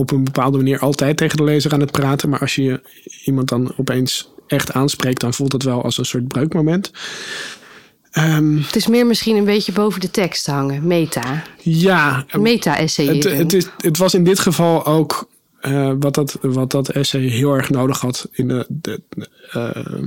op 0.00 0.10
een 0.10 0.24
bepaalde 0.24 0.56
manier 0.56 0.78
altijd 0.78 1.16
tegen 1.16 1.36
de 1.36 1.44
lezer 1.44 1.72
aan 1.72 1.80
het 1.80 1.90
praten. 1.90 2.28
Maar 2.28 2.40
als 2.40 2.54
je 2.54 2.80
iemand 3.24 3.48
dan 3.48 3.72
opeens 3.76 4.30
echt 4.46 4.72
aanspreekt, 4.72 5.20
dan 5.20 5.34
voelt 5.34 5.52
het 5.52 5.62
wel 5.62 5.82
als 5.82 5.98
een 5.98 6.04
soort 6.04 6.28
breukmoment. 6.28 6.92
Ehm, 8.10 8.56
Het 8.56 8.76
is 8.76 8.86
meer 8.86 9.06
misschien 9.06 9.36
een 9.36 9.44
beetje 9.44 9.72
boven 9.72 10.00
de 10.00 10.10
tekst 10.10 10.46
hangen. 10.46 10.86
Meta. 10.86 11.42
ja, 11.62 12.26
Meta-essay. 12.32 13.06
het, 13.06 13.24
het, 13.24 13.52
is, 13.52 13.68
het 13.78 13.98
was 13.98 14.14
in 14.14 14.24
dit 14.24 14.38
geval 14.38 14.86
ook 14.86 15.28
eh, 15.60 15.92
wat, 15.98 16.14
dat, 16.14 16.38
wat 16.40 16.70
dat 16.70 16.88
essay 16.88 17.20
heel 17.20 17.54
erg 17.54 17.70
nodig 17.70 18.00
had. 18.00 18.28
In 18.32 18.48
de, 18.48 18.66
de, 18.68 19.02
eh, 19.50 20.02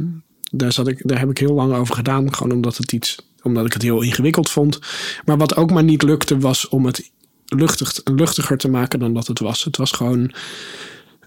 daar, 0.51 0.71
zat 0.71 0.87
ik, 0.87 1.01
daar 1.07 1.19
heb 1.19 1.29
ik 1.29 1.37
heel 1.37 1.53
lang 1.53 1.73
over 1.73 1.95
gedaan. 1.95 2.33
Gewoon 2.35 2.53
omdat, 2.53 2.77
het 2.77 2.91
iets, 2.91 3.17
omdat 3.43 3.65
ik 3.65 3.73
het 3.73 3.81
heel 3.81 4.01
ingewikkeld 4.01 4.49
vond. 4.49 4.79
Maar 5.25 5.37
wat 5.37 5.55
ook 5.55 5.71
maar 5.71 5.83
niet 5.83 6.03
lukte 6.03 6.37
was 6.37 6.67
om 6.67 6.85
het 6.85 7.09
luchtig, 7.49 8.01
luchtiger 8.03 8.57
te 8.57 8.69
maken 8.69 8.99
dan 8.99 9.13
dat 9.13 9.27
het 9.27 9.39
was. 9.39 9.63
Het 9.63 9.77
was 9.77 9.91
gewoon... 9.91 10.31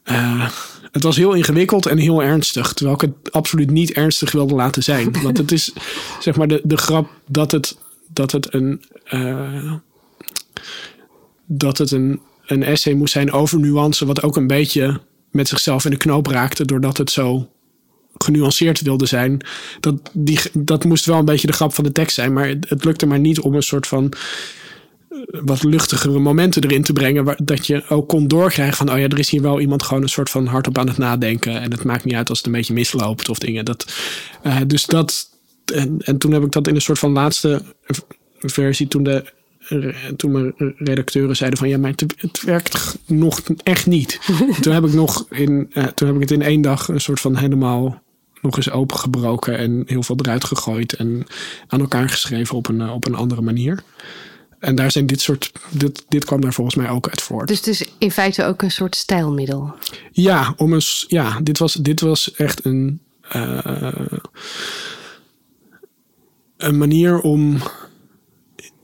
eh, 0.04 0.50
het 0.92 1.02
was 1.02 1.16
heel 1.16 1.32
ingewikkeld 1.32 1.86
en 1.86 1.98
heel 1.98 2.22
ernstig. 2.22 2.72
Terwijl 2.72 2.96
ik 2.96 3.00
het 3.00 3.32
absoluut 3.32 3.70
niet 3.70 3.92
ernstig 3.92 4.32
wilde 4.32 4.54
laten 4.54 4.82
zijn. 4.82 5.12
Want 5.22 5.38
het 5.38 5.52
is 5.52 5.72
zeg 6.20 6.36
maar 6.36 6.48
de, 6.48 6.60
de 6.64 6.76
grap 6.76 7.10
dat 7.26 7.50
het, 7.52 7.78
dat 8.08 8.32
het 8.32 8.54
een... 8.54 8.82
eh, 9.04 9.72
dat 11.46 11.78
het 11.78 11.90
een, 11.90 12.20
een 12.46 12.62
essay 12.62 12.92
moest 12.92 13.12
zijn 13.12 13.32
over 13.32 13.58
nuance, 13.60 14.06
wat 14.06 14.22
ook 14.22 14.36
een 14.36 14.46
beetje 14.46 15.00
met 15.30 15.48
zichzelf 15.48 15.84
in 15.84 15.90
de 15.90 15.96
knoop 15.96 16.26
raakte, 16.26 16.64
doordat 16.64 16.96
het 16.96 17.10
zo 17.10 17.48
genuanceerd 18.18 18.80
wilde 18.80 19.06
zijn. 19.06 19.46
Dat, 19.80 20.10
die, 20.12 20.38
dat 20.52 20.84
moest 20.84 21.04
wel 21.04 21.18
een 21.18 21.24
beetje 21.24 21.46
de 21.46 21.52
grap 21.52 21.74
van 21.74 21.84
de 21.84 21.92
tekst 21.92 22.14
zijn, 22.14 22.32
maar 22.32 22.48
het, 22.48 22.68
het 22.68 22.84
lukte 22.84 23.06
maar 23.06 23.18
niet 23.18 23.40
om 23.40 23.54
een 23.54 23.62
soort 23.62 23.86
van 23.86 24.12
wat 25.30 25.62
luchtigere 25.62 26.18
momenten 26.18 26.62
erin 26.62 26.82
te 26.82 26.92
brengen, 26.92 27.24
waar, 27.24 27.38
dat 27.42 27.66
je 27.66 27.82
ook 27.88 28.08
kon 28.08 28.28
doorkrijgen 28.28 28.76
van, 28.76 28.92
oh 28.92 28.98
ja, 28.98 29.08
er 29.08 29.18
is 29.18 29.30
hier 29.30 29.42
wel 29.42 29.60
iemand 29.60 29.82
gewoon 29.82 30.02
een 30.02 30.08
soort 30.08 30.30
van 30.30 30.46
hardop 30.46 30.78
aan 30.78 30.88
het 30.88 30.98
nadenken 30.98 31.60
en 31.60 31.70
het 31.70 31.84
maakt 31.84 32.04
niet 32.04 32.14
uit 32.14 32.28
als 32.28 32.38
het 32.38 32.46
een 32.46 32.52
beetje 32.52 32.74
misloopt 32.74 33.28
of 33.28 33.38
dingen. 33.38 33.64
Dat, 33.64 33.94
eh, 34.42 34.56
dus 34.66 34.86
dat, 34.86 35.30
en, 35.74 35.98
en 35.98 36.18
toen 36.18 36.32
heb 36.32 36.42
ik 36.42 36.52
dat 36.52 36.66
in 36.66 36.74
een 36.74 36.80
soort 36.80 36.98
van 36.98 37.12
laatste 37.12 37.62
versie, 38.40 38.88
toen 38.88 39.02
de 39.02 39.24
toen 40.16 40.32
mijn 40.32 40.74
redacteuren 40.76 41.36
zeiden 41.36 41.58
van 41.58 41.68
ja, 41.68 41.78
maar 41.78 41.90
het, 41.90 42.04
het 42.16 42.42
werkt 42.42 42.98
nog 43.06 43.40
echt 43.62 43.86
niet. 43.86 44.20
toen 44.60 44.72
heb 44.72 44.84
ik 44.84 44.92
nog 44.92 45.26
in, 45.30 45.70
uh, 45.72 45.84
toen 45.84 46.06
heb 46.06 46.16
ik 46.16 46.22
het 46.22 46.30
in 46.30 46.42
één 46.42 46.60
dag 46.60 46.88
een 46.88 47.00
soort 47.00 47.20
van 47.20 47.36
helemaal 47.36 48.02
nog 48.40 48.56
eens 48.56 48.70
opengebroken 48.70 49.58
en 49.58 49.82
heel 49.86 50.02
veel 50.02 50.16
eruit 50.22 50.44
gegooid 50.44 50.92
en 50.92 51.26
aan 51.66 51.80
elkaar 51.80 52.08
geschreven 52.08 52.56
op 52.56 52.68
een, 52.68 52.90
op 52.90 53.06
een 53.06 53.14
andere 53.14 53.40
manier. 53.40 53.82
En 54.62 54.74
daar 54.74 54.90
zijn 54.90 55.06
dit 55.06 55.20
soort, 55.20 55.52
dit, 55.70 56.04
dit 56.08 56.24
kwam 56.24 56.40
daar 56.40 56.52
volgens 56.52 56.76
mij 56.76 56.88
ook 56.88 57.08
uit 57.08 57.22
voort. 57.22 57.48
Dus 57.48 57.56
het 57.56 57.66
is 57.66 57.84
in 57.98 58.10
feite 58.10 58.44
ook 58.44 58.62
een 58.62 58.70
soort 58.70 58.96
stijlmiddel. 58.96 59.74
Ja, 60.12 60.54
om 60.56 60.74
eens, 60.74 61.04
ja 61.08 61.40
dit, 61.40 61.58
was, 61.58 61.74
dit 61.74 62.00
was 62.00 62.34
echt 62.34 62.64
een, 62.64 63.00
uh, 63.36 63.92
een 66.56 66.78
manier 66.78 67.20
om 67.20 67.58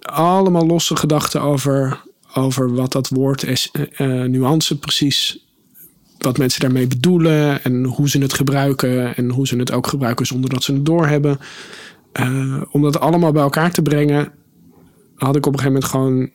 allemaal 0.00 0.66
losse 0.66 0.96
gedachten 0.96 1.42
over, 1.42 2.02
over 2.34 2.74
wat 2.74 2.92
dat 2.92 3.08
woord 3.08 3.42
is, 3.42 3.70
uh, 3.72 4.22
nuance 4.22 4.78
precies 4.78 5.46
wat 6.18 6.38
mensen 6.38 6.60
daarmee 6.60 6.86
bedoelen 6.86 7.64
en 7.64 7.84
hoe 7.84 8.08
ze 8.08 8.18
het 8.18 8.34
gebruiken 8.34 9.16
en 9.16 9.30
hoe 9.30 9.46
ze 9.46 9.56
het 9.56 9.72
ook 9.72 9.86
gebruiken 9.86 10.26
zonder 10.26 10.50
dat 10.50 10.62
ze 10.62 10.72
het 10.72 10.86
doorhebben. 10.86 11.38
Uh, 12.20 12.62
om 12.70 12.82
dat 12.82 13.00
allemaal 13.00 13.32
bij 13.32 13.42
elkaar 13.42 13.70
te 13.70 13.82
brengen, 13.82 14.32
had 15.18 15.36
ik 15.36 15.46
op 15.46 15.52
een 15.52 15.58
gegeven 15.58 15.72
moment 15.72 15.84
gewoon 15.84 16.30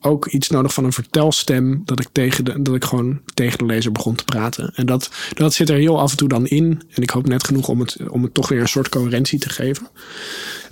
ook 0.00 0.26
iets 0.26 0.48
nodig 0.48 0.74
van 0.74 0.84
een 0.84 0.92
vertelstem. 0.92 1.82
Dat 1.84 2.00
ik, 2.00 2.08
tegen 2.12 2.44
de, 2.44 2.62
dat 2.62 2.74
ik 2.74 2.84
gewoon 2.84 3.20
tegen 3.34 3.58
de 3.58 3.64
lezer 3.64 3.92
begon 3.92 4.14
te 4.14 4.24
praten. 4.24 4.72
En 4.74 4.86
dat, 4.86 5.10
dat 5.34 5.54
zit 5.54 5.68
er 5.68 5.76
heel 5.76 6.00
af 6.00 6.10
en 6.10 6.16
toe 6.16 6.28
dan 6.28 6.46
in. 6.46 6.82
En 6.90 7.02
ik 7.02 7.10
hoop 7.10 7.26
net 7.26 7.44
genoeg 7.44 7.68
om 7.68 7.80
het, 7.80 7.96
om 8.08 8.22
het 8.22 8.34
toch 8.34 8.48
weer 8.48 8.60
een 8.60 8.68
soort 8.68 8.88
coherentie 8.88 9.38
te 9.38 9.48
geven. 9.48 9.88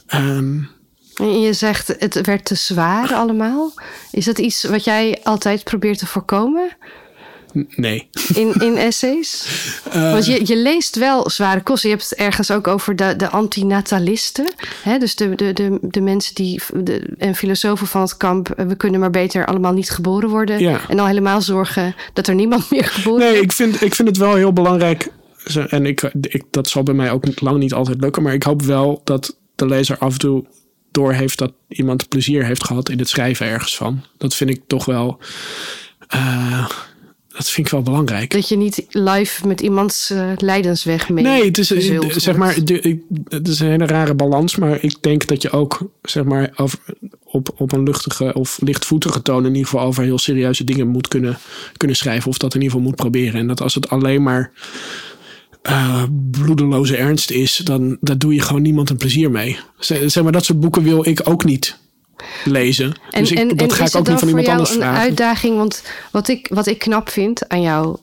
En 0.06 0.68
je 1.16 1.52
zegt 1.52 1.94
het 1.98 2.26
werd 2.26 2.44
te 2.44 2.54
zwaar 2.54 3.14
allemaal. 3.14 3.72
Is 4.12 4.24
dat 4.24 4.38
iets 4.38 4.64
wat 4.64 4.84
jij 4.84 5.20
altijd 5.22 5.64
probeert 5.64 5.98
te 5.98 6.06
voorkomen? 6.06 6.76
Nee. 7.68 8.08
In, 8.34 8.52
in 8.54 8.76
essays? 8.76 9.46
Uh, 9.88 10.12
Want 10.12 10.26
je, 10.26 10.40
je 10.44 10.56
leest 10.56 10.96
wel 10.96 11.30
zware 11.30 11.62
kosten. 11.62 11.88
Je 11.88 11.94
hebt 11.94 12.10
het 12.10 12.18
ergens 12.18 12.50
ook 12.50 12.66
over 12.68 12.96
de, 12.96 13.16
de 13.16 13.28
antinatalisten. 13.28 14.52
Hè? 14.82 14.98
Dus 14.98 15.16
de, 15.16 15.34
de, 15.34 15.52
de, 15.52 15.78
de 15.80 16.00
mensen 16.00 16.34
die. 16.34 16.60
De, 16.74 17.14
en 17.18 17.34
filosofen 17.34 17.86
van 17.86 18.00
het 18.00 18.16
kamp. 18.16 18.54
We 18.56 18.76
kunnen 18.76 19.00
maar 19.00 19.10
beter 19.10 19.46
allemaal 19.46 19.72
niet 19.72 19.90
geboren 19.90 20.28
worden. 20.28 20.58
Ja. 20.58 20.80
En 20.88 20.98
al 20.98 21.06
helemaal 21.06 21.40
zorgen 21.40 21.94
dat 22.12 22.26
er 22.26 22.34
niemand 22.34 22.70
meer 22.70 22.84
geboren 22.84 23.18
nee, 23.18 23.28
wordt. 23.28 23.34
Nee, 23.34 23.42
ik 23.42 23.52
vind, 23.52 23.82
ik 23.82 23.94
vind 23.94 24.08
het 24.08 24.16
wel 24.16 24.34
heel 24.34 24.52
belangrijk. 24.52 25.12
En 25.68 25.86
ik, 25.86 26.02
ik, 26.20 26.44
dat 26.50 26.68
zal 26.68 26.82
bij 26.82 26.94
mij 26.94 27.10
ook 27.10 27.40
lang 27.40 27.58
niet 27.58 27.72
altijd 27.72 28.00
lukken. 28.00 28.22
Maar 28.22 28.34
ik 28.34 28.42
hoop 28.42 28.62
wel 28.62 29.00
dat 29.04 29.36
de 29.54 29.66
lezer 29.66 29.98
af 29.98 30.12
en 30.12 30.18
toe 30.18 30.44
door 30.90 31.12
heeft 31.12 31.38
dat 31.38 31.52
iemand 31.68 32.08
plezier 32.08 32.44
heeft 32.44 32.64
gehad 32.64 32.88
in 32.88 32.98
het 32.98 33.08
schrijven 33.08 33.46
ergens 33.46 33.76
van. 33.76 34.04
Dat 34.18 34.34
vind 34.34 34.50
ik 34.50 34.62
toch 34.66 34.84
wel. 34.84 35.18
Uh, 36.14 36.68
dat 37.36 37.50
vind 37.50 37.66
ik 37.66 37.72
wel 37.72 37.82
belangrijk. 37.82 38.30
Dat 38.30 38.48
je 38.48 38.56
niet 38.56 38.86
live 38.88 39.46
met 39.46 39.60
iemands 39.60 40.10
uh, 40.10 40.32
lijdensweg 40.36 41.08
mee. 41.08 41.24
Nee, 41.24 41.44
het 41.44 41.58
is 41.58 41.68
zeg 42.16 42.36
maar, 42.36 42.54
het 43.28 43.48
is 43.48 43.60
een 43.60 43.70
hele 43.70 43.86
rare 43.86 44.14
balans. 44.14 44.56
Maar 44.56 44.78
ik 44.82 45.02
denk 45.02 45.26
dat 45.26 45.42
je 45.42 45.50
ook 45.50 45.90
zeg 46.02 46.24
maar 46.24 46.52
over, 46.56 46.78
op, 47.24 47.54
op 47.56 47.72
een 47.72 47.82
luchtige 47.82 48.34
of 48.34 48.58
lichtvoetige 48.62 49.22
toon 49.22 49.44
in 49.44 49.54
ieder 49.54 49.70
geval 49.70 49.86
over 49.86 50.02
heel 50.02 50.18
serieuze 50.18 50.64
dingen 50.64 50.88
moet 50.88 51.08
kunnen, 51.08 51.38
kunnen 51.76 51.96
schrijven. 51.96 52.30
Of 52.30 52.38
dat 52.38 52.54
in 52.54 52.60
ieder 52.60 52.76
geval 52.76 52.90
moet 52.90 53.00
proberen. 53.00 53.40
En 53.40 53.46
dat 53.46 53.60
als 53.60 53.74
het 53.74 53.88
alleen 53.88 54.22
maar 54.22 54.52
uh, 55.68 56.02
bloedeloze 56.30 56.96
ernst 56.96 57.30
is, 57.30 57.56
dan 57.56 57.96
daar 58.00 58.18
doe 58.18 58.34
je 58.34 58.40
gewoon 58.40 58.62
niemand 58.62 58.90
een 58.90 58.96
plezier 58.96 59.30
mee. 59.30 59.58
Zeg 59.78 60.22
maar, 60.22 60.32
dat 60.32 60.44
soort 60.44 60.60
boeken 60.60 60.82
wil 60.82 61.08
ik 61.08 61.20
ook 61.24 61.44
niet 61.44 61.78
lezen. 62.44 62.94
En, 63.10 63.20
dus 63.20 63.30
ik, 63.30 63.38
en, 63.38 63.48
dat 63.48 63.60
en 63.60 63.70
ga 63.70 63.84
ik 63.84 63.94
ook 63.94 64.08
niet 64.08 64.18
van 64.18 64.28
iemand 64.28 64.48
anders 64.48 64.68
jou 64.70 64.80
een 64.80 64.86
vragen. 64.86 65.04
uitdaging? 65.04 65.56
Want 65.56 65.82
wat 66.10 66.28
ik, 66.28 66.48
wat 66.50 66.66
ik 66.66 66.78
knap 66.78 67.08
vind 67.08 67.48
aan 67.48 67.62
jouw 67.62 68.00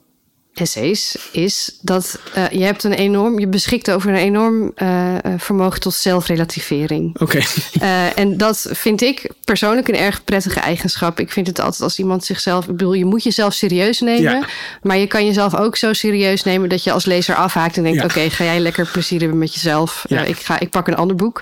essays 0.53 1.17
is 1.31 1.77
dat 1.81 2.19
uh, 2.37 2.49
je 2.49 2.63
hebt 2.63 2.83
een 2.83 2.93
enorm, 2.93 3.39
je 3.39 3.47
beschikt 3.47 3.91
over 3.91 4.09
een 4.09 4.15
enorm 4.15 4.71
uh, 4.77 5.15
vermogen 5.37 5.79
tot 5.79 5.93
zelfrelativering. 5.93 7.19
Oké. 7.19 7.39
Uh, 7.81 8.17
en 8.19 8.37
dat 8.37 8.67
vind 8.71 9.01
ik 9.01 9.31
persoonlijk 9.43 9.87
een 9.87 9.95
erg 9.95 10.23
prettige 10.23 10.59
eigenschap. 10.59 11.19
Ik 11.19 11.31
vind 11.31 11.47
het 11.47 11.59
altijd 11.59 11.81
als 11.81 11.99
iemand 11.99 12.25
zichzelf, 12.25 12.63
ik 12.63 12.71
bedoel, 12.71 12.93
je 12.93 13.05
moet 13.05 13.23
jezelf 13.23 13.53
serieus 13.53 13.99
nemen, 13.99 14.21
Ja. 14.21 14.45
maar 14.81 14.97
je 14.97 15.07
kan 15.07 15.25
jezelf 15.25 15.55
ook 15.55 15.75
zo 15.75 15.93
serieus 15.93 16.43
nemen 16.43 16.69
dat 16.69 16.83
je 16.83 16.91
als 16.91 17.05
lezer 17.05 17.35
afhaakt 17.35 17.77
en 17.77 17.83
denkt: 17.83 17.97
Ja. 17.97 18.05
oké, 18.05 18.29
ga 18.29 18.43
jij 18.43 18.59
lekker 18.59 18.89
plezier 18.91 19.19
hebben 19.19 19.37
met 19.37 19.53
jezelf? 19.53 20.05
Ja. 20.07 20.21
Ik, 20.21 20.37
ga, 20.37 20.59
ik 20.59 20.69
pak 20.69 20.87
een 20.87 20.95
ander 20.95 21.15
boek. 21.15 21.41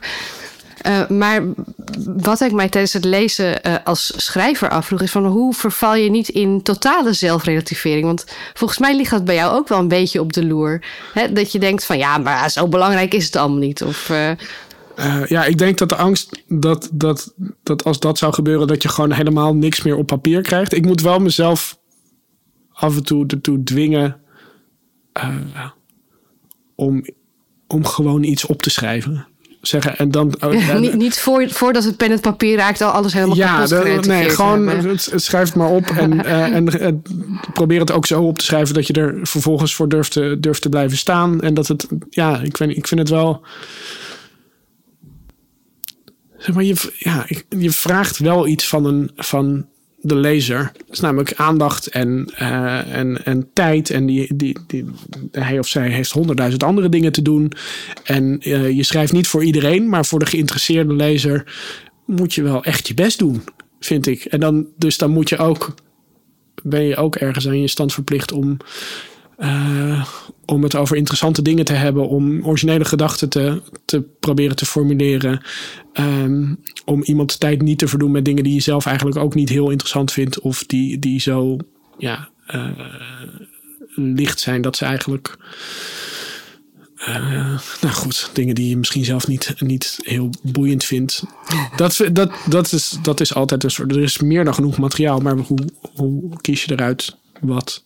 Uh, 0.88 1.08
maar 1.08 1.44
wat 2.15 2.41
ik 2.41 2.52
mij 2.52 2.70
tijdens 2.70 2.94
het 2.94 3.06
lezen 3.06 3.67
uh, 3.67 3.76
als 3.84 4.13
schrijver 4.15 4.70
afvroeg, 4.70 5.02
is 5.02 5.12
van 5.12 5.26
hoe 5.26 5.54
verval 5.54 5.96
je 5.96 6.10
niet 6.10 6.30
in 6.30 6.62
totale 6.62 7.13
zelfrelativering? 7.13 8.06
Want 8.06 8.26
volgens 8.54 8.80
mij 8.80 8.96
ligt 8.96 9.12
dat 9.12 9.26
bij 9.26 9.36
jou 9.36 9.56
ook 9.56 9.67
wel 9.67 9.80
een 9.80 9.88
beetje 9.88 10.22
op 10.22 10.34
de 10.34 10.46
loer. 10.46 10.84
Hè? 11.13 11.32
Dat 11.32 11.52
je 11.52 11.60
denkt 11.60 11.86
van 11.86 11.98
ja, 11.98 12.17
maar 12.17 12.50
zo 12.50 12.67
belangrijk 12.67 13.13
is 13.13 13.26
het 13.26 13.36
allemaal 13.36 13.60
niet. 13.60 13.84
Of, 13.84 14.10
Uh, 14.96 15.26
ja, 15.26 15.46
ik 15.46 15.58
denk 15.58 15.78
dat 15.78 15.89
de 15.89 15.96
angst 15.96 16.44
dat, 16.48 16.89
dat, 16.94 17.34
dat 17.63 17.84
als 17.84 18.00
dat 18.00 18.17
zou 18.17 18.34
gebeuren, 18.34 18.67
dat 18.67 18.82
je 18.82 18.89
gewoon 18.89 19.12
helemaal 19.12 19.56
niks 19.56 19.82
meer 19.82 19.96
op 19.96 20.08
papier 20.08 20.41
krijgt. 20.41 20.74
Ik 20.74 20.86
moet 20.86 21.02
wel 21.02 21.20
mezelf 21.20 21.80
af 22.72 22.96
en 22.96 23.04
toe 23.41 23.63
dwingen 23.63 24.22
om, 26.76 27.06
om 27.67 27.86
gewoon 27.86 28.24
iets 28.24 28.46
op 28.46 28.62
te 28.62 28.70
schrijven. 28.70 29.28
Zeggen 29.62 29.97
en 29.97 30.12
dan. 30.12 30.34
uh, 30.43 30.80
niet, 30.80 30.93
niet 30.95 31.19
voor, 31.19 31.50
voordat 31.50 31.84
het 31.84 31.97
pen 31.97 32.12
het 32.12 32.21
papier 32.21 32.58
raakt, 32.58 32.82
al 32.82 32.91
alles 32.91 33.13
helemaal 33.13 33.36
ja, 33.36 33.65
kapot 33.65 34.04
de, 34.04 34.10
nee, 34.10 34.30
gewoon 34.30 34.67
hebben. 34.67 34.91
het, 34.91 35.06
het 35.06 35.24
schrijf 35.24 35.56
maar 35.56 35.69
op 35.69 35.86
en, 35.97 36.13
uh, 36.13 36.56
en, 36.56 36.80
en 36.80 37.04
probeer 37.54 37.80
het 37.80 37.91
ook 37.91 38.06
zo 38.06 38.24
op 38.24 38.38
te 38.38 38.45
schrijven 38.45 38.74
dat 38.74 38.88
je 38.88 38.93
er 38.93 39.19
vervolgens 39.21 39.76
voor 39.76 39.89
durft 39.89 40.12
te, 40.12 40.38
durft 40.39 40.62
te 40.62 40.69
blijven 40.69 40.97
staan. 40.97 41.41
En 41.41 41.54
dat 41.54 41.67
het, 41.67 41.88
ja, 42.10 42.39
ik, 42.39 42.58
weet, 42.58 42.78
ik 42.78 42.88
vind 42.88 43.00
het 43.00 43.10
wel. 43.10 43.41
Zeg 46.38 46.56
maar, 46.56 46.63
je, 46.63 46.91
ja, 46.97 47.26
je 47.50 47.71
vraagt 47.71 48.17
wel 48.17 48.47
iets 48.47 48.67
van, 48.67 48.86
een, 48.86 49.12
van 49.15 49.65
de 50.02 50.16
lezer. 50.16 50.72
Dat 50.78 50.92
is 50.92 51.00
namelijk 51.00 51.34
aandacht 51.34 51.88
en, 51.88 52.34
uh, 52.42 52.96
en, 52.96 53.26
en 53.26 53.50
tijd. 53.54 53.90
En 53.90 54.06
die, 54.06 54.36
die, 54.36 54.58
die, 54.68 54.86
hij 55.32 55.60
of 55.60 55.68
zij 55.68 55.90
heeft 55.90 56.12
honderdduizend 56.12 56.64
andere 56.64 56.90
dingen 56.90 57.12
te 57.12 57.22
doen. 57.22 57.52
En 58.04 58.50
uh, 58.50 58.70
je 58.70 58.84
schrijft 58.84 59.14
niet 59.14 59.28
voor 59.28 59.44
iedereen, 59.44 59.90
maar 59.90 60.06
voor 60.06 60.20
de 60.20 60.26
geïnteresseerde 60.26 60.94
lezer 60.94 61.54
moet 62.06 62.34
je 62.34 62.42
wel 62.42 62.64
echt 62.64 62.88
je 62.88 62.94
best 62.94 63.20
doen, 63.20 63.44
vind 63.80 64.08
ik. 64.08 64.26
En 64.26 64.40
dan, 64.40 64.68
dus 64.78 64.98
dan 64.98 65.12
moet 65.12 65.30
je 65.30 65.38
ook, 65.38 65.74
ben 66.64 66.84
je 66.84 66.96
ook 66.96 67.16
ergens 67.16 67.48
aan 67.48 67.62
je 67.62 67.68
stand 67.68 67.94
verplicht 67.94 68.32
om. 68.32 68.58
Uh, 69.44 70.06
om 70.46 70.64
het 70.64 70.76
over 70.76 70.98
interessante 70.98 71.42
dingen 71.42 71.66
te 71.66 71.74
hebben, 71.74 72.08
om 72.08 72.46
originele 72.46 72.86
gedachten 72.86 73.30
te, 73.30 73.62
te 73.86 74.02
proberen 74.20 74.56
te 74.56 74.66
formuleren. 74.66 75.42
Um, 75.94 76.60
om 76.86 77.04
iemand 77.04 77.40
tijd 77.40 77.62
niet 77.62 77.80
te 77.80 77.88
verdoen 77.88 78.12
met 78.12 78.26
dingen 78.26 78.44
die 78.44 78.54
je 78.54 78.60
zelf 78.60 78.86
eigenlijk 78.86 79.18
ook 79.18 79.36
niet 79.36 79.50
heel 79.50 79.70
interessant 79.70 80.12
vindt, 80.12 80.40
of 80.40 80.64
die, 80.64 81.00
die 81.00 81.20
zo 81.20 81.58
ja, 81.98 82.30
uh, 82.56 82.70
licht 83.96 84.40
zijn 84.40 84.62
dat 84.62 84.78
ze 84.78 84.86
eigenlijk. 84.86 85.38
Uh, 87.08 87.60
nou 87.82 87.94
goed, 87.94 88.30
dingen 88.34 88.56
die 88.56 88.70
je 88.70 88.78
misschien 88.78 89.06
zelf 89.06 89.28
niet, 89.28 89.54
niet 89.58 90.00
heel 90.02 90.30
boeiend 90.42 90.84
vindt. 90.84 91.24
Dat, 91.76 92.02
dat, 92.12 92.32
dat, 92.50 92.72
is, 92.72 92.98
dat 93.02 93.20
is 93.20 93.34
altijd 93.34 93.64
een 93.64 93.72
soort. 93.72 93.92
Er 93.92 94.02
is 94.02 94.20
meer 94.20 94.44
dan 94.44 94.54
genoeg 94.54 94.78
materiaal, 94.78 95.20
maar 95.20 95.38
hoe, 95.38 95.60
hoe 95.96 96.42
kies 96.42 96.64
je 96.64 96.72
eruit 96.72 97.18
wat 97.40 97.84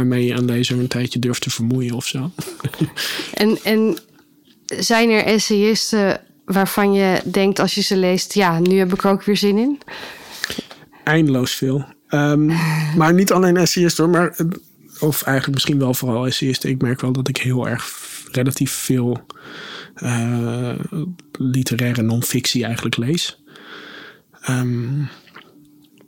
waarmee 0.00 0.26
je 0.26 0.32
een 0.32 0.44
lezer 0.44 0.78
een 0.78 0.88
tijdje 0.88 1.18
durft 1.18 1.42
te 1.42 1.50
vermoeien 1.50 1.94
of 1.94 2.06
zo. 2.06 2.30
En, 3.34 3.58
en 3.62 3.98
zijn 4.66 5.10
er 5.10 5.24
essayisten 5.24 6.20
waarvan 6.44 6.92
je 6.92 7.20
denkt 7.24 7.58
als 7.58 7.74
je 7.74 7.80
ze 7.80 7.96
leest, 7.96 8.34
ja, 8.34 8.58
nu 8.58 8.78
heb 8.78 8.92
ik 8.92 9.04
er 9.04 9.10
ook 9.10 9.22
weer 9.22 9.36
zin 9.36 9.58
in? 9.58 9.80
Eindeloos 11.04 11.54
veel. 11.54 11.84
Um, 12.08 12.46
maar 12.98 13.14
niet 13.14 13.32
alleen 13.32 13.56
essayisten 13.56 14.04
hoor, 14.04 14.12
maar 14.12 14.36
of 15.00 15.22
eigenlijk 15.22 15.54
misschien 15.54 15.78
wel 15.78 15.94
vooral 15.94 16.26
essayisten. 16.26 16.70
Ik 16.70 16.82
merk 16.82 17.00
wel 17.00 17.12
dat 17.12 17.28
ik 17.28 17.36
heel 17.36 17.68
erg 17.68 17.98
relatief 18.32 18.72
veel 18.72 19.20
uh, 20.02 20.74
literaire 21.32 22.02
non-fictie 22.02 22.64
eigenlijk 22.64 22.96
lees. 22.96 23.42
Um, 24.48 25.08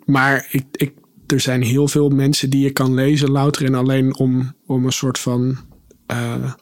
maar 0.05 0.47
ik, 0.51 0.65
ik 0.73 0.93
er 1.27 1.41
zijn 1.41 1.63
heel 1.63 1.89
veel 1.89 2.09
mensen 2.09 2.51
die 2.51 2.63
je 2.63 2.71
kan 2.71 2.95
lezen, 2.95 3.31
louter 3.31 3.65
en 3.65 3.75
alleen 3.75 4.17
om, 4.17 4.55
om 4.67 4.85
een 4.85 4.93
soort 4.93 5.19
van 5.19 5.57
uh, 6.13 6.53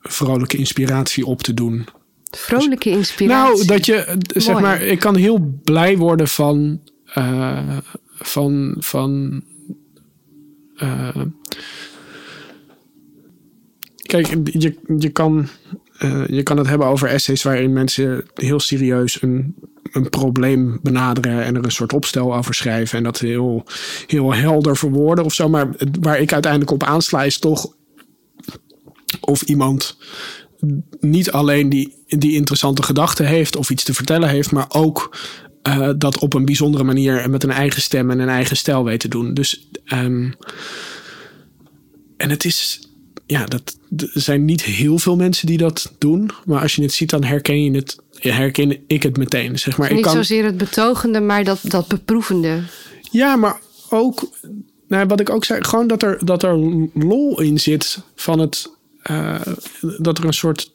vrolijke 0.00 0.56
inspiratie 0.56 1.26
op 1.26 1.42
te 1.42 1.54
doen. 1.54 1.86
Vrolijke 2.30 2.90
inspiratie? 2.90 3.54
Nou, 3.54 3.66
dat 3.66 3.86
je, 3.86 4.18
zeg 4.34 4.52
Mooi. 4.52 4.64
maar, 4.64 4.82
ik 4.82 4.98
kan 4.98 5.16
heel 5.16 5.60
blij 5.64 5.96
worden 5.96 6.28
van, 6.28 6.80
uh, 7.18 7.78
van, 8.08 8.76
van 8.78 9.42
uh, 10.76 11.16
kijk, 13.96 14.26
je, 14.44 14.78
je 14.98 15.08
kan 15.08 15.48
eh, 15.98 16.26
je 16.26 16.42
kan 16.42 16.56
het 16.56 16.66
hebben 16.66 16.86
over 16.86 17.08
essays 17.08 17.42
waarin 17.42 17.72
mensen 17.72 18.24
heel 18.34 18.60
serieus 18.60 19.22
een, 19.22 19.54
een 19.92 20.10
probleem 20.10 20.78
benaderen 20.82 21.44
en 21.44 21.56
er 21.56 21.64
een 21.64 21.70
soort 21.70 21.92
opstel 21.92 22.36
over 22.36 22.54
schrijven 22.54 22.98
en 22.98 23.04
dat 23.04 23.18
heel, 23.18 23.64
heel 24.06 24.34
helder 24.34 24.76
verwoorden 24.76 25.24
of 25.24 25.34
zo. 25.34 25.48
Maar 25.48 25.68
waar 26.00 26.20
ik 26.20 26.32
uiteindelijk 26.32 26.72
op 26.72 26.82
aansla 26.82 27.24
is 27.24 27.38
toch 27.38 27.76
of 29.20 29.42
iemand 29.42 29.96
niet 31.00 31.30
alleen 31.30 31.68
die, 31.68 32.04
die 32.06 32.34
interessante 32.34 32.82
gedachten 32.82 33.26
heeft 33.26 33.56
of 33.56 33.70
iets 33.70 33.84
te 33.84 33.94
vertellen 33.94 34.28
heeft, 34.28 34.52
maar 34.52 34.66
ook 34.68 35.16
uh, 35.62 35.90
dat 35.96 36.18
op 36.18 36.34
een 36.34 36.44
bijzondere 36.44 36.84
manier 36.84 37.18
en 37.18 37.30
met 37.30 37.42
een 37.42 37.50
eigen 37.50 37.82
stem 37.82 38.10
en 38.10 38.18
een 38.18 38.28
eigen 38.28 38.56
stijl 38.56 38.84
weet 38.84 39.00
te 39.00 39.08
doen. 39.08 39.34
Dus, 39.34 39.68
um, 39.92 40.34
en 42.16 42.30
het 42.30 42.44
is, 42.44 42.87
ja, 43.28 43.44
dat, 43.46 43.78
er 43.96 44.10
zijn 44.12 44.44
niet 44.44 44.62
heel 44.62 44.98
veel 44.98 45.16
mensen 45.16 45.46
die 45.46 45.58
dat 45.58 45.92
doen. 45.98 46.30
Maar 46.44 46.62
als 46.62 46.74
je 46.74 46.82
het 46.82 46.92
ziet, 46.92 47.10
dan 47.10 47.24
herken 47.24 47.64
je 47.64 47.70
het, 47.70 47.98
herken 48.18 48.78
ik 48.86 49.02
het 49.02 49.16
meteen. 49.16 49.58
Zeg 49.58 49.78
maar, 49.78 49.88
niet 49.88 49.98
ik 49.98 50.04
kan, 50.04 50.12
zozeer 50.12 50.44
het 50.44 50.56
betogende, 50.56 51.20
maar 51.20 51.44
dat, 51.44 51.58
dat 51.62 51.88
beproevende. 51.88 52.62
Ja, 53.10 53.36
maar 53.36 53.60
ook, 53.88 54.28
nou, 54.88 55.06
wat 55.06 55.20
ik 55.20 55.30
ook 55.30 55.44
zei, 55.44 55.64
gewoon 55.64 55.86
dat 55.86 56.02
er, 56.02 56.24
dat 56.24 56.42
er 56.42 56.56
lol 56.94 57.40
in 57.40 57.58
zit 57.58 58.02
van 58.14 58.38
het, 58.38 58.72
uh, 59.10 59.40
dat 59.98 60.18
er 60.18 60.24
een 60.24 60.32
soort 60.32 60.72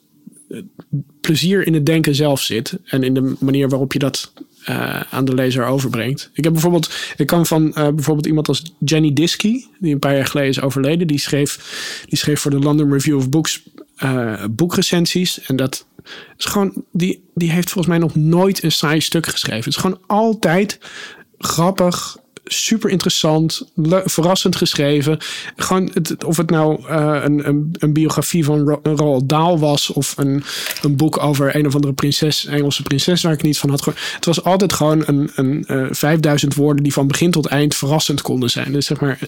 plezier 1.21 1.67
in 1.67 1.73
het 1.73 1.85
denken 1.85 2.15
zelf 2.15 2.41
zit. 2.41 2.77
En 2.85 3.03
in 3.03 3.13
de 3.13 3.35
manier 3.39 3.69
waarop 3.69 3.93
je 3.93 3.99
dat 3.99 4.33
uh, 4.69 5.01
aan 5.01 5.25
de 5.25 5.33
lezer 5.33 5.65
overbrengt. 5.65 6.29
Ik 6.33 6.43
heb 6.43 6.53
bijvoorbeeld, 6.53 6.93
ik 7.17 7.27
kan 7.27 7.45
van 7.45 7.67
uh, 7.67 7.73
bijvoorbeeld 7.73 8.25
iemand 8.25 8.47
als 8.47 8.73
Jenny 8.79 9.13
Diskey, 9.13 9.65
die 9.79 9.93
een 9.93 9.99
paar 9.99 10.15
jaar 10.15 10.25
geleden 10.25 10.49
is 10.49 10.61
overleden, 10.61 11.07
die 11.07 11.19
schreef, 11.19 12.05
die 12.09 12.17
schreef 12.17 12.39
voor 12.39 12.51
de 12.51 12.59
London 12.59 12.91
Review 12.91 13.17
of 13.17 13.29
Books 13.29 13.63
uh, 14.03 14.43
boekrecensies. 14.51 15.41
En 15.41 15.55
dat 15.55 15.85
is 16.37 16.45
gewoon, 16.45 16.83
die, 16.91 17.23
die 17.33 17.51
heeft 17.51 17.69
volgens 17.69 17.93
mij 17.93 18.03
nog 18.03 18.15
nooit 18.15 18.63
een 18.63 18.71
saai 18.71 19.01
stuk 19.01 19.27
geschreven. 19.27 19.63
Het 19.63 19.75
is 19.75 19.81
gewoon 19.81 19.99
altijd 20.07 20.79
grappig, 21.37 22.17
super 22.43 22.89
interessant, 22.89 23.71
verrassend 24.05 24.55
geschreven. 24.55 25.17
Gewoon 25.55 25.91
het, 25.93 26.23
of 26.23 26.37
het 26.37 26.49
nou 26.49 26.81
uh, 26.81 27.19
een, 27.23 27.47
een, 27.47 27.75
een, 27.79 27.93
biografie 27.93 28.45
van 28.45 28.59
Ro 28.59 28.79
Roald 28.83 29.29
Dahl 29.29 29.59
was 29.59 29.89
of 29.89 30.17
een, 30.17 30.43
een 30.81 30.95
boek 30.95 31.23
over 31.23 31.55
een 31.55 31.67
of 31.67 31.75
andere 31.75 31.93
prinses, 31.93 32.45
Engelse 32.45 32.83
prinses 32.83 33.21
waar 33.21 33.33
ik 33.33 33.41
niet 33.41 33.57
van 33.57 33.69
had. 33.69 33.85
Het 33.85 34.25
was 34.25 34.43
altijd 34.43 34.73
gewoon 34.73 35.03
een, 35.05 35.31
een 35.35 35.65
uh, 35.67 35.87
5000 35.91 36.55
woorden 36.55 36.83
die 36.83 36.93
van 36.93 37.07
begin 37.07 37.31
tot 37.31 37.45
eind 37.45 37.75
verrassend 37.75 38.21
konden 38.21 38.49
zijn. 38.49 38.71
Dus 38.71 38.85
zeg 38.85 38.99
maar, 38.99 39.19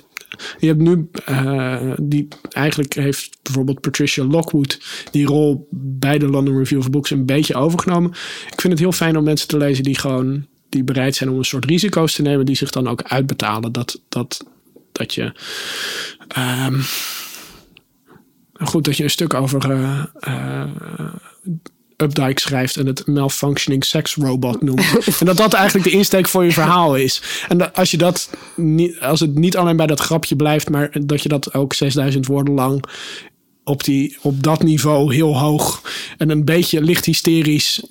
je 0.59 0.68
hebt 0.68 0.80
nu 0.80 1.09
uh, 1.30 1.91
die 2.01 2.28
eigenlijk 2.51 2.93
heeft 2.93 3.38
bijvoorbeeld 3.41 3.82
Patricia 3.82 4.24
Lockwood 4.24 4.80
die 5.11 5.26
rol 5.26 5.68
bij 5.72 6.18
de 6.18 6.28
London 6.28 6.57
Review 6.57 6.80
of 6.80 6.89
Books 6.89 7.11
een 7.11 7.26
beetje 7.26 7.55
overgenomen. 7.55 8.09
Ik 8.51 8.61
vind 8.61 8.74
het 8.74 8.82
heel 8.82 8.91
fijn 8.91 9.18
om 9.18 9.24
mensen 9.24 9.47
te 9.47 9.57
lezen 9.57 9.84
die 9.84 9.99
gewoon 9.99 10.45
die 10.70 10.84
bereid 10.84 11.16
zijn 11.16 11.30
om 11.30 11.38
een 11.38 11.45
soort 11.45 11.66
risico's 11.66 12.13
te 12.13 12.22
nemen, 12.22 12.45
die 12.45 12.55
zich 12.55 12.70
dan 12.70 12.88
ook 12.88 13.03
uitbetalen. 13.03 13.72
Dat, 13.72 14.01
dat, 14.09 14.45
dat 14.91 15.13
je. 15.13 15.34
Um, 16.38 16.84
goed, 18.53 18.86
dat 18.86 18.97
je 18.97 19.03
een 19.03 19.09
stuk 19.09 19.34
over. 19.34 19.72
Uh, 19.72 20.03
uh, 20.28 20.63
Updike 21.97 22.41
schrijft 22.41 22.78
en 22.78 22.86
het 22.86 23.07
malfunctioning 23.07 23.86
sex 23.86 24.16
robot 24.16 24.61
noemt. 24.61 24.97
en 25.20 25.26
dat 25.26 25.38
dat 25.38 25.53
eigenlijk 25.53 25.89
de 25.89 25.95
insteek 25.95 26.28
voor 26.28 26.43
je 26.43 26.51
verhaal 26.51 26.95
is. 26.95 27.22
En 27.47 27.57
dat, 27.57 27.76
als 27.76 27.91
je 27.91 27.97
dat 27.97 28.30
niet, 28.55 28.99
als 28.99 29.20
het 29.20 29.36
niet 29.36 29.57
alleen 29.57 29.78
bij 29.78 29.88
dat 29.88 29.99
grapje 29.99 30.36
blijft, 30.36 30.70
maar 30.70 30.97
dat 31.05 31.22
je 31.22 31.30
dat 31.30 31.53
ook 31.53 31.74
6000 31.74 32.26
woorden 32.26 32.53
lang 32.53 32.84
op, 33.63 33.84
die, 33.84 34.18
op 34.22 34.43
dat 34.43 34.63
niveau 34.63 35.13
heel 35.13 35.38
hoog 35.39 35.82
en 36.18 36.30
een 36.30 36.45
beetje 36.45 36.82
licht 36.82 37.05
hysterisch 37.05 37.84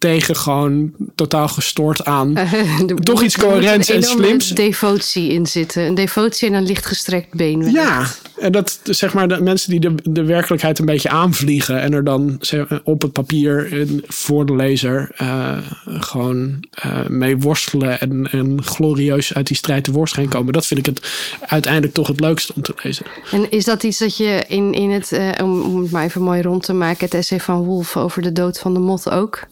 tegen 0.00 0.36
gewoon 0.36 0.92
totaal 1.14 1.48
gestoord 1.48 2.04
aan. 2.04 2.34
toch 3.02 3.22
iets 3.22 3.38
coherents 3.38 3.88
en 3.88 4.02
slims. 4.02 4.48
devotie 4.48 5.28
in 5.28 5.46
zitten. 5.46 5.82
Een 5.82 5.94
devotie 5.94 6.48
en 6.48 6.54
een 6.54 6.66
lichtgestrekt 6.66 7.34
been. 7.34 7.70
Ja, 7.70 8.06
en 8.38 8.52
dat 8.52 8.80
zeg 8.82 9.14
maar 9.14 9.28
de 9.28 9.40
mensen 9.40 9.70
die 9.70 9.80
de, 9.80 9.94
de 10.02 10.24
werkelijkheid 10.24 10.78
een 10.78 10.86
beetje 10.86 11.08
aanvliegen 11.08 11.80
en 11.80 11.92
er 11.92 12.04
dan 12.04 12.36
zeg, 12.40 12.80
op 12.84 13.02
het 13.02 13.12
papier 13.12 13.86
voor 14.06 14.46
de 14.46 14.56
lezer 14.56 15.10
uh, 15.22 15.58
gewoon 15.84 16.64
uh, 16.84 17.06
mee 17.06 17.38
worstelen 17.38 18.00
en, 18.00 18.28
en 18.30 18.62
glorieus 18.62 19.34
uit 19.34 19.46
die 19.46 19.56
strijd 19.56 19.84
tevoorschijn 19.84 20.28
komen. 20.28 20.52
Dat 20.52 20.66
vind 20.66 20.80
ik 20.80 20.86
het 20.86 21.08
uiteindelijk 21.46 21.94
toch 21.94 22.06
het 22.06 22.20
leukste 22.20 22.52
om 22.54 22.62
te 22.62 22.74
lezen. 22.82 23.06
En 23.32 23.50
is 23.50 23.64
dat 23.64 23.82
iets 23.82 23.98
dat 23.98 24.16
je 24.16 24.44
in, 24.48 24.72
in 24.72 24.90
het, 24.90 25.12
uh, 25.12 25.30
om, 25.42 25.62
om 25.62 25.82
het 25.82 25.90
maar 25.90 26.04
even 26.04 26.22
mooi 26.22 26.42
rond 26.42 26.62
te 26.62 26.72
maken, 26.72 27.04
het 27.04 27.14
essay 27.14 27.40
van 27.40 27.64
Wolf 27.64 27.96
over 27.96 28.22
de 28.22 28.32
dood 28.32 28.58
van 28.58 28.74
de 28.74 28.80
mot 28.80 29.10
ook? 29.10 29.48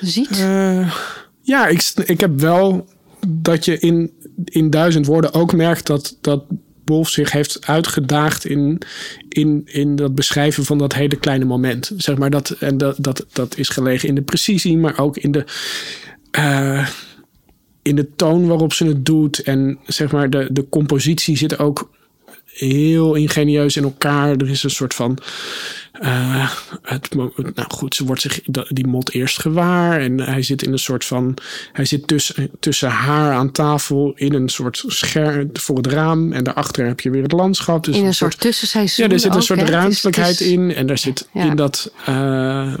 Ziet? 0.00 0.38
Uh, 0.38 0.94
ja, 1.42 1.66
ik, 1.66 1.92
ik 2.04 2.20
heb 2.20 2.40
wel 2.40 2.88
dat 3.28 3.64
je 3.64 3.78
in, 3.78 4.12
in 4.44 4.70
duizend 4.70 5.06
woorden 5.06 5.32
ook 5.32 5.52
merkt 5.52 5.86
dat, 5.86 6.16
dat 6.20 6.44
Wolf 6.84 7.08
zich 7.08 7.32
heeft 7.32 7.66
uitgedaagd 7.66 8.44
in, 8.44 8.78
in, 9.28 9.62
in 9.64 9.96
dat 9.96 10.14
beschrijven 10.14 10.64
van 10.64 10.78
dat 10.78 10.94
hele 10.94 11.16
kleine 11.16 11.44
moment. 11.44 11.92
Zeg 11.96 12.18
maar 12.18 12.30
dat, 12.30 12.50
en 12.50 12.78
dat, 12.78 12.96
dat, 12.98 13.26
dat 13.32 13.56
is 13.56 13.68
gelegen 13.68 14.08
in 14.08 14.14
de 14.14 14.22
precisie, 14.22 14.78
maar 14.78 14.98
ook 14.98 15.16
in 15.16 15.32
de, 15.32 15.44
uh, 16.38 16.88
in 17.82 17.96
de 17.96 18.08
toon 18.16 18.46
waarop 18.46 18.72
ze 18.72 18.86
het 18.86 19.04
doet. 19.04 19.38
En 19.38 19.78
zeg 19.86 20.12
maar, 20.12 20.30
de, 20.30 20.48
de 20.52 20.68
compositie 20.68 21.36
zit 21.36 21.58
ook 21.58 21.90
heel 22.60 23.14
ingenieus 23.14 23.76
in 23.76 23.82
elkaar. 23.82 24.36
Er 24.36 24.50
is 24.50 24.62
een 24.62 24.70
soort 24.70 24.94
van. 24.94 25.18
Uh, 26.02 26.50
het, 26.82 27.14
nou 27.14 27.68
goed, 27.68 27.94
ze 27.94 28.04
wordt 28.04 28.20
zich 28.20 28.40
die 28.68 28.86
mot 28.86 29.10
eerst 29.10 29.40
gewaar. 29.40 30.00
En 30.00 30.20
hij 30.20 30.42
zit 30.42 30.62
in 30.62 30.72
een 30.72 30.78
soort 30.78 31.04
van. 31.04 31.36
Hij 31.72 31.84
zit 31.84 32.06
tussen, 32.06 32.50
tussen 32.60 32.88
haar 32.88 33.32
aan 33.32 33.52
tafel 33.52 34.12
in 34.14 34.34
een 34.34 34.48
soort 34.48 34.84
scherm 34.86 35.50
voor 35.52 35.76
het 35.76 35.86
raam. 35.86 36.32
En 36.32 36.44
daarachter 36.44 36.86
heb 36.86 37.00
je 37.00 37.10
weer 37.10 37.22
het 37.22 37.32
landschap. 37.32 37.84
Dus 37.84 37.96
in 37.96 38.04
een, 38.04 38.14
soort, 38.14 38.32
soort 38.32 38.42
tussenseizoen. 38.42 39.06
Ja, 39.06 39.12
er 39.12 39.20
zit 39.20 39.34
een 39.34 39.42
soort 39.42 39.68
ruimtelijkheid 39.68 40.40
in. 40.40 40.74
En 40.74 40.86
daar 40.86 40.98
zit 40.98 41.28
ja. 41.32 41.42
in 41.42 41.56
dat. 41.56 41.92
Uh, 42.08 42.74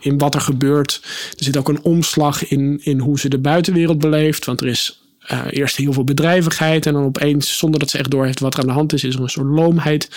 in 0.00 0.18
wat 0.18 0.34
er 0.34 0.40
gebeurt. 0.40 1.00
Er 1.38 1.44
zit 1.44 1.56
ook 1.56 1.68
een 1.68 1.82
omslag 1.82 2.48
in, 2.48 2.80
in 2.82 2.98
hoe 2.98 3.18
ze 3.18 3.28
de 3.28 3.38
buitenwereld 3.38 3.98
beleeft. 3.98 4.44
Want 4.44 4.60
er 4.60 4.66
is 4.66 5.00
uh, 5.32 5.40
eerst 5.50 5.76
heel 5.76 5.92
veel 5.92 6.04
bedrijvigheid. 6.04 6.86
En 6.86 6.92
dan 6.92 7.04
opeens, 7.04 7.58
zonder 7.58 7.80
dat 7.80 7.90
ze 7.90 7.98
echt 7.98 8.10
door 8.10 8.24
heeft 8.24 8.40
wat 8.40 8.54
er 8.54 8.60
aan 8.60 8.66
de 8.66 8.72
hand 8.72 8.92
is, 8.92 9.04
is 9.04 9.14
er 9.14 9.20
een 9.20 9.28
soort 9.28 9.46
loomheid 9.46 10.10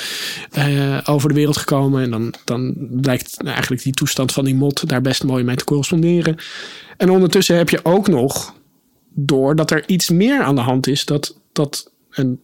uh, 0.57 0.97
over 1.05 1.30
de 1.30 1.36
wereld 1.36 1.57
gekomen. 1.57 2.03
En 2.03 2.12
dan, 2.12 2.34
dan 2.45 2.76
blijkt 2.78 3.43
eigenlijk 3.43 3.84
die 3.84 3.93
toestand 3.93 4.32
van 4.32 4.45
die 4.45 4.55
mot 4.55 4.89
daar 4.89 5.01
best 5.01 5.24
mooi 5.24 5.43
mee 5.43 5.55
te 5.55 5.64
corresponderen. 5.64 6.38
En 6.97 7.09
ondertussen 7.09 7.57
heb 7.57 7.70
je 7.70 7.86
ook 7.86 8.07
nog 8.07 8.53
door 9.14 9.55
dat 9.55 9.72
er 9.72 9.84
iets 9.88 10.09
meer 10.09 10.41
aan 10.41 10.55
de 10.55 10.62
hand 10.62 10.88
is. 10.88 11.05
Dat, 11.05 11.38
dat 11.51 11.91
en 12.12 12.39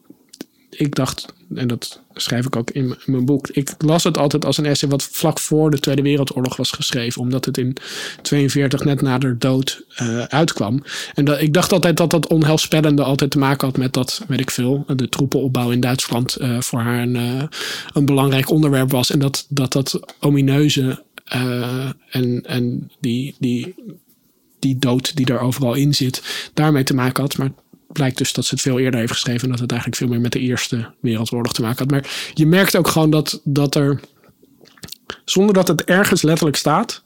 ik 0.69 0.95
dacht, 0.95 1.33
en 1.55 1.67
dat 1.67 2.01
schrijf 2.17 2.45
ik 2.45 2.55
ook 2.55 2.71
in 2.71 2.95
mijn 3.05 3.25
boek. 3.25 3.47
Ik 3.47 3.73
las 3.77 4.03
het 4.03 4.17
altijd 4.17 4.45
als 4.45 4.57
een 4.57 4.65
essay 4.65 4.89
wat 4.89 5.03
vlak 5.03 5.39
voor 5.39 5.71
de 5.71 5.79
Tweede 5.79 6.01
Wereldoorlog 6.01 6.55
was 6.55 6.71
geschreven, 6.71 7.21
omdat 7.21 7.45
het 7.45 7.57
in 7.57 7.77
42 8.21 8.83
net 8.83 9.01
na 9.01 9.17
de 9.17 9.37
dood 9.37 9.83
uh, 10.01 10.23
uitkwam. 10.23 10.83
En 11.13 11.25
dat, 11.25 11.41
ik 11.41 11.53
dacht 11.53 11.71
altijd 11.71 11.97
dat 11.97 12.09
dat 12.09 12.27
onheilspellende 12.27 13.03
altijd 13.03 13.31
te 13.31 13.37
maken 13.37 13.67
had 13.67 13.77
met 13.77 13.93
dat, 13.93 14.21
weet 14.27 14.39
ik 14.39 14.51
veel, 14.51 14.85
de 14.95 15.09
troepenopbouw 15.09 15.71
in 15.71 15.79
Duitsland 15.79 16.41
uh, 16.41 16.61
voor 16.61 16.79
haar 16.79 17.01
een, 17.01 17.15
uh, 17.15 17.43
een 17.93 18.05
belangrijk 18.05 18.49
onderwerp 18.49 18.91
was. 18.91 19.11
En 19.11 19.19
dat 19.19 19.45
dat, 19.49 19.71
dat 19.71 19.99
omineuze 20.19 21.05
en, 22.09 22.43
en 22.45 22.91
die, 22.99 23.35
die, 23.39 23.75
die 24.59 24.77
dood 24.77 25.15
die 25.15 25.25
er 25.25 25.39
overal 25.39 25.73
in 25.73 25.95
zit, 25.95 26.49
daarmee 26.53 26.83
te 26.83 26.93
maken 26.93 27.23
had. 27.23 27.37
Maar 27.37 27.51
blijkt 27.87 28.17
dus 28.17 28.33
dat 28.33 28.45
ze 28.45 28.53
het 28.53 28.63
veel 28.63 28.79
eerder 28.79 28.99
heeft 28.99 29.11
geschreven. 29.11 29.43
En 29.43 29.49
dat 29.49 29.59
het 29.59 29.71
eigenlijk 29.71 30.01
veel 30.01 30.09
meer 30.09 30.21
met 30.21 30.31
de 30.31 30.39
Eerste 30.39 30.93
Wereldoorlog 30.99 31.53
te 31.53 31.61
maken 31.61 31.77
had. 31.77 31.91
Maar 31.91 32.31
je 32.33 32.45
merkt 32.45 32.77
ook 32.77 32.87
gewoon 32.87 33.09
dat, 33.09 33.41
dat 33.43 33.75
er, 33.75 33.99
zonder 35.25 35.53
dat 35.53 35.67
het 35.67 35.83
ergens 35.83 36.21
letterlijk 36.21 36.57
staat, 36.57 37.03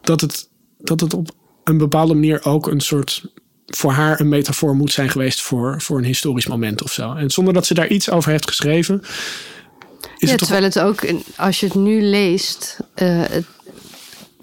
dat 0.00 0.20
het, 0.20 0.48
dat 0.78 1.00
het 1.00 1.14
op 1.14 1.30
een 1.64 1.78
bepaalde 1.78 2.14
manier 2.14 2.44
ook 2.44 2.66
een 2.66 2.80
soort 2.80 3.24
voor 3.66 3.92
haar 3.92 4.20
een 4.20 4.28
metafoor 4.28 4.74
moet 4.74 4.92
zijn 4.92 5.08
geweest 5.08 5.40
voor, 5.40 5.80
voor 5.80 5.98
een 5.98 6.04
historisch 6.04 6.46
moment 6.46 6.82
of 6.82 6.92
zo. 6.92 7.14
En 7.14 7.30
zonder 7.30 7.54
dat 7.54 7.66
ze 7.66 7.74
daar 7.74 7.88
iets 7.88 8.10
over 8.10 8.30
heeft 8.30 8.48
geschreven. 8.48 9.02
Is 10.18 10.28
ja, 10.28 10.28
het 10.28 10.38
terwijl 10.38 10.62
het 10.62 10.78
ook, 10.78 11.12
als 11.36 11.60
je 11.60 11.66
het 11.66 11.74
nu 11.74 12.02
leest, 12.02 12.76
uh, 12.94 13.22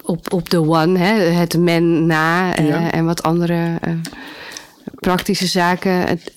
op, 0.02 0.32
op 0.32 0.48
The 0.48 0.60
One, 0.60 0.98
hè, 0.98 1.14
het 1.14 1.58
men 1.58 2.06
na 2.06 2.58
uh, 2.58 2.68
ja. 2.68 2.92
en 2.92 3.04
wat 3.04 3.22
andere. 3.22 3.78
Uh, 3.88 3.94
praktische 5.00 5.46
zaken. 5.46 5.92
Het, 5.92 6.32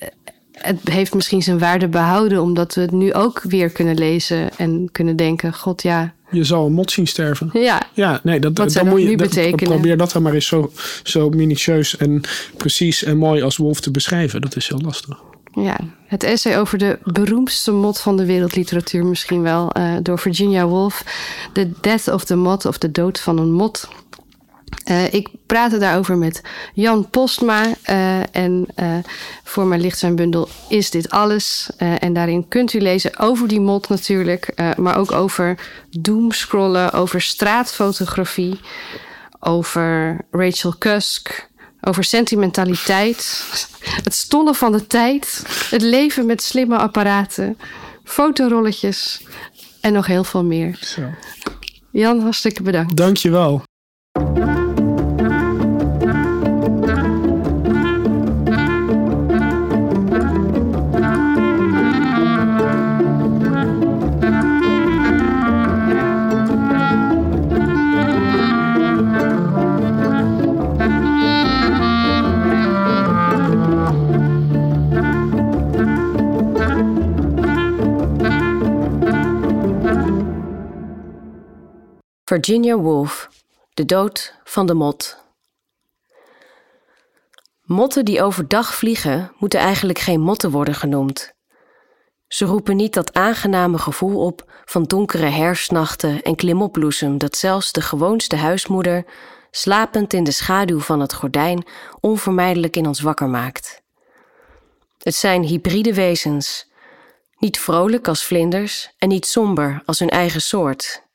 het 0.51 0.79
heeft 0.89 1.13
misschien 1.13 1.41
zijn 1.41 1.59
waarde 1.59 1.87
behouden, 1.87 2.41
omdat 2.41 2.75
we 2.75 2.81
het 2.81 2.91
nu 2.91 3.13
ook 3.13 3.41
weer 3.41 3.69
kunnen 3.69 3.97
lezen 3.97 4.57
en 4.57 4.89
kunnen 4.91 5.15
denken: 5.15 5.53
God 5.53 5.81
ja. 5.81 6.13
Je 6.31 6.43
zal 6.43 6.65
een 6.65 6.73
mot 6.73 6.91
zien 6.91 7.07
sterven. 7.07 7.49
Ja, 7.53 7.81
ja 7.93 8.19
nee, 8.23 8.39
dat, 8.39 8.57
Wat 8.57 8.73
dan 8.73 8.87
moet 8.87 9.01
je 9.01 9.07
nu 9.07 9.15
betekenen? 9.15 9.73
probeer 9.73 9.97
dat 9.97 10.11
dan 10.11 10.21
maar 10.21 10.33
eens 10.33 10.47
zo, 10.47 10.71
zo 11.03 11.29
minutieus 11.29 11.97
en 11.97 12.21
precies 12.57 13.03
en 13.03 13.17
mooi 13.17 13.41
als 13.41 13.57
Wolf 13.57 13.81
te 13.81 13.91
beschrijven. 13.91 14.41
Dat 14.41 14.55
is 14.55 14.67
heel 14.67 14.81
lastig. 14.81 15.17
Ja, 15.53 15.77
het 16.05 16.23
essay 16.23 16.59
over 16.59 16.77
de 16.77 16.99
beroemdste 17.03 17.71
mot 17.71 17.99
van 17.99 18.17
de 18.17 18.25
wereldliteratuur 18.25 19.05
misschien 19.05 19.41
wel, 19.41 19.77
uh, 19.77 19.95
door 20.01 20.19
Virginia 20.19 20.67
Woolf. 20.67 21.03
The 21.53 21.71
Death 21.81 22.07
of 22.07 22.23
the 22.25 22.35
Mot, 22.35 22.65
of 22.65 22.77
de 22.77 22.91
dood 22.91 23.19
van 23.19 23.37
een 23.37 23.51
mot. 23.51 23.89
Uh, 24.89 25.13
ik 25.13 25.29
praatte 25.45 25.77
daarover 25.77 26.17
met 26.17 26.41
Jan 26.73 27.09
Postma. 27.09 27.65
Uh, 27.89 28.35
en 28.35 28.67
voor 29.43 29.65
mij 29.65 29.79
ligt 29.79 29.97
zijn 29.97 30.15
bundel 30.15 30.49
Is 30.69 30.89
dit 30.89 31.09
alles? 31.09 31.69
en 31.77 32.13
daarin 32.13 32.47
kunt 32.47 32.73
u 32.73 32.79
lezen 32.79 33.19
over 33.19 33.47
die 33.47 33.59
mot 33.59 33.89
natuurlijk. 33.89 34.53
maar 34.77 34.97
ook 34.97 35.11
over 35.11 35.59
doomscrollen, 35.89 36.91
over 36.91 37.21
straatfotografie. 37.21 38.59
Over 39.39 40.17
Rachel 40.31 40.75
Cusk 40.77 41.49
over 41.81 42.03
sentimentaliteit, 42.03 43.45
het 44.03 44.13
stollen 44.13 44.55
van 44.55 44.71
de 44.71 44.87
tijd, 44.87 45.43
het 45.69 45.81
leven 45.81 46.25
met 46.25 46.41
slimme 46.41 46.77
apparaten, 46.77 47.57
fotorolletjes 48.03 49.21
en 49.81 49.93
nog 49.93 50.05
heel 50.05 50.23
veel 50.23 50.43
meer. 50.43 50.77
Zo. 50.81 51.01
Jan, 51.91 52.19
hartstikke 52.19 52.63
bedankt. 52.63 52.95
Dankjewel. 52.95 53.63
Virginia 82.29 82.77
Woolf, 82.77 83.29
De 83.73 83.85
dood 83.85 84.35
van 84.43 84.65
de 84.65 84.73
mot. 84.73 85.17
Motten 87.61 88.05
die 88.05 88.21
overdag 88.21 88.75
vliegen, 88.75 89.31
moeten 89.37 89.59
eigenlijk 89.59 89.99
geen 89.99 90.21
motten 90.21 90.51
worden 90.51 90.75
genoemd. 90.75 91.33
Ze 92.27 92.45
roepen 92.45 92.75
niet 92.75 92.93
dat 92.93 93.13
aangename 93.13 93.77
gevoel 93.77 94.25
op 94.25 94.51
van 94.65 94.83
donkere 94.83 95.25
herfstnachten 95.25 96.21
en 96.21 96.35
klimopbloesem 96.35 97.17
dat 97.17 97.37
zelfs 97.37 97.71
de 97.71 97.81
gewoonste 97.81 98.35
huismoeder, 98.35 99.05
slapend 99.51 100.13
in 100.13 100.23
de 100.23 100.31
schaduw 100.31 100.79
van 100.79 100.99
het 100.99 101.13
gordijn, 101.13 101.65
onvermijdelijk 101.99 102.75
in 102.75 102.87
ons 102.87 102.99
wakker 102.99 103.27
maakt. 103.27 103.81
Het 104.97 105.15
zijn 105.15 105.43
hybride 105.43 105.93
wezens, 105.93 106.71
niet 107.37 107.59
vrolijk 107.59 108.07
als 108.07 108.25
vlinders 108.25 108.93
en 108.97 109.07
niet 109.07 109.27
somber 109.27 109.81
als 109.85 109.99
hun 109.99 110.09
eigen 110.09 110.41
soort, 110.41 111.07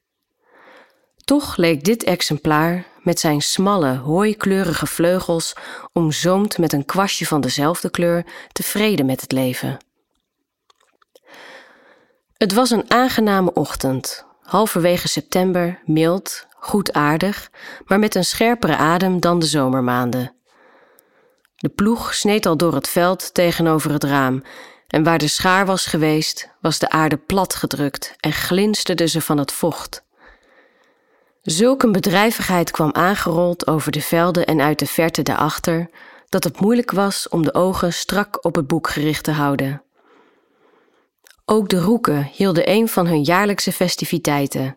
toch 1.24 1.56
leek 1.56 1.84
dit 1.84 2.04
exemplaar 2.04 2.86
met 3.02 3.20
zijn 3.20 3.40
smalle, 3.40 3.96
hooikleurige 3.96 4.86
vleugels, 4.86 5.54
omzoomd 5.92 6.58
met 6.58 6.72
een 6.72 6.84
kwastje 6.84 7.26
van 7.26 7.40
dezelfde 7.40 7.90
kleur, 7.90 8.26
tevreden 8.52 9.06
met 9.06 9.20
het 9.20 9.32
leven. 9.32 9.76
Het 12.32 12.52
was 12.52 12.70
een 12.70 12.90
aangename 12.90 13.52
ochtend, 13.52 14.26
halverwege 14.40 15.08
september, 15.08 15.82
mild, 15.84 16.46
goedaardig, 16.56 17.50
maar 17.84 17.98
met 17.98 18.14
een 18.14 18.24
scherpere 18.24 18.76
adem 18.76 19.20
dan 19.20 19.38
de 19.38 19.46
zomermaanden. 19.46 20.34
De 21.56 21.68
ploeg 21.68 22.14
sneed 22.14 22.46
al 22.46 22.56
door 22.56 22.74
het 22.74 22.88
veld 22.88 23.34
tegenover 23.34 23.92
het 23.92 24.04
raam, 24.04 24.42
en 24.88 25.02
waar 25.02 25.18
de 25.18 25.28
schaar 25.28 25.66
was 25.66 25.86
geweest, 25.86 26.50
was 26.60 26.78
de 26.78 26.90
aarde 26.90 27.16
plat 27.16 27.54
gedrukt 27.54 28.14
en 28.20 28.32
glinsterde 28.32 29.06
ze 29.06 29.20
van 29.20 29.38
het 29.38 29.52
vocht. 29.52 30.03
Zulk 31.44 31.82
een 31.82 31.92
bedrijvigheid 31.92 32.70
kwam 32.70 32.92
aangerold 32.92 33.66
over 33.66 33.92
de 33.92 34.00
velden 34.00 34.46
en 34.46 34.60
uit 34.60 34.78
de 34.78 34.86
verte 34.86 35.22
daarachter, 35.22 35.90
dat 36.28 36.44
het 36.44 36.60
moeilijk 36.60 36.90
was 36.90 37.28
om 37.28 37.42
de 37.42 37.54
ogen 37.54 37.92
strak 37.92 38.44
op 38.44 38.54
het 38.54 38.66
boek 38.66 38.88
gericht 38.88 39.24
te 39.24 39.30
houden. 39.30 39.82
Ook 41.44 41.68
de 41.68 41.80
roeken 41.80 42.28
hielden 42.32 42.70
een 42.70 42.88
van 42.88 43.06
hun 43.06 43.22
jaarlijkse 43.22 43.72
festiviteiten, 43.72 44.76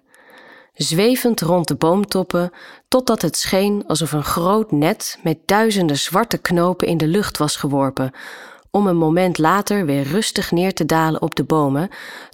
zwevend 0.74 1.42
rond 1.42 1.68
de 1.68 1.76
boomtoppen, 1.76 2.52
totdat 2.88 3.22
het 3.22 3.38
scheen 3.38 3.84
alsof 3.88 4.12
een 4.12 4.24
groot 4.24 4.72
net 4.72 5.20
met 5.24 5.38
duizenden 5.46 5.98
zwarte 5.98 6.38
knopen 6.38 6.88
in 6.88 6.98
de 6.98 7.08
lucht 7.08 7.38
was 7.38 7.56
geworpen, 7.56 8.12
om 8.72 8.88
een 8.88 8.98
moment 8.98 9.38
later 9.38 9.86
weer 9.86 10.04
rustig 10.04 10.52
neer 10.52 10.74
te 10.74 10.86
dalen 10.86 11.22
op 11.22 11.36
de 11.36 11.44
bomen, 11.44 11.90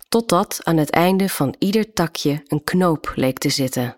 totdat 0.10 0.60
aan 0.64 0.78
het 0.78 0.90
einde 0.90 1.30
van 1.30 1.56
ieder 1.60 1.94
takje 1.94 2.44
een 2.48 2.64
knoop 2.64 3.12
leek 3.16 3.38
te 3.38 3.50
zitten. 3.50 3.98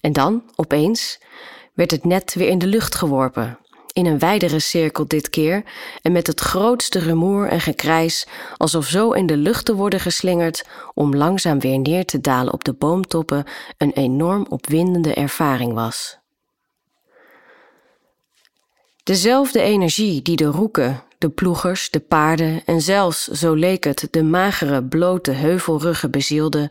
En 0.00 0.12
dan, 0.12 0.42
opeens, 0.56 1.18
werd 1.74 1.90
het 1.90 2.04
net 2.04 2.34
weer 2.34 2.48
in 2.48 2.58
de 2.58 2.66
lucht 2.66 2.94
geworpen, 2.94 3.58
in 3.92 4.06
een 4.06 4.18
wijdere 4.18 4.58
cirkel 4.58 5.06
dit 5.06 5.30
keer 5.30 5.62
en 6.02 6.12
met 6.12 6.26
het 6.26 6.40
grootste 6.40 6.98
rumoer 6.98 7.48
en 7.48 7.60
gekrijs, 7.60 8.26
alsof 8.56 8.86
zo 8.86 9.12
in 9.12 9.26
de 9.26 9.36
lucht 9.36 9.64
te 9.64 9.74
worden 9.74 10.00
geslingerd 10.00 10.66
om 10.94 11.16
langzaam 11.16 11.60
weer 11.60 11.78
neer 11.78 12.04
te 12.04 12.20
dalen 12.20 12.52
op 12.52 12.64
de 12.64 12.72
boomtoppen 12.72 13.44
een 13.76 13.92
enorm 13.92 14.46
opwindende 14.48 15.14
ervaring 15.14 15.72
was. 15.72 16.18
Dezelfde 19.02 19.60
energie 19.60 20.22
die 20.22 20.36
de 20.36 20.44
roeken, 20.44 21.02
de 21.18 21.28
ploegers, 21.28 21.90
de 21.90 22.00
paarden 22.00 22.62
en 22.64 22.80
zelfs, 22.80 23.24
zo 23.24 23.54
leek 23.54 23.84
het, 23.84 24.08
de 24.10 24.22
magere, 24.22 24.84
blote 24.84 25.30
heuvelruggen 25.30 26.10
bezielde, 26.10 26.70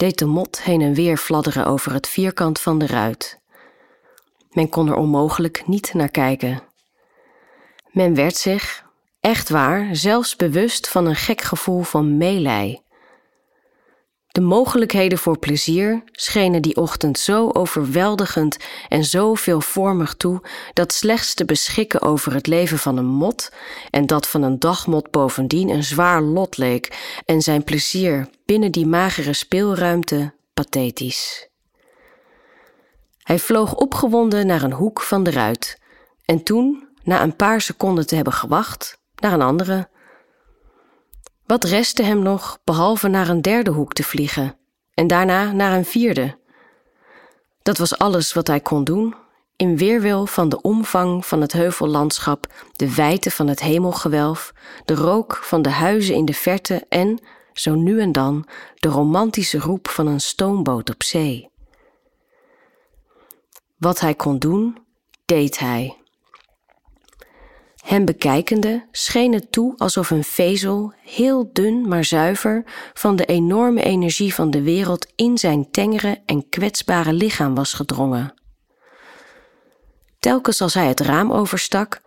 deed 0.00 0.18
de 0.18 0.26
mot 0.26 0.62
heen 0.62 0.80
en 0.80 0.94
weer 0.94 1.16
fladderen 1.16 1.66
over 1.66 1.92
het 1.92 2.08
vierkant 2.08 2.60
van 2.60 2.78
de 2.78 2.86
ruit. 2.86 3.40
Men 4.50 4.68
kon 4.68 4.88
er 4.88 4.94
onmogelijk 4.94 5.66
niet 5.66 5.94
naar 5.94 6.10
kijken. 6.10 6.62
Men 7.90 8.14
werd 8.14 8.36
zich, 8.36 8.84
echt 9.20 9.48
waar, 9.48 9.96
zelfs 9.96 10.36
bewust 10.36 10.88
van 10.88 11.06
een 11.06 11.16
gek 11.16 11.40
gevoel 11.40 11.82
van 11.82 12.16
meelij. 12.16 12.82
De 14.30 14.40
mogelijkheden 14.40 15.18
voor 15.18 15.38
plezier 15.38 16.02
schenen 16.12 16.62
die 16.62 16.76
ochtend 16.76 17.18
zo 17.18 17.50
overweldigend 17.52 18.56
en 18.88 19.04
zo 19.04 19.34
veelvormig 19.34 20.14
toe 20.14 20.42
dat 20.72 20.92
slechts 20.92 21.34
te 21.34 21.44
beschikken 21.44 22.02
over 22.02 22.34
het 22.34 22.46
leven 22.46 22.78
van 22.78 22.96
een 22.96 23.06
mot 23.06 23.52
en 23.90 24.06
dat 24.06 24.28
van 24.28 24.42
een 24.42 24.58
dagmot 24.58 25.10
bovendien 25.10 25.68
een 25.68 25.84
zwaar 25.84 26.22
lot 26.22 26.56
leek 26.56 26.98
en 27.24 27.40
zijn 27.40 27.64
plezier 27.64 28.28
binnen 28.44 28.72
die 28.72 28.86
magere 28.86 29.32
speelruimte 29.32 30.34
pathetisch. 30.54 31.48
Hij 33.18 33.38
vloog 33.38 33.74
opgewonden 33.74 34.46
naar 34.46 34.62
een 34.62 34.72
hoek 34.72 35.00
van 35.00 35.22
de 35.22 35.30
ruit 35.30 35.78
en 36.24 36.42
toen, 36.42 36.88
na 37.02 37.22
een 37.22 37.36
paar 37.36 37.60
seconden 37.60 38.06
te 38.06 38.14
hebben 38.14 38.32
gewacht, 38.32 39.00
naar 39.16 39.32
een 39.32 39.42
andere 39.42 39.88
wat 41.50 41.64
restte 41.64 42.02
hem 42.02 42.22
nog 42.22 42.58
behalve 42.64 43.08
naar 43.08 43.28
een 43.28 43.42
derde 43.42 43.70
hoek 43.70 43.92
te 43.92 44.02
vliegen 44.02 44.56
en 44.94 45.06
daarna 45.06 45.52
naar 45.52 45.72
een 45.72 45.84
vierde? 45.84 46.38
Dat 47.62 47.78
was 47.78 47.98
alles 47.98 48.32
wat 48.32 48.46
hij 48.46 48.60
kon 48.60 48.84
doen, 48.84 49.14
in 49.56 49.76
weerwil 49.76 50.26
van 50.26 50.48
de 50.48 50.60
omvang 50.60 51.26
van 51.26 51.40
het 51.40 51.52
heuvellandschap, 51.52 52.46
de 52.76 52.94
wijdte 52.94 53.30
van 53.30 53.48
het 53.48 53.60
hemelgewelf, 53.60 54.52
de 54.84 54.94
rook 54.94 55.36
van 55.36 55.62
de 55.62 55.68
huizen 55.68 56.14
in 56.14 56.24
de 56.24 56.34
verte 56.34 56.86
en, 56.88 57.22
zo 57.52 57.74
nu 57.74 58.00
en 58.00 58.12
dan, 58.12 58.46
de 58.74 58.88
romantische 58.88 59.58
roep 59.58 59.88
van 59.88 60.06
een 60.06 60.20
stoomboot 60.20 60.90
op 60.90 61.02
zee. 61.02 61.50
Wat 63.76 64.00
hij 64.00 64.14
kon 64.14 64.38
doen, 64.38 64.78
deed 65.24 65.58
hij. 65.58 65.99
Hem 67.90 68.04
bekijkende 68.04 68.86
scheen 68.90 69.32
het 69.32 69.52
toe 69.52 69.74
alsof 69.76 70.10
een 70.10 70.24
vezel, 70.24 70.92
heel 71.02 71.50
dun 71.52 71.88
maar 71.88 72.04
zuiver, 72.04 72.64
van 72.94 73.16
de 73.16 73.24
enorme 73.24 73.82
energie 73.82 74.34
van 74.34 74.50
de 74.50 74.62
wereld 74.62 75.06
in 75.16 75.38
zijn 75.38 75.70
tengere 75.70 76.22
en 76.26 76.48
kwetsbare 76.48 77.12
lichaam 77.12 77.54
was 77.54 77.72
gedrongen. 77.72 78.34
Telkens 80.18 80.60
als 80.60 80.74
hij 80.74 80.86
het 80.86 81.00
raam 81.00 81.32
overstak, 81.32 82.00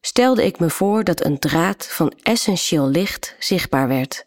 stelde 0.00 0.44
ik 0.44 0.58
me 0.58 0.70
voor 0.70 1.04
dat 1.04 1.24
een 1.24 1.38
draad 1.38 1.86
van 1.86 2.12
essentieel 2.22 2.88
licht 2.88 3.36
zichtbaar 3.38 3.88
werd. 3.88 4.26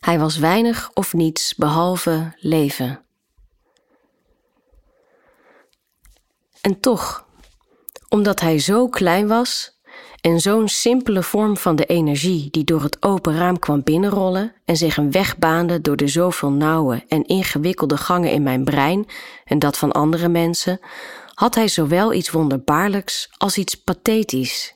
Hij 0.00 0.18
was 0.18 0.38
weinig 0.38 0.90
of 0.94 1.12
niets 1.12 1.54
behalve 1.54 2.32
leven. 2.36 3.04
En 6.60 6.80
toch, 6.80 7.26
omdat 8.08 8.40
hij 8.40 8.58
zo 8.58 8.88
klein 8.88 9.28
was, 9.28 9.78
en 10.20 10.40
zo'n 10.40 10.68
simpele 10.68 11.22
vorm 11.22 11.56
van 11.56 11.76
de 11.76 11.86
energie 11.86 12.48
die 12.50 12.64
door 12.64 12.82
het 12.82 13.02
open 13.02 13.36
raam 13.36 13.58
kwam 13.58 13.82
binnenrollen 13.82 14.52
en 14.64 14.76
zich 14.76 14.96
een 14.96 15.10
weg 15.10 15.38
baande 15.38 15.80
door 15.80 15.96
de 15.96 16.08
zoveel 16.08 16.50
nauwe 16.50 17.04
en 17.08 17.26
ingewikkelde 17.26 17.96
gangen 17.96 18.30
in 18.30 18.42
mijn 18.42 18.64
brein 18.64 19.06
en 19.44 19.58
dat 19.58 19.78
van 19.78 19.92
andere 19.92 20.28
mensen, 20.28 20.80
had 21.34 21.54
hij 21.54 21.68
zowel 21.68 22.12
iets 22.12 22.30
wonderbaarlijks 22.30 23.30
als 23.36 23.58
iets 23.58 23.74
pathetisch. 23.74 24.74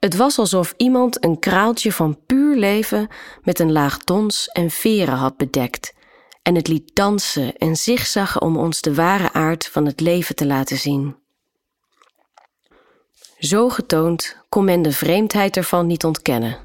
Het 0.00 0.16
was 0.16 0.38
alsof 0.38 0.74
iemand 0.76 1.24
een 1.24 1.38
kraaltje 1.38 1.92
van 1.92 2.18
puur 2.26 2.56
leven 2.56 3.08
met 3.42 3.58
een 3.58 3.72
laag 3.72 3.98
dons 3.98 4.48
en 4.48 4.70
veren 4.70 5.14
had 5.14 5.36
bedekt 5.36 5.94
en 6.42 6.54
het 6.54 6.68
liet 6.68 6.90
dansen 6.94 7.56
en 7.56 7.76
zigzaggen 7.76 8.42
om 8.42 8.56
ons 8.56 8.80
de 8.80 8.94
ware 8.94 9.32
aard 9.32 9.66
van 9.66 9.86
het 9.86 10.00
leven 10.00 10.34
te 10.34 10.46
laten 10.46 10.76
zien. 10.76 11.21
Zo 13.42 13.68
getoond 13.68 14.36
kon 14.48 14.64
men 14.64 14.82
de 14.82 14.92
vreemdheid 14.92 15.56
ervan 15.56 15.86
niet 15.86 16.04
ontkennen. 16.04 16.58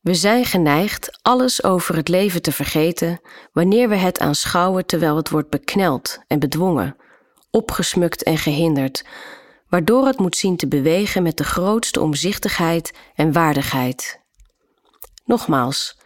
We 0.00 0.14
zijn 0.14 0.44
geneigd 0.44 1.18
alles 1.22 1.64
over 1.64 1.96
het 1.96 2.08
leven 2.08 2.42
te 2.42 2.52
vergeten 2.52 3.20
wanneer 3.52 3.88
we 3.88 3.94
het 3.94 4.18
aanschouwen 4.18 4.86
terwijl 4.86 5.16
het 5.16 5.30
wordt 5.30 5.50
bekneld 5.50 6.18
en 6.26 6.38
bedwongen, 6.38 6.96
opgesmukt 7.50 8.22
en 8.22 8.38
gehinderd, 8.38 9.04
waardoor 9.68 10.06
het 10.06 10.18
moet 10.18 10.36
zien 10.36 10.56
te 10.56 10.68
bewegen 10.68 11.22
met 11.22 11.36
de 11.36 11.44
grootste 11.44 12.00
omzichtigheid 12.00 12.92
en 13.14 13.32
waardigheid. 13.32 14.20
Nogmaals, 15.24 15.98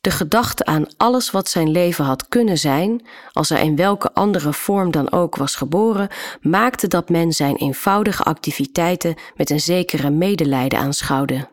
de 0.00 0.10
gedachte 0.10 0.64
aan 0.64 0.86
alles 0.96 1.30
wat 1.30 1.48
zijn 1.48 1.70
leven 1.70 2.04
had 2.04 2.28
kunnen 2.28 2.58
zijn, 2.58 3.06
als 3.32 3.48
hij 3.48 3.64
in 3.64 3.76
welke 3.76 4.12
andere 4.12 4.52
vorm 4.52 4.90
dan 4.90 5.12
ook 5.12 5.36
was 5.36 5.54
geboren, 5.54 6.08
maakte 6.40 6.88
dat 6.88 7.08
men 7.08 7.32
zijn 7.32 7.56
eenvoudige 7.56 8.22
activiteiten 8.22 9.14
met 9.36 9.50
een 9.50 9.60
zekere 9.60 10.10
medelijden 10.10 10.78
aanschouwde. 10.78 11.48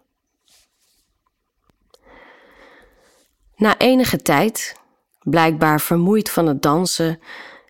Na 3.55 3.77
enige 3.77 4.21
tijd, 4.21 4.75
blijkbaar 5.21 5.81
vermoeid 5.81 6.29
van 6.29 6.47
het 6.47 6.61
dansen, 6.61 7.19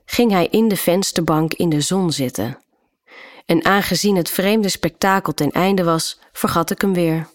ging 0.05 0.32
hij 0.32 0.47
in 0.47 0.67
de 0.67 0.78
vensterbank 0.78 1.53
in 1.53 1.69
de 1.69 1.82
zon 1.82 2.11
zitten. 2.11 2.57
En 3.45 3.65
aangezien 3.65 4.15
het 4.15 4.30
vreemde 4.30 4.69
spektakel 4.69 5.34
ten 5.34 5.51
einde 5.51 5.84
was, 5.84 6.19
vergat 6.32 6.71
ik 6.71 6.82
hem 6.82 6.93
weer. 6.93 7.28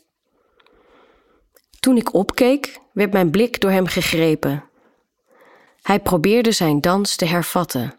Toen 1.83 1.97
ik 1.97 2.15
opkeek, 2.15 2.81
werd 2.93 3.13
mijn 3.13 3.31
blik 3.31 3.61
door 3.61 3.71
hem 3.71 3.87
gegrepen. 3.87 4.65
Hij 5.83 6.01
probeerde 6.01 6.53
zijn 6.53 6.81
dans 6.81 7.17
te 7.17 7.25
hervatten, 7.25 7.95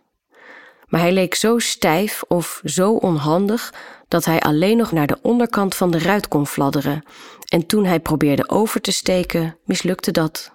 maar 0.87 1.01
hij 1.01 1.11
leek 1.11 1.35
zo 1.35 1.59
stijf 1.59 2.23
of 2.27 2.61
zo 2.63 2.93
onhandig 2.93 3.73
dat 4.07 4.25
hij 4.25 4.39
alleen 4.39 4.77
nog 4.77 4.91
naar 4.91 5.07
de 5.07 5.17
onderkant 5.21 5.75
van 5.75 5.91
de 5.91 5.99
ruit 5.99 6.27
kon 6.27 6.47
fladderen, 6.47 7.03
en 7.47 7.65
toen 7.65 7.85
hij 7.85 7.99
probeerde 7.99 8.49
over 8.49 8.81
te 8.81 8.91
steken, 8.91 9.57
mislukte 9.65 10.11
dat. 10.11 10.51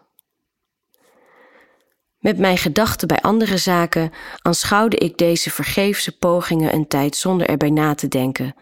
Met 2.18 2.39
mijn 2.39 2.59
gedachten 2.59 3.09
bij 3.09 3.20
andere 3.20 3.57
zaken 3.57 4.12
aanschouwde 4.43 4.97
ik 4.97 5.18
deze 5.18 5.51
vergeefse 5.51 6.18
pogingen 6.18 6.74
een 6.74 6.89
tijd 6.89 7.16
zonder 7.16 7.49
erbij 7.49 7.70
na 7.70 7.95
te 7.95 8.09
denken, 8.09 8.55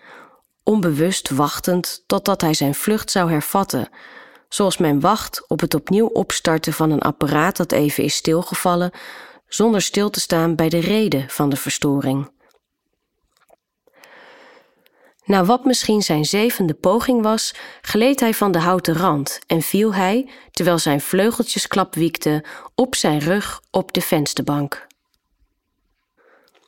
onbewust 0.62 1.30
wachtend 1.30 2.02
totdat 2.06 2.40
hij 2.40 2.54
zijn 2.54 2.74
vlucht 2.74 3.10
zou 3.10 3.30
hervatten, 3.30 3.88
zoals 4.48 4.76
men 4.76 5.00
wacht 5.00 5.48
op 5.48 5.60
het 5.60 5.74
opnieuw 5.74 6.06
opstarten 6.06 6.72
van 6.72 6.90
een 6.90 7.00
apparaat 7.00 7.56
dat 7.56 7.72
even 7.72 8.04
is 8.04 8.14
stilgevallen, 8.16 8.90
zonder 9.48 9.82
stil 9.82 10.10
te 10.10 10.20
staan 10.20 10.54
bij 10.54 10.68
de 10.68 10.78
reden 10.78 11.28
van 11.28 11.48
de 11.48 11.56
verstoring. 11.56 12.34
Na 15.24 15.44
wat 15.44 15.64
misschien 15.64 16.02
zijn 16.02 16.24
zevende 16.24 16.74
poging 16.74 17.22
was, 17.22 17.54
gleed 17.80 18.20
hij 18.20 18.34
van 18.34 18.52
de 18.52 18.58
houten 18.58 18.94
rand 18.94 19.38
en 19.46 19.62
viel 19.62 19.94
hij, 19.94 20.30
terwijl 20.50 20.78
zijn 20.78 21.00
vleugeltjes 21.00 21.66
klapwiekten, 21.66 22.44
op 22.74 22.94
zijn 22.94 23.18
rug 23.18 23.60
op 23.70 23.92
de 23.92 24.00
vensterbank. 24.00 24.86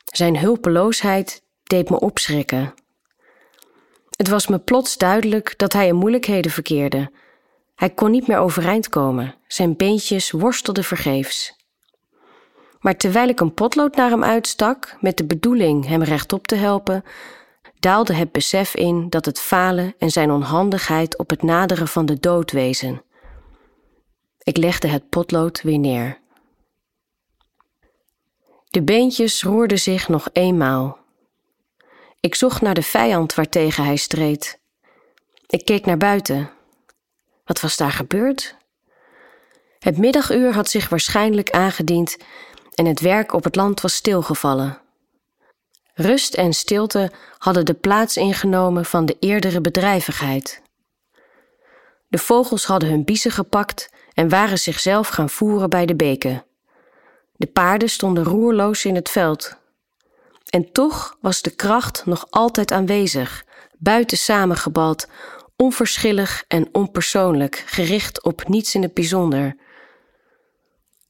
Zijn 0.04 0.38
hulpeloosheid 0.38 1.42
deed 1.62 1.90
me 1.90 2.00
opschrikken. 2.00 2.74
Het 4.16 4.28
was 4.28 4.46
me 4.46 4.58
plots 4.58 4.96
duidelijk 4.96 5.54
dat 5.56 5.72
hij 5.72 5.86
in 5.86 5.96
moeilijkheden 5.96 6.50
verkeerde. 6.50 7.10
Hij 7.78 7.90
kon 7.90 8.10
niet 8.10 8.26
meer 8.26 8.38
overeind 8.38 8.88
komen, 8.88 9.34
zijn 9.46 9.76
beentjes 9.76 10.30
worstelden 10.30 10.84
vergeefs. 10.84 11.56
Maar 12.80 12.96
terwijl 12.96 13.28
ik 13.28 13.40
een 13.40 13.54
potlood 13.54 13.96
naar 13.96 14.10
hem 14.10 14.24
uitstak, 14.24 14.96
met 15.00 15.16
de 15.16 15.24
bedoeling 15.24 15.86
hem 15.86 16.02
rechtop 16.02 16.46
te 16.46 16.54
helpen, 16.54 17.04
daalde 17.78 18.14
het 18.14 18.32
besef 18.32 18.74
in 18.74 19.08
dat 19.08 19.24
het 19.24 19.40
falen 19.40 19.94
en 19.98 20.10
zijn 20.10 20.30
onhandigheid 20.30 21.18
op 21.18 21.30
het 21.30 21.42
naderen 21.42 21.88
van 21.88 22.06
de 22.06 22.20
dood 22.20 22.50
wezen. 22.50 23.02
Ik 24.42 24.56
legde 24.56 24.88
het 24.88 25.08
potlood 25.08 25.62
weer 25.62 25.78
neer. 25.78 26.18
De 28.70 28.82
beentjes 28.82 29.42
roerden 29.42 29.78
zich 29.78 30.08
nog 30.08 30.28
eenmaal. 30.32 30.98
Ik 32.20 32.34
zocht 32.34 32.60
naar 32.60 32.74
de 32.74 32.82
vijand 32.82 33.34
waartegen 33.34 33.84
hij 33.84 33.96
streed. 33.96 34.60
Ik 35.46 35.64
keek 35.64 35.86
naar 35.86 35.98
buiten. 35.98 36.56
Wat 37.48 37.60
was 37.60 37.76
daar 37.76 37.92
gebeurd? 37.92 38.56
Het 39.78 39.98
middaguur 39.98 40.54
had 40.54 40.70
zich 40.70 40.88
waarschijnlijk 40.88 41.50
aangediend 41.50 42.16
en 42.74 42.86
het 42.86 43.00
werk 43.00 43.32
op 43.32 43.44
het 43.44 43.56
land 43.56 43.80
was 43.80 43.94
stilgevallen. 43.94 44.78
Rust 45.94 46.34
en 46.34 46.52
stilte 46.52 47.10
hadden 47.38 47.66
de 47.66 47.74
plaats 47.74 48.16
ingenomen 48.16 48.84
van 48.84 49.06
de 49.06 49.16
eerdere 49.20 49.60
bedrijvigheid. 49.60 50.62
De 52.08 52.18
vogels 52.18 52.64
hadden 52.64 52.88
hun 52.88 53.04
biezen 53.04 53.30
gepakt 53.30 53.90
en 54.12 54.28
waren 54.28 54.58
zichzelf 54.58 55.08
gaan 55.08 55.30
voeren 55.30 55.70
bij 55.70 55.86
de 55.86 55.96
beken. 55.96 56.44
De 57.36 57.46
paarden 57.46 57.88
stonden 57.88 58.24
roerloos 58.24 58.84
in 58.84 58.94
het 58.94 59.08
veld. 59.08 59.56
En 60.48 60.72
toch 60.72 61.16
was 61.20 61.42
de 61.42 61.50
kracht 61.50 62.06
nog 62.06 62.26
altijd 62.30 62.72
aanwezig, 62.72 63.44
buiten 63.78 64.18
samengebald, 64.18 65.06
onverschillig 65.62 66.44
en 66.48 66.68
onpersoonlijk, 66.72 67.62
gericht 67.66 68.22
op 68.22 68.48
niets 68.48 68.74
in 68.74 68.82
het 68.82 68.94
bijzonder. 68.94 69.56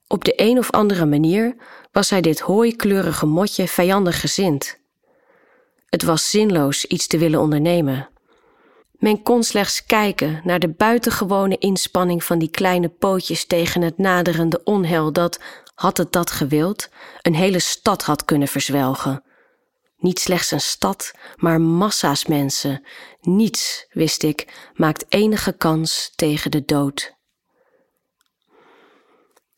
Op 0.07 0.25
de 0.25 0.33
een 0.37 0.59
of 0.59 0.71
andere 0.71 1.07
manier 1.07 1.57
was 1.93 2.11
hij 2.11 2.21
dit 2.21 2.41
hooikleurige 2.41 3.27
motje 3.27 3.69
vijandig 3.69 4.21
gezind. 4.21 4.79
Het 5.87 6.03
was 6.03 6.31
zinloos 6.31 6.85
iets 6.85 7.07
te 7.07 7.19
willen 7.19 7.41
ondernemen. 7.41 8.09
Men 8.93 9.23
kon 9.23 9.43
slechts 9.43 9.85
kijken 9.85 10.41
naar 10.45 10.59
de 10.59 10.69
buitengewone 10.69 11.59
inspanning 11.59 12.25
van 12.25 12.39
die 12.39 12.51
kleine 12.51 12.89
pootjes 12.89 13.47
tegen 13.47 13.83
het 13.83 13.99
naderende 13.99 14.61
onheil 14.65 15.13
dat, 15.13 15.41
had 15.75 15.97
het 15.97 16.13
dat 16.13 16.31
gewild, 16.31 16.89
een 17.23 17.35
hele 17.35 17.59
stad 17.59 18.03
had 18.03 18.25
kunnen 18.25 18.49
verzwelgen. 18.49 19.23
Niet 19.99 20.19
slechts 20.19 20.51
een 20.51 20.61
stad, 20.61 21.13
maar 21.37 21.61
massa's 21.61 22.27
mensen. 22.27 22.85
Niets, 23.21 23.87
wist 23.91 24.23
ik, 24.23 24.71
maakt 24.75 25.05
enige 25.09 25.53
kans 25.53 26.13
tegen 26.15 26.51
de 26.51 26.65
dood. 26.65 27.17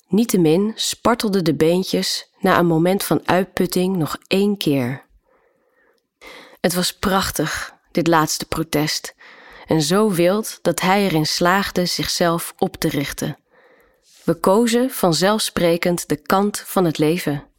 Niettemin 0.09 0.73
spartelden 0.75 1.45
de 1.45 1.55
beentjes 1.55 2.31
na 2.39 2.59
een 2.59 2.67
moment 2.67 3.05
van 3.05 3.29
uitputting 3.29 3.97
nog 3.97 4.17
één 4.27 4.57
keer. 4.57 5.07
Het 6.61 6.75
was 6.75 6.99
prachtig, 6.99 7.75
dit 7.93 8.07
laatste 8.07 8.47
protest, 8.47 9.15
en 9.67 9.83
zo 9.83 10.11
wild 10.11 10.59
dat 10.63 10.81
hij 10.81 11.05
erin 11.05 11.27
slaagde 11.27 11.87
zichzelf 11.87 12.55
op 12.59 12.77
te 12.77 12.89
richten. 12.89 13.39
We 14.25 14.35
kozen 14.35 14.91
vanzelfsprekend 14.91 16.09
de 16.09 16.17
kant 16.17 16.59
van 16.67 16.85
het 16.85 16.99
leven. 16.99 17.50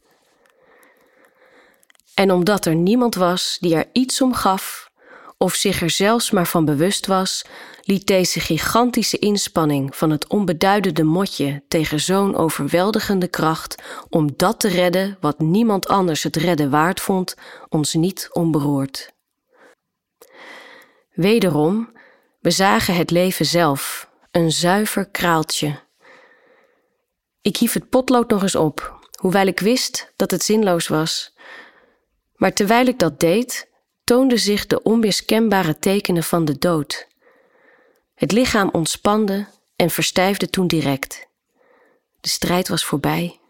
En 2.14 2.30
omdat 2.30 2.66
er 2.66 2.74
niemand 2.74 3.14
was 3.14 3.56
die 3.60 3.74
er 3.74 3.88
iets 3.92 4.20
om 4.20 4.34
gaf, 4.34 4.90
of 5.36 5.54
zich 5.54 5.82
er 5.82 5.90
zelfs 5.90 6.30
maar 6.30 6.46
van 6.46 6.64
bewust 6.64 7.06
was, 7.06 7.44
liet 7.82 8.06
deze 8.06 8.40
gigantische 8.40 9.18
inspanning 9.18 9.96
van 9.96 10.10
het 10.10 10.26
onbeduidende 10.26 11.02
motje 11.02 11.62
tegen 11.68 12.00
zo'n 12.00 12.36
overweldigende 12.36 13.28
kracht 13.28 13.82
om 14.08 14.30
dat 14.36 14.60
te 14.60 14.68
redden 14.68 15.16
wat 15.20 15.38
niemand 15.38 15.88
anders 15.88 16.22
het 16.22 16.36
redden 16.36 16.70
waard 16.70 17.00
vond, 17.00 17.34
ons 17.68 17.94
niet 17.94 18.28
onberoerd. 18.32 19.12
Wederom, 21.12 21.92
we 22.40 22.50
zagen 22.50 22.94
het 22.94 23.10
leven 23.10 23.46
zelf, 23.46 24.10
een 24.30 24.52
zuiver 24.52 25.06
kraaltje. 25.06 25.80
Ik 27.40 27.56
hief 27.56 27.72
het 27.72 27.88
potlood 27.88 28.30
nog 28.30 28.42
eens 28.42 28.54
op, 28.54 29.08
hoewel 29.20 29.46
ik 29.46 29.60
wist 29.60 30.12
dat 30.16 30.30
het 30.30 30.42
zinloos 30.42 30.88
was. 30.88 31.31
Maar 32.42 32.52
terwijl 32.52 32.86
ik 32.86 32.98
dat 32.98 33.20
deed, 33.20 33.68
toonden 34.04 34.38
zich 34.38 34.66
de 34.66 34.82
onweerskenbare 34.82 35.78
tekenen 35.78 36.22
van 36.22 36.44
de 36.44 36.58
dood. 36.58 37.08
Het 38.14 38.32
lichaam 38.32 38.68
ontspande 38.72 39.46
en 39.76 39.90
verstijfde 39.90 40.50
toen 40.50 40.66
direct. 40.66 41.28
De 42.20 42.28
strijd 42.28 42.68
was 42.68 42.84
voorbij. 42.84 43.40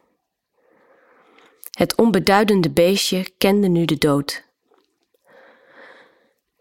Het 1.70 1.94
onbeduidende 1.96 2.70
beestje 2.70 3.30
kende 3.38 3.68
nu 3.68 3.84
de 3.84 3.98
dood. 3.98 4.44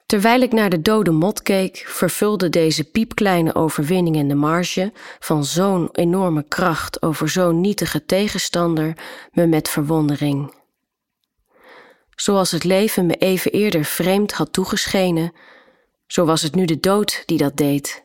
Terwijl 0.06 0.42
ik 0.42 0.52
naar 0.52 0.70
de 0.70 0.82
dode 0.82 1.12
mot 1.12 1.42
keek, 1.42 1.84
vervulde 1.88 2.50
deze 2.50 2.84
piepkleine 2.84 3.56
overwinning 3.56 4.16
in 4.16 4.28
de 4.28 4.36
marge 4.36 4.92
van 5.20 5.46
zo'n 5.46 5.90
enorme 5.92 6.44
kracht 6.48 7.02
over 7.02 7.30
zo'n 7.30 7.62
nietige 7.62 8.06
tegenstander 8.06 8.98
me 9.32 9.48
met 9.48 9.70
verwondering. 9.70 10.60
Zoals 12.16 12.52
het 12.52 12.64
leven 12.64 13.06
me 13.06 13.16
even 13.16 13.52
eerder 13.52 13.86
vreemd 13.86 14.32
had 14.32 14.54
toegeschenen, 14.54 15.34
Zo 16.08 16.26
was 16.26 16.42
het 16.42 16.56
nu 16.56 16.66
de 16.66 16.80
dood 16.80 17.24
die 17.26 17.38
dat 17.38 17.58
deed. 17.58 18.04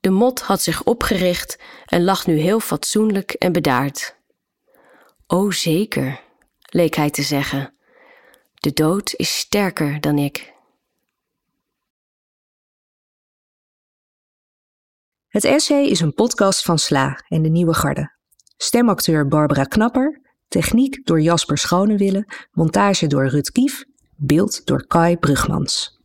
De 0.00 0.10
mot 0.10 0.40
had 0.40 0.62
zich 0.62 0.82
opgericht 0.82 1.58
en 1.84 2.04
lag 2.04 2.26
nu 2.26 2.38
heel 2.38 2.60
fatsoenlijk 2.60 3.32
en 3.32 3.52
bedaard. 3.52 4.16
O 5.26 5.50
zeker, 5.50 6.20
leek 6.60 6.94
hij 6.94 7.10
te 7.10 7.22
zeggen. 7.22 7.74
De 8.54 8.72
dood 8.72 9.14
is 9.16 9.38
sterker 9.38 10.00
dan 10.00 10.18
ik. 10.18 10.54
Het 15.28 15.44
essay 15.44 15.84
is 15.84 16.00
een 16.00 16.14
podcast 16.14 16.62
van 16.62 16.78
Sla 16.78 17.24
en 17.28 17.42
de 17.42 17.48
Nieuwe 17.48 17.74
Garde. 17.74 18.14
Stemacteur 18.56 19.28
Barbara 19.28 19.64
Knapper, 19.64 20.20
techniek 20.48 21.00
door 21.04 21.20
Jasper 21.20 21.58
Schonewille, 21.58 22.24
montage 22.52 23.06
door 23.06 23.26
Rut 23.26 23.52
Kief, 23.52 23.84
beeld 24.16 24.66
door 24.66 24.86
Kai 24.86 25.16
Brugmans. 25.16 25.95